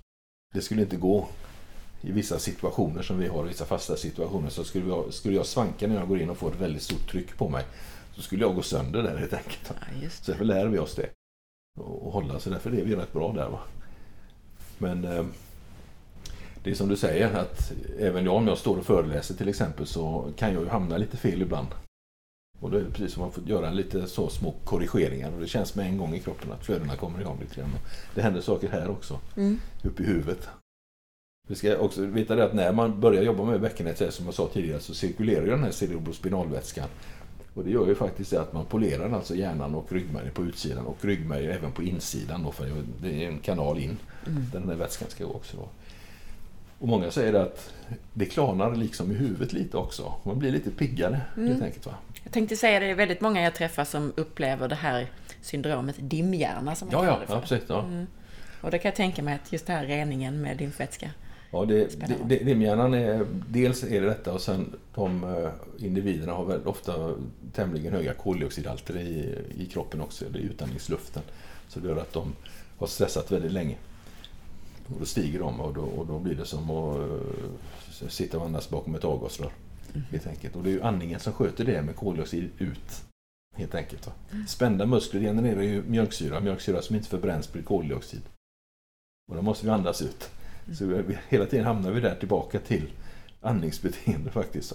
Det 0.53 0.61
skulle 0.61 0.81
inte 0.81 0.95
gå 0.95 1.27
i 2.01 2.11
vissa 2.11 2.39
situationer 2.39 3.01
som 3.01 3.19
vi 3.19 3.27
har, 3.27 3.45
i 3.45 3.47
vissa 3.47 3.65
fasta 3.65 3.97
situationer, 3.97 4.49
så 4.49 4.63
skulle 4.63 4.87
jag, 4.87 5.13
skulle 5.13 5.35
jag 5.35 5.45
svanka 5.45 5.87
när 5.87 5.95
jag 5.95 6.07
går 6.07 6.19
in 6.19 6.29
och 6.29 6.37
får 6.37 6.51
ett 6.51 6.61
väldigt 6.61 6.81
stort 6.81 7.11
tryck 7.11 7.37
på 7.37 7.49
mig, 7.49 7.65
så 8.15 8.21
skulle 8.21 8.41
jag 8.41 8.55
gå 8.55 8.61
sönder 8.61 9.03
där 9.03 9.17
helt 9.17 9.33
enkelt. 9.33 9.71
Ja, 10.01 10.09
så 10.09 10.31
därför 10.31 10.45
lär 10.45 10.67
vi 10.67 10.79
oss 10.79 10.95
det 10.95 11.09
och 11.79 12.11
hålla. 12.11 12.39
Så 12.39 12.49
därför 12.49 12.69
är 12.69 12.83
vi 12.83 12.95
rätt 12.95 13.13
bra 13.13 13.33
där. 13.33 13.49
Va? 13.49 13.59
Men 14.77 15.05
eh, 15.05 15.25
det 16.63 16.71
är 16.71 16.75
som 16.75 16.89
du 16.89 16.97
säger 16.97 17.33
att 17.33 17.71
även 17.99 18.25
jag 18.25 18.35
om 18.35 18.47
jag 18.47 18.57
står 18.57 18.77
och 18.77 18.85
föreläser 18.85 19.35
till 19.35 19.49
exempel 19.49 19.87
så 19.87 20.31
kan 20.37 20.53
jag 20.53 20.63
ju 20.63 20.69
hamna 20.69 20.97
lite 20.97 21.17
fel 21.17 21.41
ibland. 21.41 21.67
Och 22.63 22.71
då 22.71 22.77
är 22.77 22.81
det 22.81 22.89
precis 22.89 23.13
som 23.13 23.21
man 23.21 23.31
får 23.31 23.43
göra 23.43 23.71
lite 23.71 24.07
så 24.07 24.29
små 24.29 24.53
korrigeringar 24.63 25.31
och 25.31 25.41
det 25.41 25.47
känns 25.47 25.75
med 25.75 25.85
en 25.85 25.97
gång 25.97 26.15
i 26.15 26.19
kroppen 26.19 26.51
att 26.51 26.65
flödena 26.65 26.95
kommer 26.95 27.21
igång 27.21 27.37
lite 27.41 27.55
grann. 27.55 27.69
Det 28.15 28.21
händer 28.21 28.41
saker 28.41 28.69
här 28.69 28.89
också, 28.89 29.19
mm. 29.35 29.59
uppe 29.83 30.03
i 30.03 30.05
huvudet. 30.05 30.47
Vi 31.47 31.55
ska 31.55 31.77
också 31.77 32.05
veta 32.05 32.35
det 32.35 32.43
att 32.43 32.53
när 32.53 32.71
man 32.71 32.99
börjar 32.99 33.23
jobba 33.23 33.43
med 33.43 33.61
bäckenet, 33.61 34.13
som 34.13 34.25
jag 34.25 34.33
sa 34.33 34.49
tidigare, 34.53 34.79
så 34.79 34.93
cirkulerar 34.93 35.45
den 35.45 35.63
här 35.63 35.71
cerebrospinalvätskan 35.71 36.87
och 37.53 37.63
det 37.63 37.71
gör 37.71 37.87
ju 37.87 37.95
faktiskt 37.95 38.31
det 38.31 38.41
att 38.41 38.53
man 38.53 38.65
polerar 38.65 39.11
alltså 39.11 39.35
hjärnan 39.35 39.75
och 39.75 39.91
ryggmärgen 39.91 40.33
på 40.33 40.43
utsidan 40.43 40.85
och 40.85 41.05
ryggmärgen 41.05 41.51
även 41.51 41.71
på 41.71 41.83
insidan 41.83 42.43
då, 42.43 42.51
för 42.51 42.71
det 43.01 43.23
är 43.23 43.27
en 43.27 43.39
kanal 43.39 43.79
in 43.79 43.97
mm. 44.27 44.45
där 44.51 44.59
den 44.59 44.69
här 44.69 44.75
vätskan 44.75 45.09
ska 45.09 45.25
gå 45.25 45.33
också. 45.33 45.57
Då. 45.57 45.67
Och 46.79 46.87
många 46.87 47.11
säger 47.11 47.33
att 47.33 47.73
det 48.13 48.25
klarnar 48.25 48.75
liksom 48.75 49.11
i 49.11 49.13
huvudet 49.13 49.53
lite 49.53 49.77
också. 49.77 50.13
Man 50.23 50.39
blir 50.39 50.51
lite 50.51 50.71
piggare 50.71 51.21
mm. 51.37 51.47
helt 51.47 51.63
enkelt. 51.63 51.85
Va? 51.85 51.93
Jag 52.23 52.33
tänkte 52.33 52.55
säga 52.55 52.79
det, 52.79 52.85
är 52.85 52.95
väldigt 52.95 53.21
många 53.21 53.41
jag 53.41 53.55
träffar 53.55 53.85
som 53.85 54.13
upplever 54.15 54.67
det 54.67 54.75
här 54.75 55.07
syndromet 55.41 55.95
dimhjärna 55.99 56.75
som 56.75 56.87
man 56.87 56.93
ja, 56.93 57.01
kallar 57.01 57.19
det 57.19 57.27
för. 57.27 57.33
Ja, 57.33 57.41
precis, 57.41 57.63
ja. 57.67 57.83
Mm. 57.83 58.07
Och 58.61 58.71
då 58.71 58.77
kan 58.77 58.89
jag 58.89 58.95
tänka 58.95 59.23
mig 59.23 59.35
att 59.35 59.53
just 59.53 59.67
det 59.67 59.73
här 59.73 59.85
reningen 59.85 60.41
med 60.41 60.59
lymfvätska 60.59 61.09
Ja, 61.53 61.65
det, 61.65 61.99
det, 61.99 62.15
det, 62.25 62.43
dimhjärnan 62.43 62.93
är, 62.93 63.25
dels 63.49 63.83
är 63.83 64.01
det 64.01 64.07
detta 64.07 64.33
och 64.33 64.41
sen 64.41 64.75
de 64.95 65.23
uh, 65.23 65.49
individerna 65.77 66.33
har 66.33 66.45
väldigt 66.45 66.67
ofta 66.67 67.15
tämligen 67.53 67.93
höga 67.93 68.13
koldioxidhalter 68.13 68.97
i, 68.97 69.35
i 69.57 69.65
kroppen 69.65 70.01
också, 70.01 70.25
i 70.25 70.41
utandningsluften. 70.41 71.23
Så 71.67 71.79
det 71.79 71.87
gör 71.87 71.97
att 71.97 72.13
de 72.13 72.35
har 72.77 72.87
stressat 72.87 73.31
väldigt 73.31 73.51
länge. 73.51 73.75
Och 74.87 74.99
då 74.99 75.05
stiger 75.05 75.39
de 75.39 75.59
och 75.59 75.73
då, 75.73 75.81
och 75.81 76.07
då 76.07 76.19
blir 76.19 76.35
det 76.35 76.45
som 76.45 76.69
att 76.69 76.97
uh, 76.97 78.07
sitta 78.09 78.37
och 78.37 78.45
andas 78.45 78.69
bakom 78.69 78.95
ett 78.95 79.05
avgasrör. 79.05 79.51
Helt 80.11 80.27
enkelt. 80.27 80.55
Och 80.55 80.63
det 80.63 80.69
är 80.69 80.73
ju 80.73 80.81
andningen 80.81 81.19
som 81.19 81.33
sköter 81.33 81.65
det 81.65 81.81
med 81.81 81.95
koldioxid 81.95 82.49
ut. 82.57 83.03
Helt 83.55 83.75
enkelt. 83.75 84.09
Mm. 84.31 84.47
Spända 84.47 84.85
muskler 84.85 85.21
genererar 85.21 85.61
ju 85.61 85.83
mjölksyra, 85.83 86.39
mjölksyra 86.39 86.81
som 86.81 86.95
inte 86.95 87.09
förbränns 87.09 87.51
blir 87.51 87.63
koldioxid. 87.63 88.21
Och 89.29 89.35
då 89.35 89.41
måste 89.41 89.65
vi 89.65 89.71
andas 89.71 90.01
ut. 90.01 90.29
Mm. 90.65 90.75
Så 90.75 90.85
vi, 90.85 91.17
hela 91.29 91.45
tiden 91.45 91.65
hamnar 91.65 91.91
vi 91.91 92.01
där 92.01 92.15
tillbaka 92.15 92.59
till 92.59 92.91
andningsbeteende 93.41 94.31
faktiskt. 94.31 94.73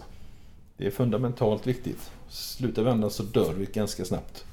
Det 0.77 0.87
är 0.87 0.91
fundamentalt 0.91 1.67
viktigt. 1.67 2.11
Slutar 2.29 2.83
vi 2.83 2.91
andas 2.91 3.15
så 3.15 3.23
dör 3.23 3.53
vi 3.53 3.67
ganska 3.67 4.05
snabbt. 4.05 4.45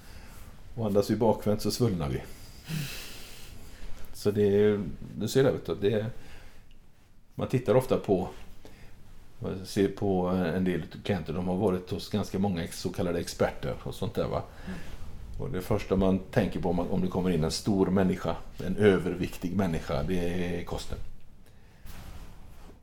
Och 0.76 0.86
andas 0.86 1.10
vi 1.10 1.16
bakvänt 1.16 1.62
så 1.62 1.72
svullnar 1.72 2.10
vi. 2.10 2.22
Så 4.14 4.32
det 4.32 4.44
är, 4.44 4.84
du 5.18 5.28
ser 5.28 5.44
det, 5.44 5.76
det 5.82 5.94
är, 5.94 6.06
man 7.36 7.48
tittar 7.48 7.76
ofta 7.76 7.98
på 7.98 8.30
man 9.46 9.66
ser 9.66 9.88
på 9.88 10.28
en 10.28 10.64
del 10.64 10.82
klienter, 11.04 11.34
de 11.34 11.48
har 11.48 11.56
varit 11.56 11.92
hos 11.92 12.10
ganska 12.10 12.40
många 12.40 12.68
så 12.72 12.90
kallade 12.90 13.20
experter 13.20 13.76
och 13.84 13.96
sånt 13.96 14.16
där. 14.16 14.28
Va? 14.28 14.44
Mm. 14.66 14.80
Och 15.40 15.52
det 15.52 15.62
första 15.62 15.96
man 15.96 16.20
tänker 16.20 16.60
på 16.60 16.70
om 16.70 17.02
det 17.02 17.08
kommer 17.08 17.30
in 17.30 17.44
en 17.44 17.52
stor 17.52 17.88
människa, 17.88 18.36
en 18.66 18.78
överviktig 18.78 19.56
människa, 19.56 20.04
det 20.04 20.20
är 20.20 20.64
kosten. 20.64 20.98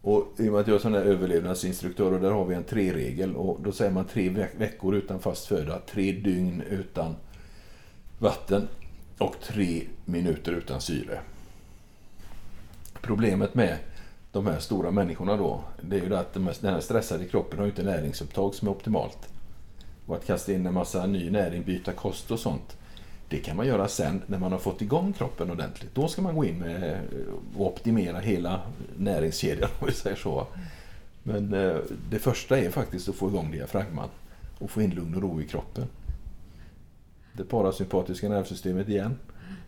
Och 0.02 0.34
i 0.38 0.48
och 0.48 0.52
med 0.52 0.60
att 0.60 0.66
jag 0.66 0.74
är 0.74 0.78
sån 0.78 0.92
där 0.92 1.04
överlevnadsinstruktör 1.04 2.12
och 2.12 2.20
där 2.20 2.30
har 2.30 2.44
vi 2.44 2.54
en 2.54 2.64
tre-regel 2.64 3.36
och 3.36 3.60
då 3.62 3.72
säger 3.72 3.90
man 3.90 4.04
tre 4.04 4.48
veckor 4.58 4.94
utan 4.94 5.20
fast 5.20 5.46
föda, 5.46 5.78
tre 5.78 6.12
dygn 6.12 6.62
utan 6.70 7.16
vatten 8.18 8.68
och 9.18 9.36
tre 9.42 9.82
minuter 10.04 10.52
utan 10.52 10.80
syre. 10.80 11.20
Problemet 13.00 13.54
med 13.54 13.78
de 14.32 14.46
här 14.46 14.58
stora 14.58 14.90
människorna 14.90 15.36
då, 15.36 15.60
det 15.80 15.96
är 15.96 16.00
ju 16.00 16.08
det 16.08 16.18
att 16.18 16.34
den 16.34 16.46
här 16.62 16.80
stressade 16.80 17.24
kroppen 17.24 17.58
har 17.58 17.66
ju 17.66 17.70
inte 17.70 17.82
näringsupptag 17.82 18.54
som 18.54 18.68
är 18.68 18.72
optimalt. 18.72 19.18
Och 20.06 20.16
att 20.16 20.26
kasta 20.26 20.52
in 20.52 20.66
en 20.66 20.74
massa 20.74 21.06
ny 21.06 21.30
näring, 21.30 21.62
byta 21.62 21.92
kost 21.92 22.30
och 22.30 22.38
sånt, 22.38 22.76
det 23.28 23.38
kan 23.38 23.56
man 23.56 23.66
göra 23.66 23.88
sen 23.88 24.22
när 24.26 24.38
man 24.38 24.52
har 24.52 24.58
fått 24.58 24.82
igång 24.82 25.12
kroppen 25.12 25.50
ordentligt. 25.50 25.94
Då 25.94 26.08
ska 26.08 26.22
man 26.22 26.36
gå 26.36 26.44
in 26.44 26.58
med 26.58 27.00
och 27.56 27.66
optimera 27.66 28.18
hela 28.18 28.60
näringskedjan 28.96 29.70
om 29.80 29.86
vi 29.86 29.92
säger 29.92 30.16
så. 30.16 30.46
Men 31.22 31.54
eh, 31.54 31.76
det 32.10 32.18
första 32.18 32.58
är 32.58 32.70
faktiskt 32.70 33.08
att 33.08 33.14
få 33.14 33.28
igång 33.28 33.50
diafragman 33.50 34.08
och 34.58 34.70
få 34.70 34.82
in 34.82 34.90
lugn 34.90 35.14
och 35.14 35.22
ro 35.22 35.40
i 35.40 35.44
kroppen. 35.44 35.84
Det 37.32 37.44
parasympatiska 37.44 38.28
nervsystemet 38.28 38.88
igen, 38.88 39.18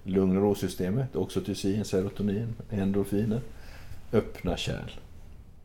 lugn 0.02 0.36
och 0.36 0.42
ro-systemet, 0.42 1.16
oxytocin, 1.16 1.84
serotonin, 1.84 2.54
endorfiner, 2.70 3.40
öppna 4.14 4.56
kärl. 4.56 4.90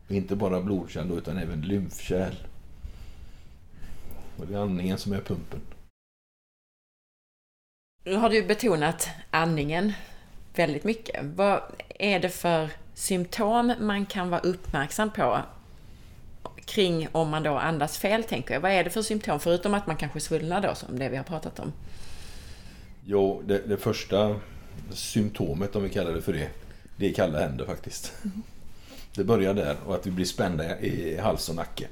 inte 0.08 0.36
bara 0.36 0.62
blodkärl 0.62 1.18
utan 1.18 1.38
även 1.38 1.62
lymfkärl. 1.62 2.34
Och 4.38 4.48
det 4.48 4.54
är 4.54 4.60
andningen 4.60 4.98
som 4.98 5.14
är 5.14 5.22
pumpen. 5.22 5.60
Nu 8.04 8.16
har 8.16 8.30
du 8.30 8.44
betonat 8.44 9.10
andningen 9.32 9.94
väldigt 10.56 10.84
mycket. 10.84 11.26
Vad 11.26 11.62
är 12.00 12.20
det 12.20 12.30
för 12.30 12.70
symptom 12.94 13.74
man 13.80 14.06
kan 14.06 14.30
vara 14.30 14.42
uppmärksam 14.42 15.12
på 15.12 15.42
kring 16.66 17.08
om 17.12 17.30
man 17.30 17.44
då 17.44 17.58
andas 17.58 17.98
fel, 17.98 18.24
tänker 18.24 18.54
jag. 18.54 18.62
Vad 18.62 18.72
är 18.72 18.84
det 18.84 18.90
för 18.90 19.02
symptom, 19.02 19.40
förutom 19.40 19.74
att 19.74 19.88
man 19.88 19.98
kanske 19.98 20.20
svullnar 20.20 20.62
då, 20.62 20.76
som 20.76 21.00
det 21.00 21.10
vi 21.10 21.18
har 21.18 21.24
pratat 21.24 21.60
om? 21.60 21.74
Jo, 23.06 23.42
det, 23.46 23.68
det 23.68 23.78
första 23.78 24.36
symptomet, 24.92 25.76
om 25.76 25.84
vi 25.84 25.90
kallar 25.90 26.14
det 26.14 26.22
för 26.22 26.34
det, 26.34 26.50
det 27.00 27.10
är 27.10 27.14
kalla 27.14 27.40
händer 27.40 27.66
faktiskt. 27.66 28.14
Det 29.16 29.24
börjar 29.24 29.54
där 29.54 29.76
och 29.86 29.96
att 29.96 30.08
vi 30.08 30.12
blir 30.12 30.26
spända 30.26 30.80
i 30.80 31.18
hals 31.18 31.50
och 31.50 31.56
nacke. 31.56 31.88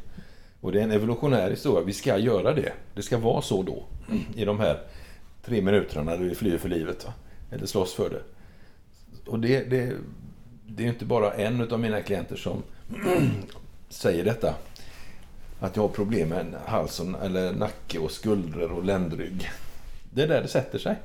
Och 0.62 0.72
det 0.72 0.80
är 0.80 0.84
en 0.84 0.92
evolutionär 0.92 1.50
historia. 1.50 1.86
Vi 1.86 1.94
ska 1.94 2.18
göra 2.18 2.54
det. 2.54 2.74
Det 2.94 3.02
ska 3.02 3.18
vara 3.18 3.42
så 3.42 3.64
då. 3.64 3.84
I 4.36 4.46
de 4.46 4.60
här 4.60 4.80
tre 5.46 5.62
minuterna 5.62 6.04
när 6.04 6.18
vi 6.18 6.36
flyr 6.36 6.58
för 6.58 6.70
livet. 6.70 7.06
Va? 7.06 7.14
Eller 7.52 7.66
slåss 7.66 7.94
för 7.94 8.10
det. 8.10 8.22
Och 9.32 9.40
det, 9.40 9.64
det, 9.64 9.94
det 10.68 10.84
är 10.84 10.88
inte 10.88 11.06
bara 11.06 11.34
en 11.34 11.72
av 11.72 11.80
mina 11.80 12.02
klienter 12.02 12.36
som 12.36 12.64
säger 13.90 14.26
detta. 14.26 14.56
Att 15.60 15.76
jag 15.76 15.84
har 15.84 15.90
problem 15.90 16.30
med 16.30 16.56
halsen 16.66 17.16
eller 17.16 17.54
nacke 17.54 18.00
och 18.00 18.12
skuldror 18.12 18.72
och 18.72 18.84
ländrygg. 18.84 19.50
Det 20.14 20.24
är 20.24 20.28
där 20.28 20.42
det 20.42 20.48
sätter 20.48 20.80
sig. 20.80 20.96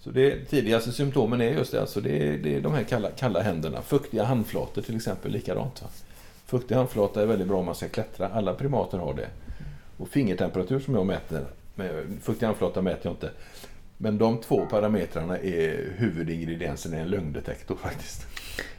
Så 0.00 0.10
det 0.10 0.44
tidigaste 0.44 0.92
symptomen 0.92 1.40
är 1.40 1.50
just 1.50 1.72
det, 1.72 1.80
alltså 1.80 2.00
det, 2.00 2.28
är, 2.28 2.38
det 2.38 2.54
är 2.54 2.60
de 2.60 2.74
här 2.74 2.84
kalla, 2.84 3.10
kalla 3.10 3.40
händerna. 3.40 3.82
Fuktiga 3.82 4.24
handflator 4.24 4.82
till 4.82 4.96
exempel, 4.96 5.32
likadant. 5.32 5.82
Va? 5.82 5.88
Fuktig 6.46 6.74
handflata 6.74 7.22
är 7.22 7.26
väldigt 7.26 7.48
bra 7.48 7.58
om 7.58 7.66
man 7.66 7.74
ska 7.74 7.88
klättra. 7.88 8.28
Alla 8.28 8.54
primater 8.54 8.98
har 8.98 9.14
det. 9.14 9.28
Och 9.96 10.08
fingertemperatur 10.08 10.80
som 10.80 10.94
jag 10.94 11.06
mäter, 11.06 11.44
med 11.74 12.04
fuktig 12.22 12.46
handflata 12.46 12.82
mäter 12.82 13.00
jag 13.02 13.12
inte. 13.12 13.30
Men 13.96 14.18
de 14.18 14.38
två 14.38 14.66
parametrarna 14.66 15.38
är 15.38 15.92
huvudingrediensen 15.96 16.94
i 16.94 16.96
en 16.96 17.08
lögndetektor 17.08 17.76
faktiskt. 17.82 18.26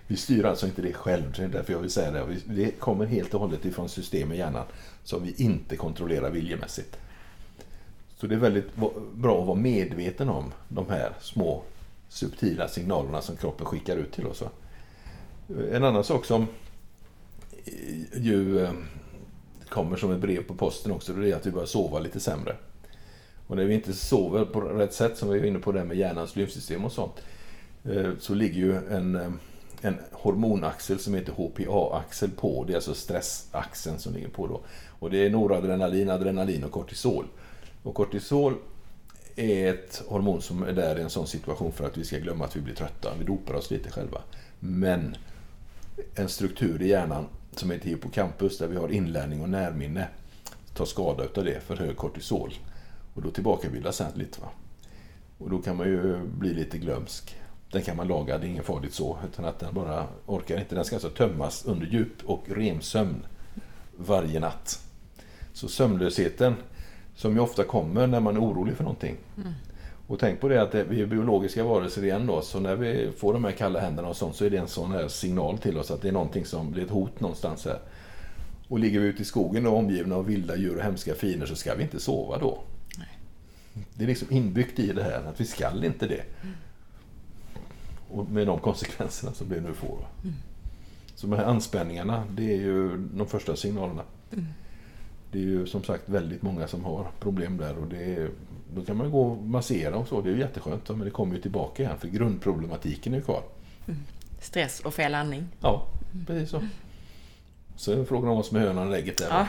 Vi 0.07 0.15
styr 0.15 0.45
alltså 0.45 0.65
inte 0.65 0.81
det 0.81 0.93
själv, 0.93 1.33
det 1.37 1.43
är 1.43 1.47
därför 1.47 1.73
jag 1.73 1.79
vill 1.79 1.89
säga 1.89 2.11
det. 2.11 2.25
Det 2.45 2.71
kommer 2.71 3.05
helt 3.05 3.33
och 3.33 3.39
hållet 3.39 3.65
ifrån 3.65 3.89
system 3.89 4.31
i 4.31 4.37
hjärnan 4.37 4.65
som 5.03 5.23
vi 5.23 5.33
inte 5.37 5.75
kontrollerar 5.75 6.29
viljemässigt. 6.29 6.97
Så 8.19 8.27
det 8.27 8.35
är 8.35 8.39
väldigt 8.39 8.75
bra 9.13 9.41
att 9.41 9.47
vara 9.47 9.57
medveten 9.57 10.29
om 10.29 10.53
de 10.67 10.89
här 10.89 11.13
små 11.21 11.63
subtila 12.09 12.67
signalerna 12.67 13.21
som 13.21 13.35
kroppen 13.35 13.65
skickar 13.65 13.97
ut 13.97 14.11
till 14.11 14.27
oss. 14.27 14.43
En 15.71 15.83
annan 15.83 16.03
sak 16.03 16.25
som 16.25 16.47
eh, 17.65 18.21
ju 18.21 18.63
eh, 18.63 18.71
kommer 19.69 19.97
som 19.97 20.11
ett 20.11 20.19
brev 20.19 20.43
på 20.43 20.55
posten 20.55 20.91
också, 20.91 21.13
det 21.13 21.31
är 21.31 21.35
att 21.35 21.45
vi 21.45 21.51
börjar 21.51 21.65
sova 21.65 21.99
lite 21.99 22.19
sämre. 22.19 22.55
Och 23.47 23.55
när 23.55 23.65
vi 23.65 23.73
inte 23.73 23.93
sover 23.93 24.45
på 24.45 24.61
rätt 24.61 24.93
sätt, 24.93 25.17
som 25.17 25.29
vi 25.29 25.39
var 25.39 25.45
inne 25.45 25.59
på 25.59 25.71
det 25.71 25.83
med 25.83 25.97
hjärnans 25.97 26.35
lymfsystem 26.35 26.85
och 26.85 26.91
sånt, 26.91 27.21
eh, 27.83 28.11
så 28.19 28.33
ligger 28.33 28.59
ju 28.59 28.75
en, 28.75 29.39
en 29.81 29.97
hormonaxel 30.11 30.99
som 30.99 31.13
heter 31.13 31.33
HPA-axel 31.33 32.29
på. 32.29 32.63
Det 32.67 32.73
är 32.73 32.75
alltså 32.75 32.93
stressaxeln 32.93 33.99
som 33.99 34.13
ligger 34.13 34.29
på 34.29 34.47
då. 34.47 34.61
Och 34.99 35.09
det 35.09 35.25
är 35.25 35.29
noradrenalin, 35.29 36.09
adrenalin 36.09 36.63
och 36.63 36.71
kortisol. 36.71 37.25
Och 37.89 37.95
kortisol 37.95 38.55
är 39.35 39.73
ett 39.73 40.03
hormon 40.07 40.41
som 40.41 40.63
är 40.63 40.73
där 40.73 40.99
i 40.99 41.01
en 41.01 41.09
sån 41.09 41.27
situation 41.27 41.71
för 41.71 41.87
att 41.87 41.97
vi 41.97 42.03
ska 42.03 42.17
glömma 42.17 42.45
att 42.45 42.55
vi 42.55 42.61
blir 42.61 42.75
trötta. 42.75 43.13
Vi 43.19 43.25
dopar 43.25 43.53
oss 43.53 43.71
lite 43.71 43.91
själva. 43.91 44.21
Men 44.59 45.15
en 46.15 46.29
struktur 46.29 46.81
i 46.81 46.87
hjärnan 46.87 47.25
som 47.51 47.71
heter 47.71 47.89
hippocampus 47.89 48.57
där 48.57 48.67
vi 48.67 48.75
har 48.75 48.89
inlärning 48.89 49.41
och 49.41 49.49
närminne 49.49 50.07
tar 50.73 50.85
skada 50.85 51.23
av 51.35 51.45
det, 51.45 51.59
för 51.59 51.75
hög 51.75 51.97
kortisol. 51.97 52.53
Och 53.13 53.21
då 53.21 53.31
tillbakabildas 53.31 53.97
den 53.97 54.11
lite. 54.15 54.41
Va? 54.41 54.47
Och 55.37 55.49
då 55.49 55.61
kan 55.61 55.77
man 55.77 55.87
ju 55.87 56.19
bli 56.25 56.53
lite 56.53 56.77
glömsk. 56.77 57.35
Den 57.71 57.81
kan 57.81 57.97
man 57.97 58.07
laga, 58.07 58.37
det 58.37 58.47
är 58.47 58.49
inget 58.49 58.65
farligt 58.65 58.93
så, 58.93 59.17
utan 59.31 59.45
att 59.45 59.59
den 59.59 59.73
bara 59.73 60.07
orkar 60.25 60.59
inte. 60.59 60.75
Den 60.75 60.85
ska 60.85 60.95
alltså 60.95 61.09
tömmas 61.09 61.65
under 61.65 61.87
djup 61.87 62.25
och 62.25 62.43
remsömn 62.49 63.25
varje 63.97 64.39
natt. 64.39 64.79
Så 65.53 65.67
sömnlösheten, 65.67 66.55
som 67.19 67.33
ju 67.33 67.39
ofta 67.39 67.63
kommer 67.63 68.07
när 68.07 68.19
man 68.19 68.35
är 68.35 68.41
orolig 68.41 68.75
för 68.75 68.83
någonting. 68.83 69.17
Mm. 69.37 69.53
Och 70.07 70.19
tänk 70.19 70.39
på 70.39 70.47
det 70.47 70.61
att 70.61 70.75
vi 70.75 71.01
är 71.01 71.05
biologiska 71.05 71.63
varelser 71.63 72.03
igen 72.03 72.27
då, 72.27 72.41
så 72.41 72.59
när 72.59 72.75
vi 72.75 73.11
får 73.17 73.33
de 73.33 73.43
här 73.43 73.51
kalla 73.51 73.79
händerna 73.79 74.07
och 74.07 74.17
sånt 74.17 74.35
så 74.35 74.45
är 74.45 74.49
det 74.49 74.57
en 74.57 74.67
sån 74.67 74.91
här 74.91 75.07
signal 75.07 75.57
till 75.57 75.77
oss 75.77 75.91
att 75.91 76.01
det 76.01 76.07
är 76.07 76.11
någonting 76.11 76.45
som 76.45 76.71
blir 76.71 76.83
ett 76.83 76.89
hot 76.89 77.19
någonstans 77.19 77.65
här. 77.65 77.79
Och 78.67 78.79
ligger 78.79 78.99
vi 78.99 79.07
ute 79.07 79.21
i 79.21 79.25
skogen 79.25 79.65
och 79.65 79.77
omgivna 79.77 80.15
av 80.15 80.25
vilda 80.25 80.57
djur 80.57 80.75
och 80.77 80.83
hemska 80.83 81.15
fiender 81.15 81.47
så 81.47 81.55
ska 81.55 81.75
vi 81.75 81.83
inte 81.83 81.99
sova 81.99 82.37
då. 82.37 82.59
Nej. 82.97 83.19
Det 83.93 84.03
är 84.03 84.07
liksom 84.07 84.27
inbyggt 84.31 84.79
i 84.79 84.93
det 84.93 85.03
här 85.03 85.23
att 85.29 85.41
vi 85.41 85.45
skall 85.45 85.83
inte 85.83 86.07
det. 86.07 86.23
Mm. 86.41 86.55
Och 88.09 88.29
med 88.29 88.47
de 88.47 88.59
konsekvenserna 88.59 89.33
som 89.33 89.49
det 89.49 89.61
nu 89.61 89.73
får. 89.73 90.07
Mm. 90.23 90.35
Så 91.15 91.27
de 91.27 91.35
här 91.35 91.45
anspänningarna, 91.45 92.23
det 92.31 92.53
är 92.53 92.57
ju 92.57 92.97
de 92.97 93.27
första 93.27 93.55
signalerna. 93.55 94.03
Mm. 94.31 94.45
Det 95.31 95.37
är 95.37 95.43
ju 95.43 95.67
som 95.67 95.83
sagt 95.83 96.09
väldigt 96.09 96.41
många 96.41 96.67
som 96.67 96.83
har 96.83 97.11
problem 97.19 97.57
där 97.57 97.77
och 97.77 97.87
det 97.87 98.03
är 98.03 98.29
då 98.75 98.81
kan 98.81 98.97
man 98.97 99.11
gå 99.11 99.21
och 99.21 99.37
massera 99.43 99.95
och 99.97 100.07
så, 100.07 100.21
det 100.21 100.29
är 100.29 100.33
ju 100.33 100.39
jätteskönt. 100.39 100.89
Men 100.89 100.99
det 100.99 101.09
kommer 101.09 101.35
ju 101.35 101.41
tillbaka 101.41 101.83
igen, 101.83 101.97
för 101.99 102.07
grundproblematiken 102.07 103.13
är 103.13 103.17
ju 103.17 103.23
kvar. 103.23 103.43
Mm. 103.87 103.99
Stress 104.41 104.79
och 104.79 104.93
fel 104.93 105.15
andning. 105.15 105.47
Ja, 105.61 105.87
precis 106.27 106.49
så. 106.49 106.61
Så 107.75 107.91
är 107.91 108.05
frågan 108.05 108.29
om 108.29 108.35
vad 108.35 108.45
som 108.45 108.57
är 108.57 108.61
hönan 108.61 108.87
och 108.87 108.95
ägget 108.95 109.17
där. 109.17 109.27
Ja. 109.29 109.47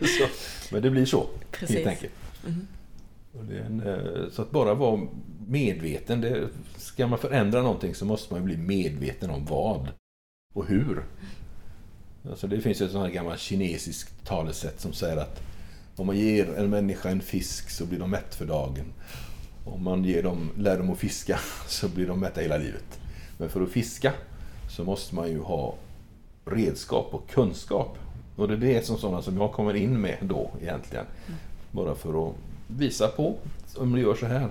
så, 0.00 0.26
men 0.74 0.82
det 0.82 0.90
blir 0.90 1.04
så, 1.04 1.26
Precis. 1.50 1.76
helt 1.76 1.88
enkelt. 1.88 2.12
Mm. 2.46 2.66
En, 3.66 3.80
eh, 3.80 4.30
så 4.32 4.42
att 4.42 4.50
bara 4.50 4.74
vara 4.74 5.00
medveten. 5.46 6.20
Det, 6.20 6.48
ska 6.76 7.06
man 7.06 7.18
förändra 7.18 7.62
någonting 7.62 7.94
så 7.94 8.04
måste 8.04 8.34
man 8.34 8.44
bli 8.44 8.56
medveten 8.56 9.30
om 9.30 9.44
vad. 9.44 9.88
Och 10.54 10.66
hur? 10.66 11.04
Alltså 12.28 12.46
det 12.46 12.60
finns 12.60 12.80
ett 12.80 12.90
sånt 12.90 13.06
här 13.06 13.12
gammalt 13.12 13.40
kinesiskt 13.40 14.26
talesätt 14.26 14.80
som 14.80 14.92
säger 14.92 15.16
att 15.16 15.42
om 15.96 16.06
man 16.06 16.16
ger 16.16 16.54
en 16.54 16.70
människa 16.70 17.10
en 17.10 17.20
fisk 17.20 17.70
så 17.70 17.86
blir 17.86 17.98
de 17.98 18.10
mätt 18.10 18.34
för 18.34 18.46
dagen. 18.46 18.92
Om 19.64 19.84
man 19.84 20.04
ger 20.04 20.22
dem, 20.22 20.50
lär 20.56 20.78
dem 20.78 20.90
att 20.90 20.98
fiska 20.98 21.40
så 21.66 21.88
blir 21.88 22.06
de 22.06 22.20
mätta 22.20 22.40
hela 22.40 22.56
livet. 22.56 23.00
Men 23.38 23.48
för 23.48 23.62
att 23.62 23.70
fiska 23.70 24.12
så 24.70 24.84
måste 24.84 25.14
man 25.14 25.28
ju 25.28 25.40
ha 25.40 25.74
redskap 26.44 27.14
och 27.14 27.30
kunskap. 27.30 27.98
Och 28.36 28.48
det 28.48 28.54
är 28.54 28.58
det 28.58 28.86
som 28.86 28.98
sådana 28.98 29.22
som 29.22 29.36
jag 29.36 29.52
kommer 29.52 29.74
in 29.74 30.00
med 30.00 30.16
då 30.20 30.50
egentligen. 30.60 31.04
Bara 31.70 31.94
för 31.94 32.28
att 32.28 32.34
visa 32.66 33.08
på 33.08 33.36
om 33.76 33.92
du 33.92 34.00
gör 34.00 34.14
så 34.14 34.26
här. 34.26 34.48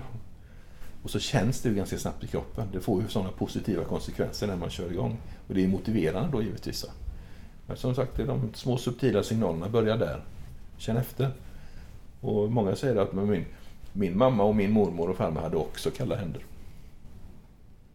Och 1.02 1.10
så 1.10 1.18
känns 1.18 1.60
det 1.60 1.68
ju 1.68 1.74
ganska 1.74 1.98
snabbt 1.98 2.24
i 2.24 2.26
kroppen. 2.26 2.68
Det 2.72 2.80
får 2.80 3.02
ju 3.02 3.08
sådana 3.08 3.30
positiva 3.30 3.84
konsekvenser 3.84 4.46
när 4.46 4.56
man 4.56 4.70
kör 4.70 4.92
igång. 4.92 5.16
Och 5.48 5.54
det 5.54 5.64
är 5.64 5.68
motiverande 5.68 6.28
då 6.32 6.42
givetvis. 6.42 6.86
Som 7.76 7.94
sagt, 7.94 8.16
de 8.16 8.50
små 8.54 8.76
subtila 8.76 9.22
signalerna 9.22 9.68
börjar 9.68 9.96
där. 9.96 10.22
Känn 10.78 10.96
efter. 10.96 11.30
Och 12.20 12.50
många 12.50 12.76
säger 12.76 12.96
att 12.96 13.12
min, 13.12 13.44
min 13.92 14.18
mamma 14.18 14.44
och 14.44 14.56
min 14.56 14.70
mormor 14.70 15.10
och 15.10 15.16
farmor 15.16 15.40
hade 15.40 15.56
också 15.56 15.90
kalla 15.90 16.16
händer. 16.16 16.42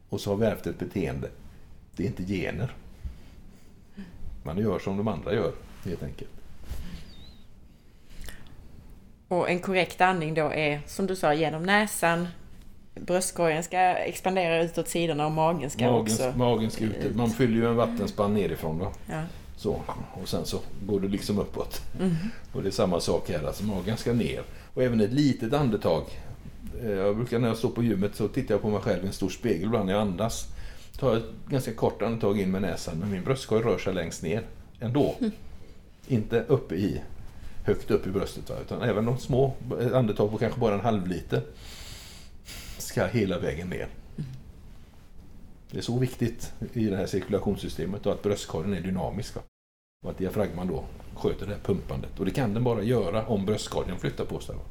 Och 0.09 0.21
så 0.21 0.29
har 0.29 0.37
vi 0.37 0.45
ärvt 0.45 0.67
ett 0.67 0.79
beteende. 0.79 1.29
Det 1.95 2.03
är 2.03 2.07
inte 2.07 2.23
gener. 2.23 2.73
Man 4.43 4.57
gör 4.57 4.79
som 4.79 4.97
de 4.97 5.07
andra 5.07 5.33
gör, 5.33 5.51
helt 5.85 6.03
enkelt. 6.03 6.31
Och 9.27 9.49
en 9.49 9.59
korrekt 9.59 10.01
andning 10.01 10.33
då 10.33 10.51
är, 10.51 10.81
som 10.85 11.07
du 11.07 11.15
sa, 11.15 11.33
genom 11.33 11.63
näsan. 11.63 12.27
Bröstkorgen 12.95 13.63
ska 13.63 13.79
expandera 13.79 14.63
utåt 14.63 14.87
sidorna 14.87 15.25
och 15.25 15.31
magen 15.31 15.69
ska 15.69 15.85
magen, 15.85 16.01
också... 16.01 16.33
Magen 16.35 16.71
ska 16.71 16.83
ut. 16.83 17.15
Man 17.15 17.29
fyller 17.29 17.53
ju 17.53 17.67
en 17.67 17.75
vattenspann 17.75 18.33
nerifrån 18.33 18.79
då. 18.79 18.91
Ja. 19.09 19.23
Så, 19.57 19.81
och 20.21 20.27
sen 20.29 20.45
så 20.45 20.59
går 20.87 20.99
det 20.99 21.07
liksom 21.07 21.39
uppåt. 21.39 21.81
Mm. 21.99 22.15
Och 22.53 22.61
det 22.63 22.69
är 22.69 22.71
samma 22.71 22.99
sak 22.99 23.29
här, 23.29 23.43
alltså 23.47 23.63
magen 23.63 23.97
ska 23.97 24.13
ner. 24.13 24.43
Och 24.73 24.83
även 24.83 25.01
ett 25.01 25.13
litet 25.13 25.53
andetag. 25.53 26.03
Eh, 26.81 26.91
Jag 26.91 27.15
brukar 27.15 27.39
när 27.39 27.47
jag 27.47 27.57
står 27.57 27.69
på 27.69 27.83
gymmet 27.83 28.15
så 28.15 28.27
tittar 28.27 28.53
jag 28.53 28.61
på 28.61 28.69
mig 28.69 28.81
själv 28.81 29.03
i 29.03 29.07
en 29.07 29.13
stor 29.13 29.29
spegel 29.29 29.63
ibland 29.63 29.85
när 29.85 29.93
jag 29.93 30.01
andas. 30.01 30.47
Tar 30.99 31.15
ett 31.17 31.23
ganska 31.49 31.73
kort 31.73 32.01
andetag 32.01 32.39
in 32.39 32.51
med 32.51 32.61
näsan 32.61 32.97
men 32.99 33.11
min 33.11 33.23
bröstkorg 33.23 33.63
rör 33.63 33.77
sig 33.77 33.93
längst 33.93 34.23
ner 34.23 34.43
ändå. 34.79 35.15
Inte 36.07 36.45
uppe 36.47 36.75
i, 36.75 37.01
högt 37.63 37.91
upp 37.91 38.07
i 38.07 38.09
bröstet 38.09 38.49
va? 38.49 38.55
utan 38.61 38.81
även 38.81 39.05
de 39.05 39.17
små 39.17 39.53
andetag 39.93 40.31
på 40.31 40.37
kanske 40.37 40.59
bara 40.59 40.73
en 40.73 40.79
halv 40.81 41.07
liter 41.07 41.41
ska 42.77 43.05
hela 43.05 43.39
vägen 43.39 43.67
ner. 43.69 43.87
Det 45.71 45.77
är 45.77 45.81
så 45.81 45.99
viktigt 45.99 46.53
i 46.73 46.85
det 46.85 46.97
här 46.97 47.05
cirkulationssystemet 47.05 48.05
och 48.05 48.13
att 48.13 48.23
bröstkorgen 48.23 48.73
är 48.73 48.81
dynamisk. 48.81 49.35
Va? 49.35 49.41
Och 50.05 50.11
att 50.11 50.17
diafragman 50.17 50.67
då 50.67 50.83
sköter 51.15 51.45
det 51.45 51.53
här 51.53 51.61
pumpandet. 51.61 52.19
Och 52.19 52.25
det 52.25 52.31
kan 52.31 52.53
den 52.53 52.63
bara 52.63 52.83
göra 52.83 53.25
om 53.27 53.45
bröstkorgen 53.45 53.99
flyttar 53.99 54.25
på 54.25 54.39
sig. 54.39 54.55
Va? 54.55 54.61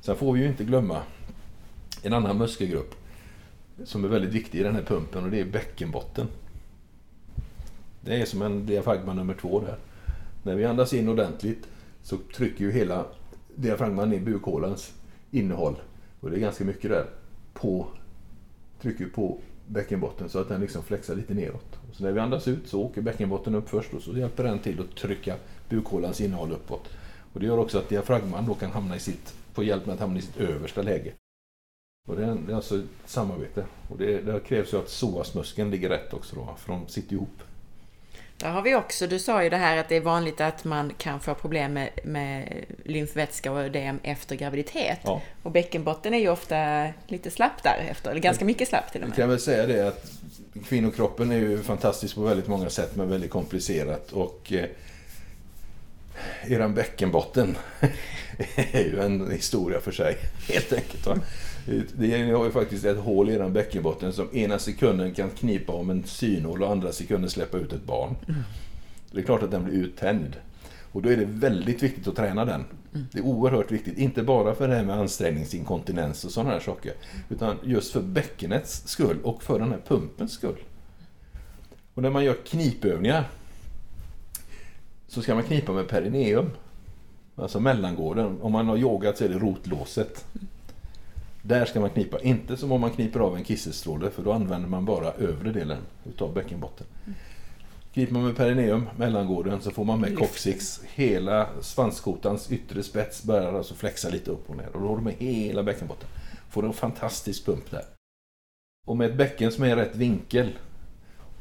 Sen 0.00 0.16
får 0.16 0.32
vi 0.32 0.40
ju 0.40 0.48
inte 0.48 0.64
glömma 0.64 1.02
en 2.02 2.12
annan 2.12 2.38
muskelgrupp 2.38 2.94
som 3.84 4.04
är 4.04 4.08
väldigt 4.08 4.32
viktig 4.32 4.60
i 4.60 4.62
den 4.62 4.74
här 4.74 4.82
pumpen 4.82 5.24
och 5.24 5.30
det 5.30 5.40
är 5.40 5.44
bäckenbotten. 5.44 6.28
Det 8.00 8.20
är 8.20 8.26
som 8.26 8.42
en 8.42 8.66
diafragma 8.66 9.12
nummer 9.12 9.34
två 9.34 9.60
där. 9.60 9.78
När 10.42 10.54
vi 10.54 10.64
andas 10.64 10.92
in 10.92 11.08
ordentligt 11.08 11.68
så 12.02 12.16
trycker 12.36 12.64
ju 12.64 12.72
hela 12.72 13.04
diafragman 13.54 14.12
i 14.12 14.20
bukhålans 14.20 14.92
innehåll, 15.30 15.76
och 16.20 16.30
det 16.30 16.36
är 16.36 16.40
ganska 16.40 16.64
mycket 16.64 16.90
där, 16.90 17.06
på, 17.54 17.86
trycker 18.80 19.06
på 19.06 19.38
bäckenbotten 19.66 20.28
så 20.28 20.38
att 20.38 20.48
den 20.48 20.60
liksom 20.60 20.82
flexar 20.82 21.14
lite 21.14 21.34
neråt. 21.34 21.78
Och 21.88 21.96
så 21.96 22.04
när 22.04 22.12
vi 22.12 22.20
andas 22.20 22.48
ut 22.48 22.68
så 22.68 22.82
åker 22.82 23.02
bäckenbotten 23.02 23.54
upp 23.54 23.68
först 23.68 23.94
och 23.94 24.02
så 24.02 24.12
hjälper 24.12 24.44
den 24.44 24.58
till 24.58 24.80
att 24.80 24.96
trycka 24.96 25.36
bukhålans 25.68 26.20
innehåll 26.20 26.52
uppåt. 26.52 26.88
Och 27.32 27.40
det 27.40 27.46
gör 27.46 27.58
också 27.58 27.78
att 27.78 27.88
diafragman 27.88 28.46
då 28.46 28.54
kan 28.54 28.70
hamna 28.70 28.96
i 28.96 29.00
sitt, 29.00 29.34
få 29.52 29.62
hjälp 29.62 29.86
med 29.86 29.94
att 29.94 30.00
hamna 30.00 30.18
i 30.18 30.22
sitt 30.22 30.36
översta 30.36 30.82
läge. 30.82 31.12
Och 32.08 32.16
det 32.16 32.24
är, 32.24 32.34
det 32.46 32.52
är 32.52 32.56
alltså 32.56 32.78
ett 32.78 32.84
samarbete. 33.04 33.64
Och 33.88 33.98
det, 33.98 34.20
det 34.20 34.40
krävs 34.40 34.72
ju 34.72 34.78
att 34.78 34.86
psoasmuskeln 34.86 35.70
ligger 35.70 35.88
rätt 35.88 36.14
också 36.14 36.36
då, 36.36 36.54
för 36.58 36.72
de 36.72 36.88
sitter 36.88 37.12
ihop. 37.12 37.42
Där 38.38 38.50
har 38.50 38.62
vi 38.62 38.74
också, 38.74 39.06
du 39.06 39.18
sa 39.18 39.44
ju 39.44 39.50
det 39.50 39.56
här 39.56 39.76
att 39.76 39.88
det 39.88 39.96
är 39.96 40.00
vanligt 40.00 40.40
att 40.40 40.64
man 40.64 40.92
kan 40.98 41.20
få 41.20 41.34
problem 41.34 41.72
med, 41.72 41.90
med 42.04 42.64
lymfvätska 42.84 43.52
och 43.52 43.60
ödem 43.60 43.98
efter 44.02 44.36
graviditet. 44.36 44.98
Ja. 45.04 45.22
Och 45.42 45.50
bäckenbotten 45.50 46.14
är 46.14 46.18
ju 46.18 46.28
ofta 46.28 46.88
lite 47.06 47.30
slapp 47.30 47.62
där 47.62 47.86
efter, 47.90 48.10
eller 48.10 48.20
ganska 48.20 48.44
mycket 48.44 48.68
slapp 48.68 48.92
till 48.92 49.00
och 49.00 49.04
Jag 49.04 49.08
med. 49.08 49.16
kan 49.16 49.28
väl 49.28 49.40
säga 49.40 49.66
det 49.66 49.88
att 49.88 50.10
kvinnokroppen 50.68 51.32
är 51.32 51.36
ju 51.36 51.62
fantastisk 51.62 52.14
på 52.14 52.20
väldigt 52.20 52.48
många 52.48 52.70
sätt 52.70 52.96
men 52.96 53.08
väldigt 53.10 53.30
komplicerat. 53.30 54.12
Och 54.12 54.52
eh, 54.52 54.66
eran 56.46 56.74
bäckenbotten 56.74 57.56
är 58.56 58.84
ju 58.84 59.00
en 59.00 59.30
historia 59.30 59.80
för 59.80 59.92
sig, 59.92 60.16
helt 60.48 60.72
enkelt. 60.72 61.06
Va? 61.06 61.16
Det 61.96 62.32
har 62.32 62.44
ju 62.44 62.50
faktiskt 62.50 62.84
ett 62.84 62.98
hål 62.98 63.30
i 63.30 63.34
eran 63.34 63.52
bäckenbotten 63.52 64.12
som 64.12 64.36
ena 64.36 64.58
sekunden 64.58 65.14
kan 65.14 65.30
knipa 65.30 65.72
om 65.72 65.90
en 65.90 66.04
synål 66.04 66.62
och 66.62 66.70
andra 66.70 66.92
sekunden 66.92 67.30
släppa 67.30 67.58
ut 67.58 67.72
ett 67.72 67.84
barn. 67.84 68.16
Det 69.10 69.20
är 69.20 69.24
klart 69.24 69.42
att 69.42 69.50
den 69.50 69.64
blir 69.64 69.74
uttänjd. 69.74 70.36
Och 70.92 71.02
då 71.02 71.08
är 71.08 71.16
det 71.16 71.24
väldigt 71.24 71.82
viktigt 71.82 72.08
att 72.08 72.16
träna 72.16 72.44
den. 72.44 72.64
Det 73.12 73.18
är 73.18 73.22
oerhört 73.22 73.72
viktigt, 73.72 73.98
inte 73.98 74.22
bara 74.22 74.54
för 74.54 74.68
det 74.68 74.74
här 74.74 74.84
med 74.84 74.96
ansträngningsinkontinens 74.96 76.24
och 76.24 76.30
sådana 76.30 76.50
här 76.50 76.60
saker. 76.60 76.92
Utan 77.28 77.56
just 77.64 77.92
för 77.92 78.00
bäckenets 78.00 78.88
skull 78.88 79.16
och 79.22 79.42
för 79.42 79.58
den 79.58 79.70
här 79.70 79.80
pumpens 79.88 80.32
skull. 80.32 80.58
Och 81.94 82.02
när 82.02 82.10
man 82.10 82.24
gör 82.24 82.36
knipövningar 82.46 83.28
så 85.08 85.22
ska 85.22 85.34
man 85.34 85.44
knipa 85.44 85.72
med 85.72 85.88
perineum. 85.88 86.50
Alltså 87.36 87.60
mellangården. 87.60 88.38
Om 88.40 88.52
man 88.52 88.68
har 88.68 88.76
yogat 88.76 89.18
så 89.18 89.24
är 89.24 89.28
det 89.28 89.38
rotlåset. 89.38 90.24
Där 91.46 91.64
ska 91.64 91.80
man 91.80 91.90
knipa. 91.90 92.20
Inte 92.20 92.56
som 92.56 92.72
om 92.72 92.80
man 92.80 92.90
kniper 92.90 93.20
av 93.20 93.36
en 93.36 93.44
kisselstråle 93.44 94.10
för 94.10 94.22
då 94.22 94.32
använder 94.32 94.68
man 94.68 94.84
bara 94.84 95.12
övre 95.12 95.52
delen 95.52 95.78
utav 96.04 96.34
bäckenbotten. 96.34 96.86
Kniper 97.92 98.12
man 98.12 98.24
med 98.24 98.36
perineum, 98.36 98.88
mellangården, 98.96 99.60
så 99.60 99.70
får 99.70 99.84
man 99.84 100.00
med 100.00 100.18
coccyx. 100.18 100.80
Hela 100.94 101.48
svanskotans 101.60 102.52
yttre 102.52 102.82
spets 102.82 103.22
börjar 103.22 103.54
alltså 103.54 103.74
flexa 103.74 104.08
lite 104.08 104.30
upp 104.30 104.50
och 104.50 104.56
ner. 104.56 104.76
Och 104.76 104.80
då 104.80 104.88
har 104.88 104.96
du 104.96 105.02
med 105.02 105.14
hela 105.14 105.62
bäckenbotten. 105.62 106.08
Får 106.50 106.64
en 106.64 106.72
fantastisk 106.72 107.46
pump 107.46 107.70
där. 107.70 107.84
Och 108.86 108.96
med 108.96 109.10
ett 109.10 109.16
bäcken 109.16 109.52
som 109.52 109.64
är 109.64 109.68
i 109.68 109.76
rätt 109.76 109.96
vinkel 109.96 110.50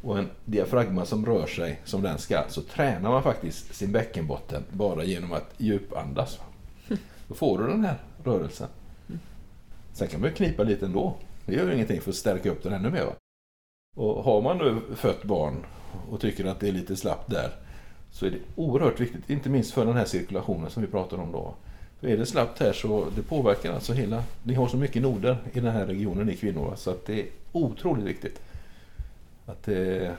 och 0.02 0.18
en 0.18 0.30
diafragma 0.46 1.06
som 1.06 1.26
rör 1.26 1.48
sig 1.48 1.82
som 1.84 2.02
den 2.02 2.18
ska 2.18 2.44
så 2.50 2.62
tränar 2.62 3.10
man 3.10 3.24
faktiskt 3.24 3.76
sin 3.76 3.92
bäckenbotten 3.92 4.64
bara 4.72 5.04
genom 5.04 5.34
att 5.34 5.54
djupandas. 5.58 6.40
Då 7.28 7.36
får 7.36 7.58
du 7.58 7.68
den 7.68 7.86
här 7.86 7.98
rörelsen. 8.24 8.68
Sen 9.94 10.08
kan 10.08 10.22
man 10.22 10.30
ju 10.30 10.36
knipa 10.36 10.64
lite 10.64 10.86
ändå. 10.86 11.16
Det 11.46 11.56
gör 11.56 11.68
ju 11.68 11.74
ingenting 11.74 12.02
för 12.02 12.10
att 12.10 12.16
stärka 12.16 12.52
upp 12.52 12.64
den 12.64 12.74
ännu 12.74 12.90
mer. 12.90 13.06
Va? 13.06 13.14
Och 13.96 14.24
har 14.24 14.42
man 14.42 14.58
nu 14.58 14.82
fött 14.96 15.24
barn 15.24 15.66
och 16.10 16.22
tycker 16.22 16.46
att 16.46 16.60
det 16.60 16.68
är 16.68 16.72
lite 16.72 16.96
slappt 16.96 17.32
där 17.32 17.52
så 18.12 18.26
är 18.26 18.32
det 18.32 18.38
oerhört 18.56 19.00
viktigt, 19.00 19.30
inte 19.30 19.50
minst 19.50 19.74
för 19.74 19.86
den 19.86 19.96
här 19.96 20.06
cirkulationen 20.06 20.70
som 20.70 20.82
vi 20.82 20.88
pratar 20.88 21.18
om 21.18 21.32
då. 21.32 21.56
För 22.00 22.08
är 22.08 22.18
det 22.18 22.26
slappt 22.26 22.60
här 22.60 22.74
så 22.74 23.06
det 23.16 23.22
påverkar 23.22 23.74
alltså 23.74 23.94
hela, 23.94 24.24
ni 24.44 24.54
har 24.54 24.68
så 24.68 24.78
mycket 24.78 25.02
noder 25.02 25.38
i 25.54 25.60
den 25.60 25.74
här 25.74 25.86
regionen 25.86 26.30
i 26.30 26.36
kvinnor 26.36 26.66
va? 26.66 26.76
så 26.76 26.92
att 26.92 27.06
det 27.06 27.20
är 27.20 27.26
otroligt 27.52 28.06
viktigt. 28.06 28.42
Att 29.46 29.68
eh, 29.68 29.74
det, 29.74 30.16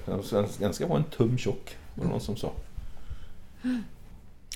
den 0.59 0.75
ska 0.75 0.87
vara 0.87 0.99
en 0.99 1.05
tum 1.05 1.39
tjock, 1.39 1.77
var 1.95 2.05
det 2.05 2.11
någon 2.11 2.21
som 2.21 2.37
sa. 2.37 2.53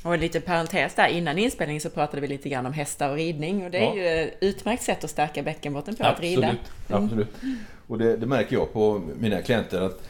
Och 0.03 0.15
en 0.15 0.21
liten 0.21 0.43
parentes 0.43 0.95
där, 0.95 1.09
innan 1.09 1.39
inspelningen 1.39 1.81
så 1.81 1.91
pratade 1.91 2.21
vi 2.21 2.29
lite 2.29 2.49
grann 2.49 2.67
om 2.67 2.73
hästar 2.73 3.11
och 3.11 3.17
ridning 3.17 3.65
och 3.65 3.71
det 3.71 3.79
är 3.79 3.83
Ja. 3.83 3.95
ju 3.95 4.07
ett 4.07 4.35
utmärkt 4.41 4.83
sätt 4.83 5.05
att 5.05 5.11
stärka 5.11 5.43
bäckenbotten 5.43 5.97
på, 5.97 6.05
att 6.05 6.21
rida. 6.21 6.55
Absolut. 6.89 7.03
absolut. 7.05 7.29
Och 7.87 7.99
det, 7.99 8.17
det 8.17 8.27
märker 8.27 8.57
jag 8.57 8.73
på 8.73 9.03
mina 9.21 9.43
klienter 9.43 9.81
att 9.81 10.03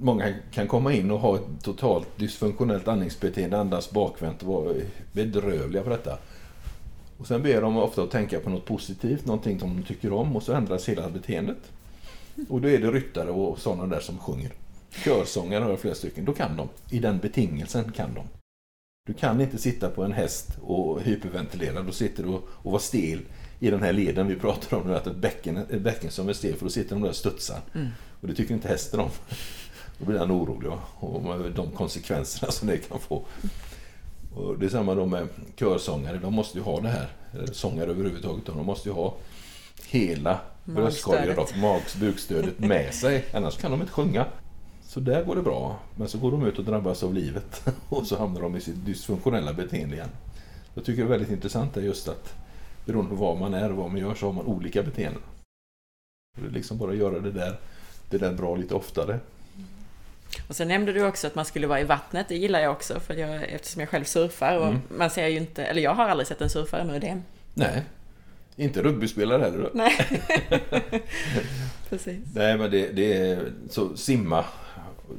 många 0.00 0.34
kan 0.52 0.66
komma 0.68 0.92
in 0.92 1.10
och 1.10 1.18
ha 1.20 1.36
ett 1.36 1.42
totalt 1.62 2.18
dysfunktionellt 2.18 2.88
andningsbeteende, 2.88 3.58
andas 3.58 3.90
bakvänt 3.90 4.42
och 4.42 4.48
vara 4.48 4.74
bedrövliga 5.12 5.82
på 5.82 5.90
detta. 5.90 6.18
Och 7.18 7.26
sen 7.26 7.42
ber 7.42 7.60
de 7.60 7.76
ofta 7.76 8.02
att 8.02 8.10
tänka 8.10 8.40
på 8.40 8.50
något 8.50 8.64
positivt, 8.64 9.26
någonting 9.26 9.60
som 9.60 9.76
de 9.76 9.82
tycker 9.82 10.12
om 10.12 10.36
och 10.36 10.42
så 10.42 10.52
ändras 10.52 10.88
hela 10.88 11.10
beteendet. 11.10 11.58
Och 12.48 12.60
då 12.60 12.68
är 12.68 12.78
det 12.78 12.90
ryttare 12.90 13.30
och 13.30 13.58
sådana 13.58 13.86
där 13.86 14.00
som 14.00 14.18
sjunger. 14.18 14.50
Körsångare 15.04 15.62
har 15.62 15.70
jag 15.70 15.78
flera 15.80 15.94
stycken, 15.94 16.24
då 16.24 16.32
kan 16.32 16.56
de. 16.56 16.68
I 16.90 16.98
den 16.98 17.18
betingelsen 17.18 17.92
kan 17.92 18.14
de. 18.14 18.22
Du 19.06 19.12
kan 19.12 19.40
inte 19.40 19.58
sitta 19.58 19.90
på 19.90 20.02
en 20.04 20.12
häst 20.12 20.48
och 20.62 21.00
hyperventilera, 21.00 21.82
då 21.82 21.92
sitter 21.92 22.22
du 22.22 22.28
och, 22.28 22.48
och 22.48 22.72
vara 22.72 22.80
stel 22.80 23.20
i 23.60 23.70
den 23.70 23.82
här 23.82 23.92
leden 23.92 24.26
vi 24.26 24.36
pratar 24.36 24.76
om 24.76 24.86
nu, 24.86 24.96
att 24.96 25.06
ett 25.06 25.16
bäcken, 25.16 25.56
ett 25.56 25.80
bäcken 25.80 26.10
som 26.10 26.28
är 26.28 26.32
stel, 26.32 26.56
för 26.56 26.64
då 26.64 26.70
sitter 26.70 26.90
de 26.90 27.02
där 27.02 27.08
och 27.08 27.16
studsar. 27.16 27.60
Och 28.20 28.28
det 28.28 28.34
tycker 28.34 28.54
inte 28.54 28.68
hästen 28.68 29.00
om. 29.00 29.10
Då 29.98 30.04
blir 30.04 30.18
han 30.18 30.30
orolig 30.30 30.68
va? 30.68 30.78
och 31.00 31.50
de 31.50 31.70
konsekvenserna 31.70 32.52
som 32.52 32.68
det 32.68 32.78
kan 32.78 33.00
få. 33.00 33.24
Och 34.34 34.58
det 34.58 34.66
är 34.66 34.70
samma 34.70 34.94
då 34.94 35.06
med 35.06 35.28
körsångare, 35.56 36.18
de 36.18 36.34
måste 36.34 36.58
ju 36.58 36.64
ha 36.64 36.80
det 36.80 36.88
här, 36.88 37.08
sångare 37.52 37.90
överhuvudtaget, 37.90 38.46
de 38.46 38.66
måste 38.66 38.88
ju 38.88 38.94
ha 38.94 39.14
hela 39.86 40.40
bröstkorgen 40.64 41.38
och 41.38 41.56
mags, 41.56 41.96
bukstödet 41.96 42.58
med 42.58 42.94
sig, 42.94 43.24
annars 43.32 43.56
kan 43.56 43.70
de 43.70 43.80
inte 43.80 43.92
sjunga. 43.92 44.26
Så 44.94 45.00
där 45.00 45.24
går 45.24 45.36
det 45.36 45.42
bra. 45.42 45.78
Men 45.96 46.08
så 46.08 46.18
går 46.18 46.30
de 46.30 46.46
ut 46.46 46.58
och 46.58 46.64
drabbas 46.64 47.02
av 47.02 47.14
livet 47.14 47.66
och 47.88 48.06
så 48.06 48.18
hamnar 48.18 48.40
de 48.40 48.56
i 48.56 48.60
sitt 48.60 48.86
dysfunktionella 48.86 49.52
beteende 49.52 49.96
igen. 49.96 50.08
Jag 50.74 50.84
tycker 50.84 51.02
det 51.02 51.06
är 51.06 51.10
väldigt 51.10 51.30
intressant 51.30 51.76
är 51.76 51.80
just 51.80 52.08
att 52.08 52.34
beroende 52.84 53.10
på 53.10 53.16
vad 53.16 53.38
man 53.38 53.54
är 53.54 53.70
och 53.70 53.76
vad 53.76 53.90
man 53.90 54.00
gör 54.00 54.14
så 54.14 54.26
har 54.26 54.32
man 54.32 54.46
olika 54.46 54.82
beteenden. 54.82 55.22
Det 56.40 56.46
är 56.46 56.50
liksom 56.50 56.78
bara 56.78 56.90
att 56.90 56.96
göra 56.96 57.20
det 57.20 57.30
där, 57.30 57.58
det 58.10 58.18
där 58.18 58.32
bra 58.32 58.56
lite 58.56 58.74
oftare. 58.74 59.18
Och 60.48 60.56
sen 60.56 60.68
nämnde 60.68 60.92
du 60.92 61.06
också 61.06 61.26
att 61.26 61.34
man 61.34 61.44
skulle 61.44 61.66
vara 61.66 61.80
i 61.80 61.84
vattnet, 61.84 62.28
det 62.28 62.36
gillar 62.36 62.60
jag 62.60 62.72
också 62.72 63.00
för 63.00 63.14
jag, 63.14 63.42
eftersom 63.42 63.80
jag 63.80 63.88
själv 63.88 64.04
surfar 64.04 64.58
och 64.58 64.66
mm. 64.66 64.80
man 64.88 65.10
ser 65.10 65.26
ju 65.26 65.36
inte, 65.36 65.64
eller 65.64 65.82
jag 65.82 65.94
har 65.94 66.08
aldrig 66.08 66.26
sett 66.26 66.40
en 66.40 66.50
surfare 66.50 66.84
med 66.84 67.00
det. 67.00 67.22
Nej, 67.54 67.82
inte 68.56 68.82
rugbyspelare 68.82 69.42
heller. 69.42 69.70
Nej, 69.74 69.96
precis. 71.88 72.24
Nej, 72.34 72.58
men 72.58 72.70
det, 72.70 72.88
det, 72.88 73.16
är 73.16 73.52
så 73.70 73.96
simma 73.96 74.44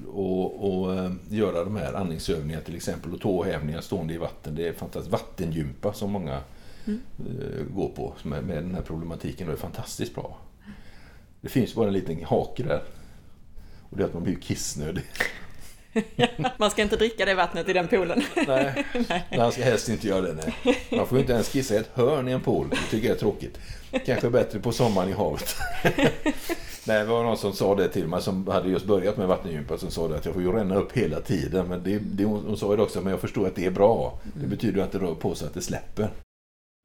och, 0.08 0.70
och 0.70 0.94
uh, 0.94 1.12
göra 1.30 1.64
de 1.64 1.76
här 1.76 1.94
andningsövningarna 1.94 2.64
till 2.64 2.76
exempel 2.76 3.14
och 3.14 3.22
tåhävningar 3.22 3.82
stående 3.82 4.14
i 4.14 4.18
vatten. 4.18 4.56
Det 4.56 4.68
är 4.68 4.74
fantastiskt. 4.74 5.12
Vattengympa 5.12 5.94
som 5.94 6.12
många 6.12 6.42
mm. 6.86 7.02
går 7.76 7.90
på 7.90 8.14
med, 8.24 8.44
med 8.44 8.58
den 8.58 8.76
här 8.76 8.82
problematiken 8.82 9.48
och 9.48 9.54
det 9.54 9.58
är 9.58 9.62
fantastiskt 9.62 10.16
bra. 10.16 10.38
Det 11.42 11.50
finns 11.50 11.76
bara 11.76 11.88
en 11.88 11.94
liten 11.94 12.24
hake 12.24 12.64
där. 12.64 12.84
Och 13.90 13.98
det 13.98 14.04
är 14.04 14.08
att 14.08 14.14
man 14.14 14.24
blir 14.24 14.36
kissnödig. 14.36 15.04
man 16.58 16.72
ska 16.72 16.82
inte 16.82 16.96
dricka 16.96 17.26
det 17.26 17.36
vattnet 17.36 17.70
i 17.70 17.74
den 17.74 17.88
poolen. 17.88 18.24
nej, 18.48 18.86
man 19.38 19.52
ska 19.52 19.64
helst 19.64 19.90
inte 19.90 20.08
göra 20.08 20.22
det. 20.22 20.34
Nej. 20.34 20.78
Man 20.92 21.08
får 21.08 21.18
ju 21.18 21.22
inte 21.22 21.34
ens 21.34 21.50
kissa 21.50 21.76
i 21.76 21.78
ett 21.78 21.90
hörn 21.94 22.28
i 22.28 22.32
en 22.32 22.42
pool. 22.42 22.70
Det 22.70 22.92
tycker 22.92 23.08
jag 23.08 23.16
är 23.16 23.20
tråkigt. 23.20 23.60
Kanske 24.06 24.30
bättre 24.30 24.60
på 24.60 24.72
sommaren 24.72 25.10
i 25.10 25.14
havet. 25.14 25.56
nej, 26.88 27.00
det 27.00 27.06
var 27.06 27.24
någon 27.24 27.38
som 27.38 27.54
sa 27.54 27.76
det 27.76 27.90
till 27.90 28.08
mig 28.08 28.22
som 28.22 28.48
hade 28.48 28.70
just 28.70 28.86
börjat 28.86 29.18
med 29.18 29.28
vattengympa 29.28 29.78
som 29.78 29.92
sa 29.92 30.08
det 30.08 30.16
att 30.16 30.26
jag 30.26 30.34
får 30.34 30.44
ju 30.44 30.52
ränna 30.52 30.76
upp 30.76 30.92
hela 30.92 31.22
tiden. 31.22 31.68
Men 31.68 31.84
det, 31.84 32.00
det, 32.00 32.26
hon 32.26 32.58
sa 32.58 32.76
det 32.76 32.82
också, 32.82 33.02
men 33.02 33.12
jag 33.12 33.22
förstår 33.22 33.48
att 33.48 33.56
det 33.56 33.66
är 33.66 33.72
bra. 33.72 34.20
Det 34.34 34.48
betyder 34.48 34.84
att 34.84 34.92
det 34.92 35.00
rör 35.00 35.16
på 35.16 35.36
sig 35.36 35.48
att 35.48 35.54
det 35.54 35.62
släpper. 35.62 36.10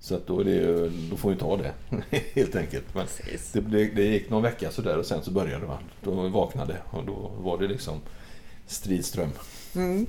Så 0.03 0.15
att 0.15 0.27
då, 0.27 0.43
det, 0.43 0.89
då 1.11 1.17
får 1.17 1.31
vi 1.31 1.37
ta 1.37 1.57
det 1.57 1.73
helt 2.35 2.57
enkelt. 2.57 2.95
Men 2.95 3.07
det, 3.53 3.61
det, 3.61 3.85
det, 3.85 4.03
gick 4.03 4.31
någon 4.31 4.43
vecka 4.43 4.71
sådär 4.71 4.99
och 4.99 5.07
sen 5.07 5.23
så 5.23 5.31
började 5.31 5.67
man. 5.67 5.83
Då 6.03 6.29
vaknade 6.29 6.77
och 6.91 7.05
då 7.05 7.31
var 7.39 7.59
det 7.59 7.69
liksom 7.69 8.01
stridström. 8.67 9.31
Mm. 9.75 10.07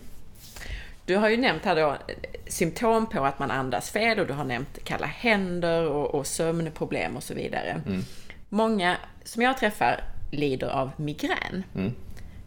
Du 1.05 1.15
har 1.15 1.29
ju 1.29 1.37
nämnt 1.37 1.65
här 1.65 1.75
då 1.75 1.97
symptom 2.47 3.05
på 3.05 3.25
att 3.25 3.39
man 3.39 3.51
andas 3.51 3.89
fel 3.89 4.19
och 4.19 4.27
du 4.27 4.33
har 4.33 4.43
nämnt 4.43 4.83
kalla 4.83 5.07
händer 5.07 5.89
och, 5.89 6.15
och 6.15 6.27
sömnproblem 6.27 7.17
och 7.17 7.23
så 7.23 7.33
vidare. 7.33 7.81
Mm. 7.87 8.03
Många 8.53 8.97
som 9.23 9.41
jag 9.41 9.57
träffar 9.57 10.03
lider 10.31 10.67
av 10.67 10.91
migrän. 10.97 11.63
Mm. 11.75 11.91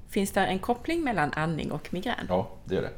Finns 0.08 0.30
det 0.30 0.40
en 0.40 0.58
koppling 0.58 1.04
mellan 1.04 1.32
andning 1.32 1.72
och 1.72 1.92
migrän? 1.92 2.26
Ja, 2.28 2.50
det 2.64 2.76
är 2.76 2.82
det. 2.82 2.90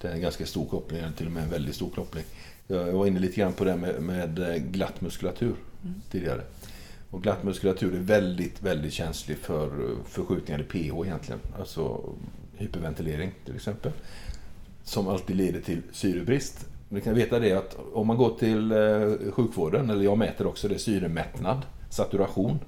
Det 0.00 0.08
är 0.08 0.12
en 0.12 0.20
ganska 0.20 0.46
stor 0.46 0.66
koppling, 0.66 1.02
till 1.16 1.26
och 1.26 1.32
med 1.32 1.42
en 1.42 1.50
väldigt 1.50 1.74
stor 1.74 1.90
koppling. 1.90 2.24
Jag 2.66 2.92
var 2.92 3.06
inne 3.06 3.20
lite 3.20 3.40
grann 3.40 3.52
på 3.52 3.64
det 3.64 3.76
med, 3.76 4.02
med 4.02 4.38
eh, 4.38 4.56
glatt 4.56 5.00
muskulatur 5.00 5.54
mm. 5.82 5.94
tidigare. 6.10 6.40
Och 7.10 7.22
glatt 7.22 7.42
muskulatur 7.42 7.94
är 7.94 8.00
väldigt, 8.00 8.62
väldigt 8.62 8.92
känslig 8.92 9.38
för 9.38 9.66
eh, 9.66 9.96
förskjutningar 10.08 10.60
i 10.60 10.64
pH 10.64 11.06
egentligen. 11.06 11.40
Alltså 11.58 12.00
hyperventilering 12.56 13.30
till 13.44 13.54
exempel. 13.54 13.92
Som 14.84 15.08
alltid 15.08 15.36
leder 15.36 15.60
till 15.60 15.82
syrebrist. 15.92 16.66
Ni 16.88 17.00
kan 17.00 17.14
veta 17.14 17.38
det 17.38 17.52
att 17.52 17.76
om 17.92 18.06
man 18.06 18.16
går 18.16 18.38
till 18.38 18.72
eh, 18.72 19.32
sjukvården, 19.32 19.90
eller 19.90 20.04
jag 20.04 20.18
mäter 20.18 20.46
också 20.46 20.68
det, 20.68 20.78
syremättnad, 20.78 21.62
saturation. 21.90 22.58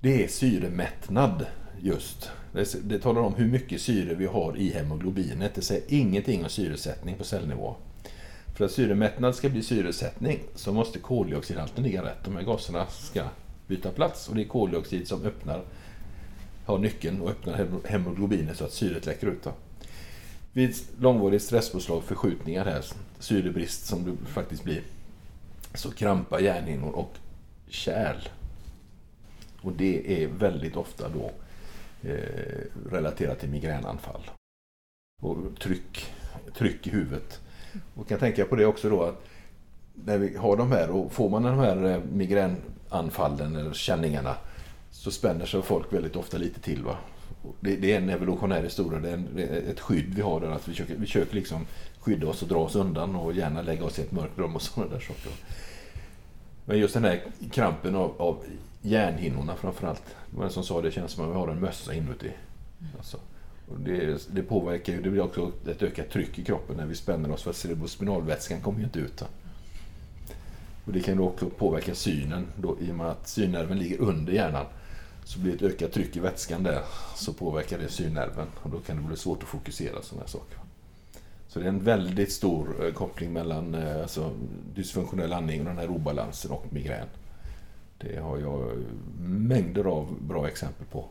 Det 0.00 0.24
är 0.24 0.28
syremättnad 0.28 1.46
just. 1.80 2.30
Det, 2.52 2.88
det 2.88 2.98
talar 2.98 3.20
om 3.20 3.34
hur 3.34 3.46
mycket 3.46 3.80
syre 3.80 4.14
vi 4.14 4.26
har 4.26 4.56
i 4.56 4.72
hemoglobinet. 4.72 5.54
Det 5.54 5.62
säger 5.62 5.82
ingenting 5.88 6.44
om 6.44 6.50
syresättning 6.50 7.16
på 7.16 7.24
cellnivå. 7.24 7.76
För 8.54 8.64
att 8.64 8.70
syremättnad 8.70 9.34
ska 9.34 9.48
bli 9.48 9.62
syresättning 9.62 10.40
så 10.54 10.72
måste 10.72 10.98
koldioxidhalten 10.98 11.84
ligga 11.84 12.04
rätt. 12.04 12.24
De 12.24 12.36
här 12.36 12.42
gaserna 12.42 12.86
ska 12.86 13.24
byta 13.66 13.90
plats 13.90 14.28
och 14.28 14.34
det 14.34 14.42
är 14.42 14.48
koldioxid 14.48 15.08
som 15.08 15.24
öppnar, 15.24 15.62
har 16.64 16.78
nyckeln 16.78 17.20
och 17.20 17.30
öppnar 17.30 17.66
hemoglobinet 17.84 18.56
så 18.56 18.64
att 18.64 18.72
syret 18.72 19.06
läcker 19.06 19.26
ut. 19.26 19.44
Då. 19.44 19.52
Vid 20.52 20.76
långvarigt 21.00 21.42
stresspåslag, 21.42 22.04
förskjutningar 22.04 22.64
här, 22.64 22.84
syrebrist 23.18 23.86
som 23.86 24.04
det 24.04 24.30
faktiskt 24.30 24.64
blir, 24.64 24.82
så 25.74 25.90
krampar 25.90 26.38
hjärnhinnor 26.38 26.90
och 26.90 27.14
kärl. 27.70 28.28
Och 29.62 29.72
det 29.72 30.22
är 30.22 30.26
väldigt 30.26 30.76
ofta 30.76 31.08
då 31.08 31.30
eh, 32.08 32.90
relaterat 32.90 33.40
till 33.40 33.48
migränanfall. 33.48 34.30
Och 35.22 35.36
tryck, 35.60 36.12
tryck 36.54 36.86
i 36.86 36.90
huvudet. 36.90 37.40
Och 37.94 38.08
kan 38.08 38.18
tänka 38.18 38.44
på 38.44 38.56
det 38.56 38.66
också 38.66 38.90
då 38.90 39.02
att 39.02 39.24
när 39.94 40.18
vi 40.18 40.36
har 40.36 40.56
de 40.56 40.72
här 40.72 40.90
och 40.90 41.12
får 41.12 41.28
man 41.28 41.42
de 41.42 41.58
här 41.58 41.84
eh, 41.84 42.00
migränanfallen 42.12 43.56
eller 43.56 43.72
känningarna 43.72 44.36
så 44.90 45.10
spänner 45.10 45.46
sig 45.46 45.62
folk 45.62 45.92
väldigt 45.92 46.16
ofta 46.16 46.38
lite 46.38 46.60
till. 46.60 46.84
Va? 46.84 46.96
Det, 47.60 47.76
det, 47.76 47.92
är 47.92 47.96
en 47.96 48.08
evolutionär 48.08 48.62
historia, 48.62 48.98
det 48.98 49.08
är, 49.08 49.14
en, 49.14 49.28
det 49.34 49.42
är, 49.42 49.70
ett 49.70 49.80
skydd 49.80 50.14
vi 50.14 50.22
har 50.22 50.40
där. 50.40 50.48
Att 50.48 50.68
vi 50.68 50.72
försöker, 50.72 50.94
vi 50.94 51.06
försöker 51.06 51.34
liksom 51.34 51.66
skydda 52.00 52.28
oss 52.28 52.42
och 52.42 52.48
dra 52.48 52.58
oss 52.58 52.76
undan 52.76 53.16
och 53.16 53.32
gärna 53.32 53.62
lägga 53.62 53.84
oss 53.84 53.98
i 53.98 54.02
ett 54.02 54.12
mörkt 54.12 54.38
rum 54.38 54.56
och 54.56 54.62
sådana 54.62 54.92
där 54.92 55.00
saker. 55.00 55.32
Men 56.68 56.78
just 56.78 56.94
den 56.94 57.04
här 57.04 57.22
krampen 57.50 57.94
av, 57.94 58.14
av 58.18 58.44
hjärnhinnorna 58.82 59.56
framförallt. 59.56 60.02
Det 60.30 60.36
var 60.36 60.44
en 60.44 60.50
som 60.50 60.64
sa 60.64 60.80
det 60.80 60.90
känns 60.90 61.12
som 61.12 61.24
att 61.24 61.30
vi 61.30 61.34
har 61.34 61.48
en 61.48 61.60
mössa 61.60 61.94
inuti. 61.94 62.30
Alltså, 62.96 63.18
det, 63.84 64.28
det, 64.30 64.42
påverkar 64.42 64.92
ju, 64.92 65.02
det 65.02 65.10
blir 65.10 65.22
också 65.22 65.52
ett 65.66 65.82
ökat 65.82 66.10
tryck 66.10 66.38
i 66.38 66.44
kroppen 66.44 66.76
när 66.76 66.86
vi 66.86 66.94
spänner 66.94 67.32
oss 67.32 67.42
för 67.42 67.50
att 67.50 67.56
cerebrospinalvätskan 67.56 68.60
kommer 68.60 68.78
ju 68.78 68.84
inte 68.84 68.98
ut. 68.98 69.22
Och 70.84 70.92
det 70.92 71.00
kan 71.00 71.14
ju 71.14 71.20
också 71.20 71.46
påverka 71.46 71.94
synen 71.94 72.46
då, 72.56 72.76
i 72.80 72.90
och 72.90 72.94
med 72.94 73.06
att 73.06 73.28
synnerven 73.28 73.78
ligger 73.78 74.00
under 74.00 74.32
hjärnan. 74.32 74.66
Så 75.24 75.38
blir 75.38 75.52
det 75.52 75.66
ett 75.66 75.74
ökat 75.74 75.92
tryck 75.92 76.16
i 76.16 76.20
vätskan 76.20 76.62
där 76.62 76.82
så 77.16 77.32
påverkar 77.32 77.78
det 77.78 77.88
synnerven 77.88 78.46
och 78.62 78.70
då 78.70 78.78
kan 78.78 78.96
det 78.96 79.02
bli 79.02 79.16
svårt 79.16 79.42
att 79.42 79.48
fokusera 79.48 80.02
sådana 80.02 80.22
här 80.22 80.30
saker. 80.30 80.67
Så 81.48 81.58
det 81.58 81.64
är 81.64 81.68
en 81.68 81.84
väldigt 81.84 82.32
stor 82.32 82.86
eh, 82.86 82.92
koppling 82.92 83.32
mellan 83.32 83.74
eh, 83.74 84.02
alltså, 84.02 84.30
dysfunktionell 84.74 85.32
andning 85.32 85.60
och 85.60 85.66
den 85.66 85.78
här 85.78 85.90
obalansen 85.90 86.50
och 86.50 86.66
migrän. 86.70 87.06
Det 87.98 88.18
har 88.18 88.38
jag 88.38 88.72
mängder 89.20 89.84
av 89.84 90.16
bra 90.20 90.48
exempel 90.48 90.86
på. 90.86 91.04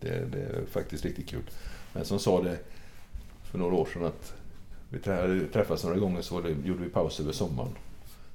Det, 0.00 0.32
det 0.32 0.42
är 0.42 0.64
faktiskt 0.70 1.04
riktigt 1.04 1.28
kul. 1.28 1.42
Men 1.92 2.04
som 2.04 2.18
sa 2.18 2.42
det 2.42 2.58
för 3.44 3.58
några 3.58 3.74
år 3.74 3.88
sedan 3.92 4.04
att 4.04 4.34
vi 4.88 4.98
träffades 5.52 5.84
några 5.84 5.98
gånger 5.98 6.22
så 6.22 6.40
det, 6.40 6.56
gjorde 6.64 6.82
vi 6.82 6.88
paus 6.88 7.20
över 7.20 7.32
sommaren. 7.32 7.72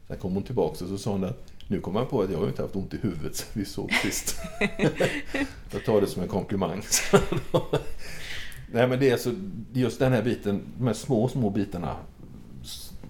Sen 0.08 0.18
kom 0.18 0.34
hon 0.34 0.43
tillbaka 0.43 0.84
och 0.84 0.89
så 0.89 0.98
sa 0.98 1.12
hon 1.12 1.24
att 1.24 1.52
nu 1.68 1.82
kom 1.82 1.95
jag 1.95 2.10
på 2.10 2.22
att 2.22 2.32
jag 2.32 2.39
har 2.39 2.48
inte 2.48 2.62
haft 2.62 2.76
ont 2.76 2.93
i 2.93 2.98
huvudet 2.98 3.36
sen 3.36 3.48
vi 3.54 3.66
såg 3.66 3.93
sist. 3.93 4.38
jag 5.72 5.86
tar 5.86 6.02
det 6.02 6.08
som 6.08 6.22
en 6.22 6.28
komplimang. 6.28 6.82
Nej 8.72 8.88
men 8.88 8.99
det 8.99 9.09
är 9.09 9.13
alltså 9.13 9.32
just 9.74 9.99
den 9.99 10.13
här 10.13 10.24
biten, 10.24 10.61
de 10.78 10.88
här 10.88 10.93
små, 10.93 11.28
små 11.28 11.49
bitarna, 11.49 11.95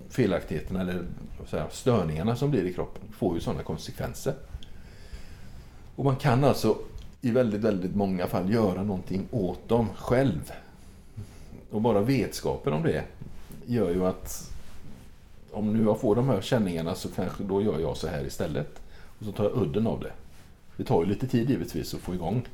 felaktigheterna 0.09 0.81
eller 0.81 1.03
säga, 1.49 1.69
störningarna 1.71 2.35
som 2.35 2.51
blir 2.51 2.65
i 2.65 2.73
kroppen 2.73 3.03
får 3.11 3.35
ju 3.35 3.41
sådana 3.41 3.63
konsekvenser. 3.63 4.33
Och 5.95 6.05
man 6.05 6.15
kan 6.15 6.43
alltså 6.43 6.77
i 7.21 7.31
väldigt, 7.31 7.61
väldigt 7.61 7.95
många 7.95 8.27
fall 8.27 8.53
göra 8.53 8.83
någonting 8.83 9.27
åt 9.31 9.69
dem 9.69 9.87
själv. 9.95 10.51
Och 11.71 11.81
bara 11.81 12.01
vetskapen 12.01 12.73
om 12.73 12.83
det 12.83 13.03
gör 13.65 13.89
ju 13.89 14.05
att 14.05 14.51
om 15.51 15.73
nu 15.73 15.83
jag 15.83 15.99
får 15.99 16.15
de 16.15 16.29
här 16.29 16.41
känningarna 16.41 16.95
så 16.95 17.09
kanske 17.09 17.43
då 17.43 17.61
gör 17.61 17.79
jag 17.79 17.97
så 17.97 18.07
här 18.07 18.25
istället. 18.25 18.81
Och 19.19 19.25
så 19.25 19.31
tar 19.31 19.43
jag 19.43 19.61
udden 19.61 19.87
av 19.87 19.99
det. 19.99 20.11
Det 20.77 20.83
tar 20.83 21.03
ju 21.03 21.09
lite 21.09 21.27
tid 21.27 21.49
givetvis 21.49 21.93
att 21.93 21.99
få 21.99 22.13
igång 22.13 22.47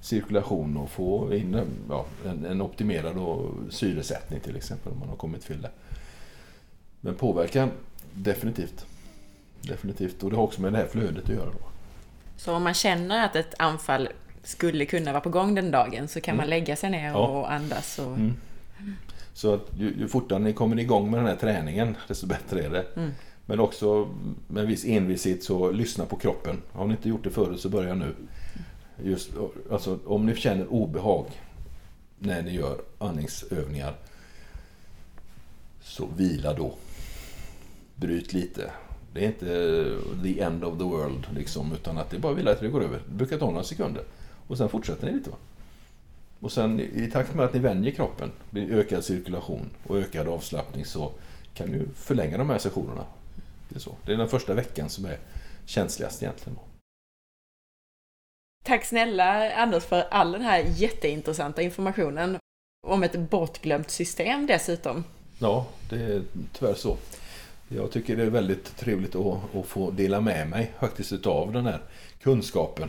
cirkulation 0.00 0.76
och 0.76 0.90
få 0.90 1.34
in 1.34 1.60
ja, 1.88 2.06
en, 2.26 2.44
en 2.44 2.62
optimerad 2.62 3.16
och 3.16 3.54
syresättning 3.70 4.40
till 4.40 4.56
exempel 4.56 4.92
om 4.92 4.98
man 4.98 5.08
har 5.08 5.16
kommit 5.16 5.42
till 5.42 5.62
det. 5.62 5.70
Men 7.00 7.14
påverkan, 7.14 7.70
definitivt. 8.14 8.86
Definitivt. 9.60 10.22
Och 10.22 10.30
det 10.30 10.36
har 10.36 10.42
också 10.42 10.62
med 10.62 10.72
det 10.72 10.78
här 10.78 10.86
flödet 10.86 11.24
att 11.24 11.34
göra. 11.34 11.50
Då. 11.50 11.68
Så 12.36 12.54
om 12.54 12.62
man 12.62 12.74
känner 12.74 13.24
att 13.24 13.36
ett 13.36 13.54
anfall 13.58 14.08
skulle 14.42 14.86
kunna 14.86 15.12
vara 15.12 15.20
på 15.20 15.30
gång 15.30 15.54
den 15.54 15.70
dagen 15.70 16.08
så 16.08 16.20
kan 16.20 16.34
mm. 16.34 16.42
man 16.42 16.50
lägga 16.50 16.76
sig 16.76 16.90
ner 16.90 17.16
och 17.16 17.20
ja. 17.20 17.46
andas. 17.48 17.98
Och... 17.98 18.16
Mm. 18.16 18.34
Så 19.32 19.54
att 19.54 19.70
ju, 19.78 19.94
ju, 19.98 20.08
fortare 20.08 20.38
ni 20.38 20.52
kommer 20.52 20.78
igång 20.78 21.10
med 21.10 21.20
den 21.20 21.26
här 21.26 21.36
träningen 21.36 21.96
desto 22.08 22.26
bättre 22.26 22.64
är 22.64 22.70
det. 22.70 22.84
Mm. 22.96 23.10
Men 23.46 23.60
också 23.60 24.08
med 24.48 24.62
en 24.62 24.68
viss 24.68 24.84
envishet 24.84 25.44
så 25.44 25.70
lyssna 25.70 26.06
på 26.06 26.16
kroppen. 26.16 26.62
Har 26.72 26.86
ni 26.86 26.90
inte 26.90 27.08
gjort 27.08 27.24
det 27.24 27.30
förut 27.30 27.60
så 27.60 27.68
börja 27.68 27.94
nu. 27.94 28.14
Just, 29.02 29.30
alltså, 29.70 29.98
om 30.04 30.26
ni 30.26 30.36
känner 30.36 30.66
obehag 30.66 31.26
när 32.18 32.42
ni 32.42 32.54
gör 32.54 32.80
andningsövningar 32.98 33.94
så 35.82 36.06
vila 36.16 36.54
då. 36.54 36.74
Bryt 37.96 38.32
lite. 38.32 38.70
Det 39.12 39.24
är 39.24 39.26
inte 39.26 39.90
the 40.22 40.40
end 40.40 40.64
of 40.64 40.78
the 40.78 40.84
world 40.84 41.26
liksom, 41.34 41.72
utan 41.72 41.98
att 41.98 42.10
det 42.10 42.16
är 42.16 42.20
bara 42.20 42.34
vila 42.34 42.50
tills 42.50 42.60
det 42.60 42.68
går 42.68 42.84
över. 42.84 43.00
Det 43.08 43.14
brukar 43.14 43.38
ta 43.38 43.46
några 43.46 43.64
sekunder. 43.64 44.04
Och 44.46 44.58
sen 44.58 44.68
fortsätter 44.68 45.06
ni 45.06 45.12
lite. 45.12 45.30
Va? 45.30 45.36
Och 46.40 46.52
sen 46.52 46.80
i 46.80 47.10
takt 47.12 47.34
med 47.34 47.44
att 47.44 47.54
ni 47.54 47.60
vänjer 47.60 47.92
kroppen, 47.92 48.32
blir 48.50 48.72
ökad 48.72 49.04
cirkulation 49.04 49.70
och 49.86 49.98
ökad 49.98 50.28
avslappning 50.28 50.84
så 50.84 51.12
kan 51.54 51.68
ni 51.68 51.82
förlänga 51.94 52.38
de 52.38 52.50
här 52.50 52.58
sessionerna. 52.58 53.04
Det 53.68 53.76
är, 53.76 53.80
så. 53.80 53.94
det 54.06 54.12
är 54.12 54.16
den 54.16 54.28
första 54.28 54.54
veckan 54.54 54.88
som 54.88 55.04
är 55.04 55.18
känsligast 55.66 56.22
egentligen. 56.22 56.58
Tack 58.66 58.84
snälla 58.84 59.52
Anders 59.52 59.84
för 59.84 60.04
all 60.10 60.32
den 60.32 60.42
här 60.42 60.64
jätteintressanta 60.76 61.62
informationen. 61.62 62.38
Om 62.86 63.02
ett 63.02 63.16
bortglömt 63.16 63.90
system 63.90 64.46
dessutom. 64.46 65.04
Ja, 65.38 65.66
det 65.90 65.96
är 65.96 66.22
tyvärr 66.52 66.74
så. 66.74 66.96
Jag 67.68 67.90
tycker 67.90 68.16
det 68.16 68.22
är 68.22 68.30
väldigt 68.30 68.76
trevligt 68.76 69.14
att, 69.14 69.54
att 69.56 69.66
få 69.66 69.90
dela 69.90 70.20
med 70.20 70.48
mig 70.48 70.72
faktiskt 70.80 71.12
utav 71.12 71.52
den 71.52 71.66
här 71.66 71.80
kunskapen. 72.22 72.88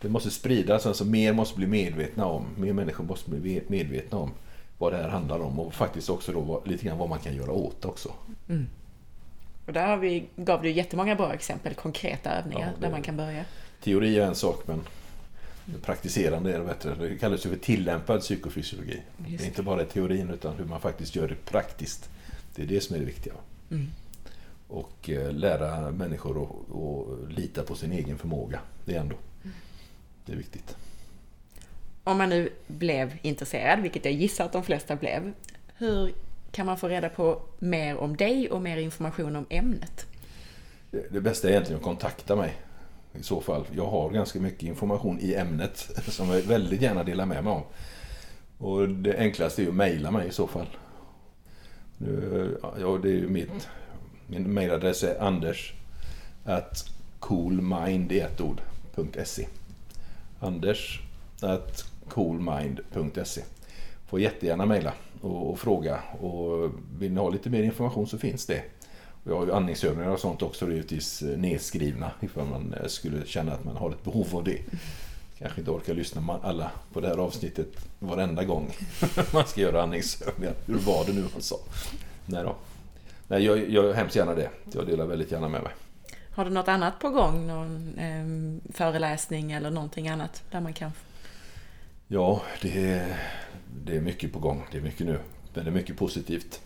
Det 0.00 0.08
måste 0.08 0.30
spridas, 0.30 0.86
alltså 0.86 1.04
mer 1.04 1.32
måste 1.32 1.56
bli 1.56 1.66
medvetna 1.66 2.26
om, 2.26 2.46
mer 2.56 2.72
människor 2.72 3.04
måste 3.04 3.30
bli 3.30 3.62
medvetna 3.66 4.18
om 4.18 4.30
vad 4.78 4.92
det 4.92 4.96
här 4.96 5.08
handlar 5.08 5.40
om 5.40 5.60
och 5.60 5.74
faktiskt 5.74 6.10
också 6.10 6.32
då 6.32 6.62
lite 6.64 6.86
grann 6.86 6.98
vad 6.98 7.08
man 7.08 7.18
kan 7.18 7.36
göra 7.36 7.52
åt 7.52 7.84
också. 7.84 8.12
Mm. 8.48 8.66
Och 9.66 9.72
där 9.72 9.86
har 9.86 9.96
vi, 9.96 10.26
gav 10.36 10.62
du 10.62 10.70
jättemånga 10.70 11.14
bra 11.14 11.32
exempel, 11.32 11.74
konkreta 11.74 12.30
övningar 12.30 12.72
ja, 12.74 12.80
där 12.80 12.90
man 12.90 13.02
kan 13.02 13.16
börja. 13.16 13.44
Teori 13.82 14.18
är 14.18 14.26
en 14.26 14.34
sak 14.34 14.66
men 14.66 14.80
praktiserande 15.82 16.54
är 16.54 16.58
det 16.58 16.64
bättre. 16.64 16.94
Det 16.94 17.16
kallas 17.16 17.46
ju 17.46 17.50
för 17.50 17.56
tillämpad 17.56 18.20
psykofysiologi. 18.20 19.02
Just. 19.26 19.38
Det 19.38 19.44
är 19.44 19.48
inte 19.48 19.62
bara 19.62 19.84
teorin 19.84 20.30
utan 20.30 20.56
hur 20.56 20.64
man 20.64 20.80
faktiskt 20.80 21.16
gör 21.16 21.28
det 21.28 21.44
praktiskt. 21.44 22.10
Det 22.54 22.62
är 22.62 22.66
det 22.66 22.80
som 22.80 22.96
är 22.96 23.00
det 23.00 23.06
viktiga. 23.06 23.34
Mm. 23.70 23.86
Och 24.68 25.10
eh, 25.10 25.32
lära 25.32 25.90
människor 25.90 26.42
att 26.42 27.32
lita 27.32 27.62
på 27.62 27.74
sin 27.74 27.92
egen 27.92 28.18
förmåga. 28.18 28.60
Det 28.84 28.94
är 28.94 29.00
ändå 29.00 29.16
mm. 29.44 29.56
det 30.26 30.32
är 30.32 30.36
viktigt. 30.36 30.76
Om 32.04 32.18
man 32.18 32.28
nu 32.28 32.50
blev 32.66 33.18
intresserad, 33.22 33.80
vilket 33.80 34.04
jag 34.04 34.14
gissar 34.14 34.44
att 34.44 34.52
de 34.52 34.62
flesta 34.62 34.96
blev, 34.96 35.32
hur 35.76 36.12
kan 36.50 36.66
man 36.66 36.78
få 36.78 36.88
reda 36.88 37.08
på 37.08 37.42
mer 37.58 37.96
om 37.96 38.16
dig 38.16 38.50
och 38.50 38.62
mer 38.62 38.76
information 38.76 39.36
om 39.36 39.46
ämnet? 39.50 40.06
Det 40.90 41.20
bästa 41.20 41.48
är 41.48 41.52
egentligen 41.52 41.78
att 41.78 41.84
kontakta 41.84 42.36
mig 42.36 42.56
i 43.20 43.22
så 43.22 43.40
fall. 43.40 43.64
Jag 43.76 43.86
har 43.86 44.10
ganska 44.10 44.40
mycket 44.40 44.62
information 44.62 45.18
i 45.20 45.34
ämnet 45.34 45.76
som 46.08 46.28
jag 46.28 46.42
väldigt 46.42 46.82
gärna 46.82 47.04
delar 47.04 47.26
med 47.26 47.44
mig 47.44 47.52
av. 47.52 47.62
Och 48.58 48.88
det 48.88 49.18
enklaste 49.18 49.62
är 49.62 49.68
att 49.68 49.74
mejla 49.74 50.10
mig 50.10 50.28
i 50.28 50.32
så 50.32 50.46
fall. 50.46 50.66
Ja, 52.80 52.98
det 53.02 53.08
är 53.08 53.14
ju 53.14 53.28
mitt. 53.28 53.68
Min 54.26 54.54
mejladress 54.54 55.04
är 55.04 55.22
anders 55.22 55.74
at 56.44 56.84
coolmind 57.18 58.12
i 58.12 58.20
ett 58.20 58.40
ord, 58.40 58.60
.se. 59.24 59.46
Anders 60.40 61.00
at 61.42 61.84
coolmind.se. 62.08 63.42
Får 64.06 64.20
jättegärna 64.20 64.66
mejla 64.66 64.92
och, 65.20 65.50
och, 65.50 65.58
fråga. 65.58 66.02
Och 66.20 66.70
vill 66.98 67.12
ni 67.12 67.20
ha 67.20 67.30
lite 67.30 67.50
mer 67.50 67.62
information 67.62 68.06
så 68.06 68.18
finns 68.18 68.46
det. 68.46 68.62
Jag 69.28 69.36
har 69.36 69.46
ju 69.46 69.52
andningsövningar 69.52 70.10
och 70.10 70.20
sånt 70.20 70.42
också 70.42 70.70
givetvis 70.70 71.22
eh, 71.22 71.38
nedskrivna 71.38 72.10
ifall 72.20 72.46
man 72.46 72.74
eh, 72.80 72.86
skulle 72.86 73.26
känna 73.26 73.52
att 73.52 73.64
man 73.64 73.76
har 73.76 73.90
ett 73.90 74.04
behov 74.04 74.36
av 74.36 74.44
det. 74.44 74.58
Kanske 75.38 75.60
inte 75.60 75.70
orkar 75.70 75.94
lyssna 75.94 76.38
alla 76.42 76.70
på 76.92 77.00
det 77.00 77.08
här 77.08 77.18
avsnittet 77.18 77.68
varenda 77.98 78.44
gång 78.44 78.72
man 79.32 79.46
ska 79.46 79.60
göra 79.60 79.82
andningsövningar. 79.82 80.54
Hur 80.66 80.78
var 80.78 81.04
det 81.04 81.12
nu 81.12 81.24
han 81.32 81.42
sa? 81.42 81.56
Nej 82.26 82.42
då. 82.42 82.56
Nej, 83.28 83.44
jag 83.44 83.70
gör 83.70 83.94
hemskt 83.94 84.16
gärna 84.16 84.34
det. 84.34 84.50
Jag 84.72 84.86
delar 84.86 85.06
väldigt 85.06 85.32
gärna 85.32 85.48
med 85.48 85.62
mig. 85.62 85.72
Har 86.34 86.44
du 86.44 86.50
något 86.50 86.68
annat 86.68 86.98
på 86.98 87.10
gång? 87.10 87.46
Någon 87.46 87.98
eh, 87.98 88.72
föreläsning 88.74 89.52
eller 89.52 89.70
någonting 89.70 90.08
annat 90.08 90.42
där 90.50 90.60
man 90.60 90.72
kan 90.72 90.92
Ja, 92.08 92.42
det 92.62 92.84
är, 92.84 93.18
det 93.84 93.96
är 93.96 94.00
mycket 94.00 94.32
på 94.32 94.38
gång. 94.38 94.66
Det 94.72 94.78
är 94.78 94.82
mycket 94.82 95.06
nu. 95.06 95.18
Men 95.54 95.64
det 95.64 95.70
är 95.70 95.74
mycket 95.74 95.96
positivt. 95.96 96.60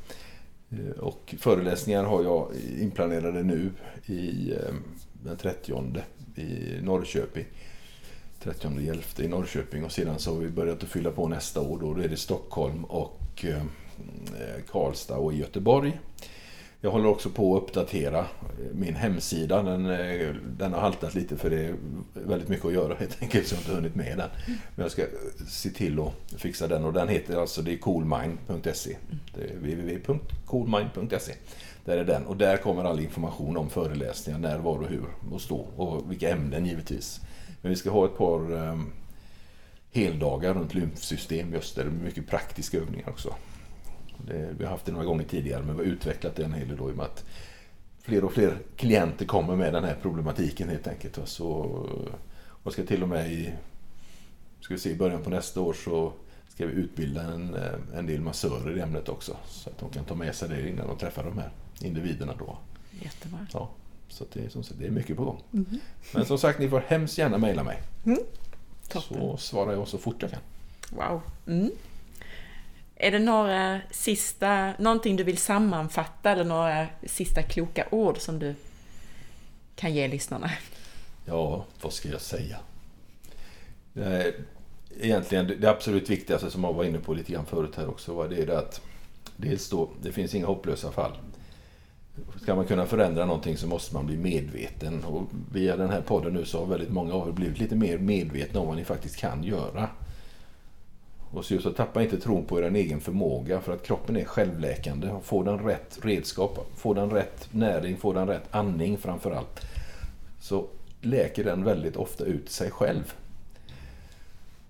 Eh, 0.73 1.03
och 1.03 1.35
föreläsningar 1.39 2.05
har 2.05 2.23
jag 2.23 2.49
inplanerade 2.81 3.43
nu 3.43 3.71
i 4.07 4.53
eh, 4.53 4.75
den 5.13 5.37
30 5.37 6.03
i 6.37 6.81
Norrköping. 6.83 7.45
30 8.43 8.67
11 8.67 9.03
i 9.19 9.29
Norrköping 9.29 9.85
och 9.85 9.93
sedan 9.93 10.19
så 10.19 10.35
har 10.35 10.41
vi 10.41 10.49
börjat 10.49 10.83
att 10.83 10.89
fylla 10.89 11.11
på 11.11 11.29
nästa 11.29 11.61
år. 11.61 11.79
Då 11.81 12.03
är 12.03 12.09
det 12.09 12.17
Stockholm 12.17 12.85
och 12.85 13.45
eh, 13.45 13.63
Karlstad 14.71 15.17
och 15.17 15.33
Göteborg. 15.33 16.01
Jag 16.85 16.91
håller 16.91 17.09
också 17.09 17.31
på 17.31 17.57
att 17.57 17.63
uppdatera 17.63 18.19
eh, 18.19 18.27
min 18.73 18.95
hemsida. 18.95 19.63
Den, 19.63 19.87
eh, 19.87 20.35
den 20.59 20.73
har 20.73 20.81
haltat 20.81 21.15
lite 21.15 21.37
för 21.37 21.51
det 21.51 21.65
är 21.65 21.75
väldigt 22.13 22.49
mycket 22.49 22.67
att 22.67 22.73
göra 22.73 22.95
helt 22.99 23.23
enkelt 23.23 23.47
så 23.47 23.55
jag 23.55 23.59
har 23.59 23.63
inte 23.63 23.75
hunnit 23.75 23.95
med 23.95 24.19
den. 24.19 24.31
Men 24.47 24.83
jag 24.83 24.91
ska 24.91 25.03
eh, 25.03 25.09
se 25.49 25.71
till 25.71 26.01
att 26.01 26.41
fixa 26.41 26.69
den 26.69 26.85
och 26.85 26.93
den 26.93 27.09
heter 27.09 27.41
alltså 27.41 27.63
det 27.63 27.73
är 27.73 27.77
coolmind.se. 27.77 28.97
Det 29.35 29.45
är 29.45 29.55
www.coolmind.se. 29.55 31.33
Där 31.85 31.97
är 31.97 32.05
den 32.05 32.27
och 32.27 32.37
där 32.37 32.57
kommer 32.57 32.85
all 32.85 33.01
information 33.01 33.57
om 33.57 33.71
föreläsningar, 33.71 34.39
när, 34.39 34.59
var 34.59 34.79
och 34.79 34.89
hur 34.89 35.05
och 35.33 35.41
stå 35.41 35.67
och 35.77 36.11
vilka 36.11 36.31
ämnen 36.31 36.67
givetvis. 36.67 37.21
Men 37.63 37.71
vi 37.71 37.77
ska 37.77 37.91
ha 37.91 38.05
ett 38.05 38.17
par 38.17 38.53
um, 38.53 38.93
heldagar 39.93 40.55
runt 40.55 40.75
lymfsystem 40.75 41.53
just 41.53 41.77
där 41.77 41.85
det 41.85 41.91
mycket 41.91 42.29
praktiska 42.29 42.79
övningar 42.79 43.09
också. 43.09 43.35
Det, 44.27 44.55
vi 44.59 44.65
har 44.65 44.71
haft 44.71 44.85
det 44.85 44.93
några 44.93 45.05
gånger 45.05 45.25
tidigare 45.25 45.63
men 45.63 45.77
vi 45.77 45.85
har 45.85 45.93
utvecklat 45.93 46.37
det 46.37 46.45
en 46.45 46.53
hel 46.53 46.69
del 46.69 46.77
då 46.77 46.89
i 46.89 46.93
och 46.93 46.97
med 46.97 47.07
att 47.07 47.25
fler 48.03 48.25
och 48.25 48.33
fler 48.33 48.59
klienter 48.77 49.25
kommer 49.25 49.57
med 49.57 49.73
den 49.73 49.85
här 49.85 49.97
problematiken 50.03 50.69
helt 50.69 50.87
enkelt. 50.87 51.19
Och, 51.19 51.29
så, 51.29 51.47
och 52.63 52.73
ska 52.73 52.83
till 52.83 53.03
och 53.03 53.09
med 53.09 53.33
i, 53.33 53.53
ska 54.61 54.75
vi 54.75 54.81
se, 54.81 54.91
i 54.91 54.97
början 54.97 55.23
på 55.23 55.31
nästa 55.31 55.61
år 55.61 55.73
så 55.73 56.13
ska 56.49 56.67
vi 56.67 56.73
utbilda 56.73 57.23
en, 57.23 57.57
en 57.95 58.07
del 58.07 58.21
massörer 58.21 58.77
i 58.77 58.81
ämnet 58.81 59.09
också. 59.09 59.37
Så 59.47 59.71
att 59.71 59.79
de 59.79 59.91
kan 59.91 60.05
ta 60.05 60.15
med 60.15 60.35
sig 60.35 60.49
det 60.49 60.69
innan 60.69 60.89
de 60.89 60.99
träffar 60.99 61.25
de 61.25 61.39
här 61.39 61.51
individerna 61.81 62.35
då. 62.39 62.59
Jättebra. 63.03 63.47
Ja, 63.53 63.71
så 64.09 64.25
det, 64.33 64.53
som 64.53 64.63
sagt, 64.63 64.81
det 64.81 64.87
är 64.87 64.91
mycket 64.91 65.17
på 65.17 65.25
gång. 65.25 65.43
Mm. 65.53 65.81
Men 66.15 66.25
som 66.25 66.39
sagt, 66.39 66.59
ni 66.59 66.69
får 66.69 66.81
hemskt 66.87 67.19
gärna 67.19 67.39
mejla 67.39 67.65
mig. 67.65 67.83
Mm. 68.05 68.19
Så 68.83 69.37
svarar 69.37 69.73
jag 69.73 69.89
så 69.89 69.99
fort 69.99 70.23
jag 70.23 70.31
kan. 70.31 70.41
Wow. 70.91 71.21
Mm. 71.47 71.71
Är 73.03 73.11
det 73.11 73.19
några 73.19 73.81
sista, 73.91 74.73
någonting 74.79 75.17
du 75.17 75.25
vill 75.25 75.39
sammanfatta 75.39 76.31
eller 76.31 76.45
några 76.45 76.87
sista 77.07 77.43
kloka 77.43 77.87
ord 77.91 78.19
som 78.19 78.39
du 78.39 78.55
kan 79.77 79.95
ge 79.95 80.09
lyssnarna? 80.09 80.51
Ja, 81.25 81.65
vad 81.81 81.93
ska 81.93 82.09
jag 82.09 82.21
säga? 82.21 82.57
Egentligen 85.01 85.53
det 85.61 85.71
absolut 85.71 86.11
viktigaste 86.11 86.51
som 86.51 86.65
jag 86.65 86.73
var 86.73 86.85
inne 86.85 86.99
på 86.99 87.15
lite 87.15 87.33
grann 87.33 87.47
förut 87.47 87.77
här 87.77 87.89
också 87.89 88.15
var 88.15 88.29
det 88.29 88.59
att 88.59 88.81
dels 89.37 89.69
då, 89.71 89.91
det 90.03 90.13
finns 90.13 90.35
inga 90.35 90.47
hopplösa 90.47 90.93
fall. 90.93 91.13
Ska 92.43 92.55
man 92.55 92.67
kunna 92.67 92.87
förändra 92.87 93.27
någonting 93.27 93.57
så 93.57 93.67
måste 93.67 93.95
man 93.95 94.07
bli 94.07 94.17
medveten 94.17 95.05
och 95.05 95.23
via 95.53 95.77
den 95.77 95.91
här 95.91 96.01
podden 96.01 96.33
nu 96.33 96.45
så 96.45 96.59
har 96.59 96.67
väldigt 96.67 96.91
många 96.91 97.15
av 97.15 97.29
er 97.29 97.33
blivit 97.33 97.59
lite 97.59 97.75
mer 97.75 97.99
medvetna 97.99 98.61
om 98.61 98.67
vad 98.67 98.77
ni 98.77 98.85
faktiskt 98.85 99.17
kan 99.17 99.45
göra. 99.45 99.89
Och 101.33 101.45
så, 101.45 101.59
så 101.59 101.73
tappa 101.73 102.03
inte 102.03 102.21
tron 102.21 102.45
på 102.45 102.61
er 102.61 102.75
egen 102.75 103.01
förmåga 103.01 103.61
för 103.61 103.73
att 103.73 103.83
kroppen 103.83 104.17
är 104.17 104.25
självläkande. 104.25 105.11
Får 105.23 105.45
den 105.45 105.59
rätt 105.59 105.99
redskap, 106.03 106.71
får 106.77 106.95
den 106.95 107.11
rätt 107.11 107.49
näring, 107.51 107.97
får 107.97 108.15
den 108.15 108.29
rätt 108.29 108.49
andning 108.51 108.99
framför 108.99 109.31
allt. 109.31 109.61
Så 110.41 110.67
läker 111.01 111.45
den 111.45 111.65
väldigt 111.65 111.97
ofta 111.97 112.25
ut 112.25 112.51
sig 112.51 112.71
själv. 112.71 113.15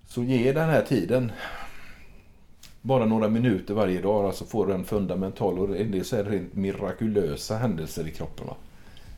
Så 0.07 0.23
ge 0.23 0.51
den 0.51 0.69
här 0.69 0.81
tiden 0.81 1.31
bara 2.81 3.05
några 3.05 3.29
minuter 3.29 3.73
varje 3.73 4.01
dag 4.01 4.25
alltså 4.25 4.45
får 4.45 4.71
en 4.71 4.83
fundamental 4.83 5.59
och 5.59 5.77
en 5.77 5.91
del 5.91 6.05
så 6.05 6.23
rent 6.23 6.55
mirakulösa 6.55 7.57
händelser 7.57 8.07
i 8.07 8.11
kroppen. 8.11 8.47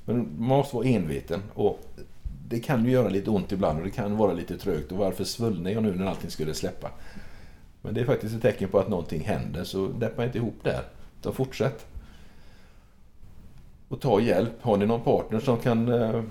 Men 0.06 0.18
man 0.38 0.58
måste 0.58 0.76
vara 0.76 0.88
enveten 0.88 1.42
och 1.54 1.80
det 2.48 2.60
kan 2.60 2.86
ju 2.86 2.92
göra 2.92 3.10
lite 3.10 3.30
ont 3.30 3.52
ibland 3.52 3.78
och 3.78 3.86
det 3.86 3.92
kan 3.92 4.18
vara 4.18 4.34
lite 4.34 4.58
trögt 4.58 4.92
och 4.92 4.98
varför 4.98 5.24
svullnar 5.24 5.72
jag 5.72 5.84
nu 5.84 5.96
när 5.96 6.06
allting 6.06 6.30
skulle 6.30 6.54
släppa? 6.54 6.92
Men 7.86 7.94
det 7.94 8.02
är 8.02 8.06
faktiskt 8.06 8.36
ett 8.36 8.42
tecken 8.42 8.70
på 8.70 8.80
att 8.80 8.90
någonting 8.90 9.22
händer, 9.22 9.64
så 9.64 9.88
deppa 9.88 10.26
inte 10.26 10.38
ihop 10.38 10.58
där. 10.64 10.84
Utan 11.20 11.34
fortsätt. 11.34 11.86
Och 13.88 14.02
ta 14.02 14.20
hjälp. 14.20 14.52
Har 14.62 14.78
ni 14.78 14.86
någon 14.86 15.02
partner 15.02 15.40
som 15.40 15.58
kan 15.58 15.88
eh, 15.88 16.24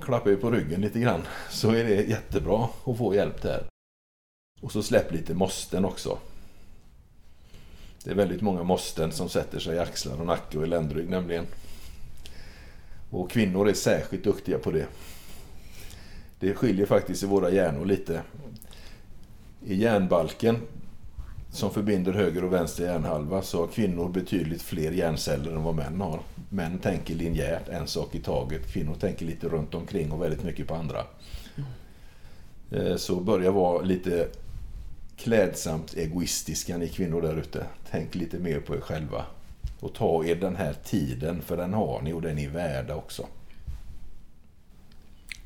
klappa 0.00 0.30
er 0.30 0.36
på 0.36 0.50
ryggen 0.50 0.80
lite 0.80 1.00
grann 1.00 1.22
så 1.50 1.70
är 1.70 1.84
det 1.84 1.94
jättebra 1.94 2.68
att 2.84 2.98
få 2.98 3.14
hjälp 3.14 3.42
där. 3.42 3.64
Och 4.60 4.72
så 4.72 4.82
släpp 4.82 5.12
lite 5.12 5.34
måsten 5.34 5.84
också. 5.84 6.18
Det 8.04 8.10
är 8.10 8.14
väldigt 8.14 8.42
många 8.42 8.62
måsten 8.62 9.12
som 9.12 9.28
sätter 9.28 9.58
sig 9.58 9.76
i 9.76 9.78
axlar 9.78 10.20
och 10.20 10.26
nacke 10.26 10.58
och 10.58 10.64
i 10.64 10.66
ländrygg 10.66 11.08
nämligen. 11.08 11.46
Och 13.10 13.30
kvinnor 13.30 13.68
är 13.68 13.74
särskilt 13.74 14.24
duktiga 14.24 14.58
på 14.58 14.70
det. 14.70 14.86
Det 16.38 16.54
skiljer 16.54 16.86
faktiskt 16.86 17.22
i 17.22 17.26
våra 17.26 17.50
hjärnor 17.50 17.84
lite 17.84 18.22
i 19.66 19.74
hjärnbalken 19.74 20.58
som 21.50 21.70
förbinder 21.70 22.12
höger 22.12 22.44
och 22.44 22.52
vänster 22.52 22.84
hjärnhalva 22.84 23.42
så 23.42 23.60
har 23.60 23.66
kvinnor 23.66 24.08
betydligt 24.08 24.62
fler 24.62 24.92
hjärnceller 24.92 25.52
än 25.52 25.62
vad 25.62 25.74
män 25.74 26.00
har. 26.00 26.20
Män 26.48 26.78
tänker 26.78 27.14
linjärt, 27.14 27.68
en 27.68 27.86
sak 27.86 28.14
i 28.14 28.20
taget. 28.20 28.72
Kvinnor 28.72 28.94
tänker 28.94 29.26
lite 29.26 29.48
runt 29.48 29.74
omkring 29.74 30.12
och 30.12 30.22
väldigt 30.22 30.42
mycket 30.42 30.68
på 30.68 30.74
andra. 30.74 31.04
Mm. 32.70 32.98
Så 32.98 33.20
börja 33.20 33.50
vara 33.50 33.82
lite 33.82 34.28
klädsamt 35.16 35.94
egoistiska 35.96 36.76
ni 36.76 36.88
kvinnor 36.88 37.22
där 37.22 37.36
ute. 37.36 37.66
Tänk 37.90 38.14
lite 38.14 38.38
mer 38.38 38.60
på 38.60 38.76
er 38.76 38.80
själva. 38.80 39.24
Och 39.80 39.94
ta 39.94 40.24
er 40.24 40.36
den 40.36 40.56
här 40.56 40.74
tiden, 40.84 41.42
för 41.42 41.56
den 41.56 41.74
har 41.74 42.02
ni 42.02 42.12
och 42.12 42.22
den 42.22 42.38
är 42.38 42.48
värda 42.48 42.94
också. 42.94 43.26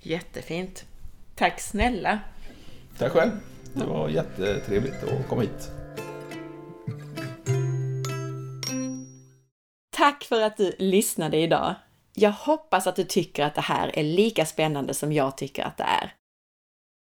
Jättefint. 0.02 0.84
Tack 1.34 1.60
snälla. 1.60 2.18
Tack 2.98 3.12
själv. 3.12 3.30
Det 3.74 3.84
var 3.84 4.08
jättetrevligt 4.08 5.02
att 5.02 5.28
komma 5.28 5.42
hit. 5.42 5.70
Tack 9.96 10.24
för 10.24 10.42
att 10.42 10.56
du 10.56 10.74
lyssnade 10.78 11.36
idag. 11.36 11.74
Jag 12.14 12.32
hoppas 12.32 12.86
att 12.86 12.96
du 12.96 13.04
tycker 13.04 13.44
att 13.44 13.54
det 13.54 13.60
här 13.60 13.98
är 13.98 14.02
lika 14.02 14.46
spännande 14.46 14.94
som 14.94 15.12
jag 15.12 15.36
tycker 15.36 15.64
att 15.64 15.76
det 15.76 15.84
är. 15.84 16.14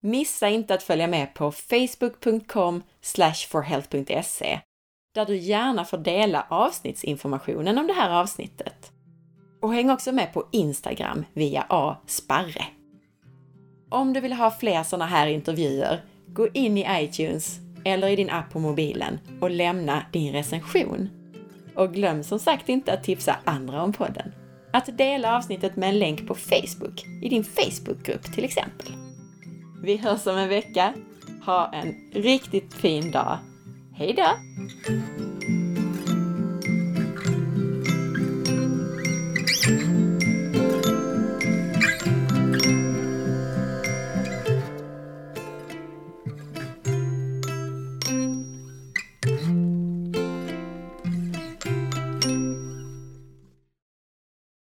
Missa 0.01 0.49
inte 0.49 0.73
att 0.73 0.83
följa 0.83 1.07
med 1.07 1.33
på 1.33 1.51
facebook.com 1.51 2.83
forhealth.se 3.49 4.59
där 5.13 5.25
du 5.25 5.37
gärna 5.37 5.85
får 5.85 5.97
dela 5.97 6.45
avsnittsinformationen 6.49 7.77
om 7.77 7.87
det 7.87 7.93
här 7.93 8.09
avsnittet. 8.09 8.91
Och 9.61 9.73
häng 9.73 9.89
också 9.89 10.11
med 10.11 10.33
på 10.33 10.47
Instagram 10.51 11.25
via 11.33 11.65
asparre. 11.69 12.65
Om 13.89 14.13
du 14.13 14.19
vill 14.19 14.33
ha 14.33 14.51
fler 14.51 14.83
sådana 14.83 15.05
här 15.05 15.27
intervjuer, 15.27 16.01
gå 16.27 16.47
in 16.53 16.77
i 16.77 16.85
iTunes 16.89 17.59
eller 17.85 18.07
i 18.07 18.15
din 18.15 18.29
app 18.29 18.53
på 18.53 18.59
mobilen 18.59 19.19
och 19.41 19.51
lämna 19.51 20.05
din 20.11 20.33
recension. 20.33 21.09
Och 21.75 21.93
glöm 21.93 22.23
som 22.23 22.39
sagt 22.39 22.69
inte 22.69 22.93
att 22.93 23.03
tipsa 23.03 23.35
andra 23.43 23.83
om 23.83 23.93
podden. 23.93 24.31
Att 24.71 24.97
dela 24.97 25.37
avsnittet 25.37 25.75
med 25.75 25.89
en 25.89 25.99
länk 25.99 26.27
på 26.27 26.35
Facebook, 26.35 27.05
i 27.21 27.29
din 27.29 27.43
Facebookgrupp 27.43 28.23
till 28.33 28.43
exempel. 28.43 28.87
Vi 29.83 29.97
hörs 29.97 30.27
om 30.27 30.37
en 30.37 30.49
vecka. 30.49 30.93
Ha 31.45 31.73
en 31.73 31.95
riktigt 32.13 32.73
fin 32.73 33.11
dag. 33.11 33.37
Hej 33.93 34.13
då! 34.13 34.27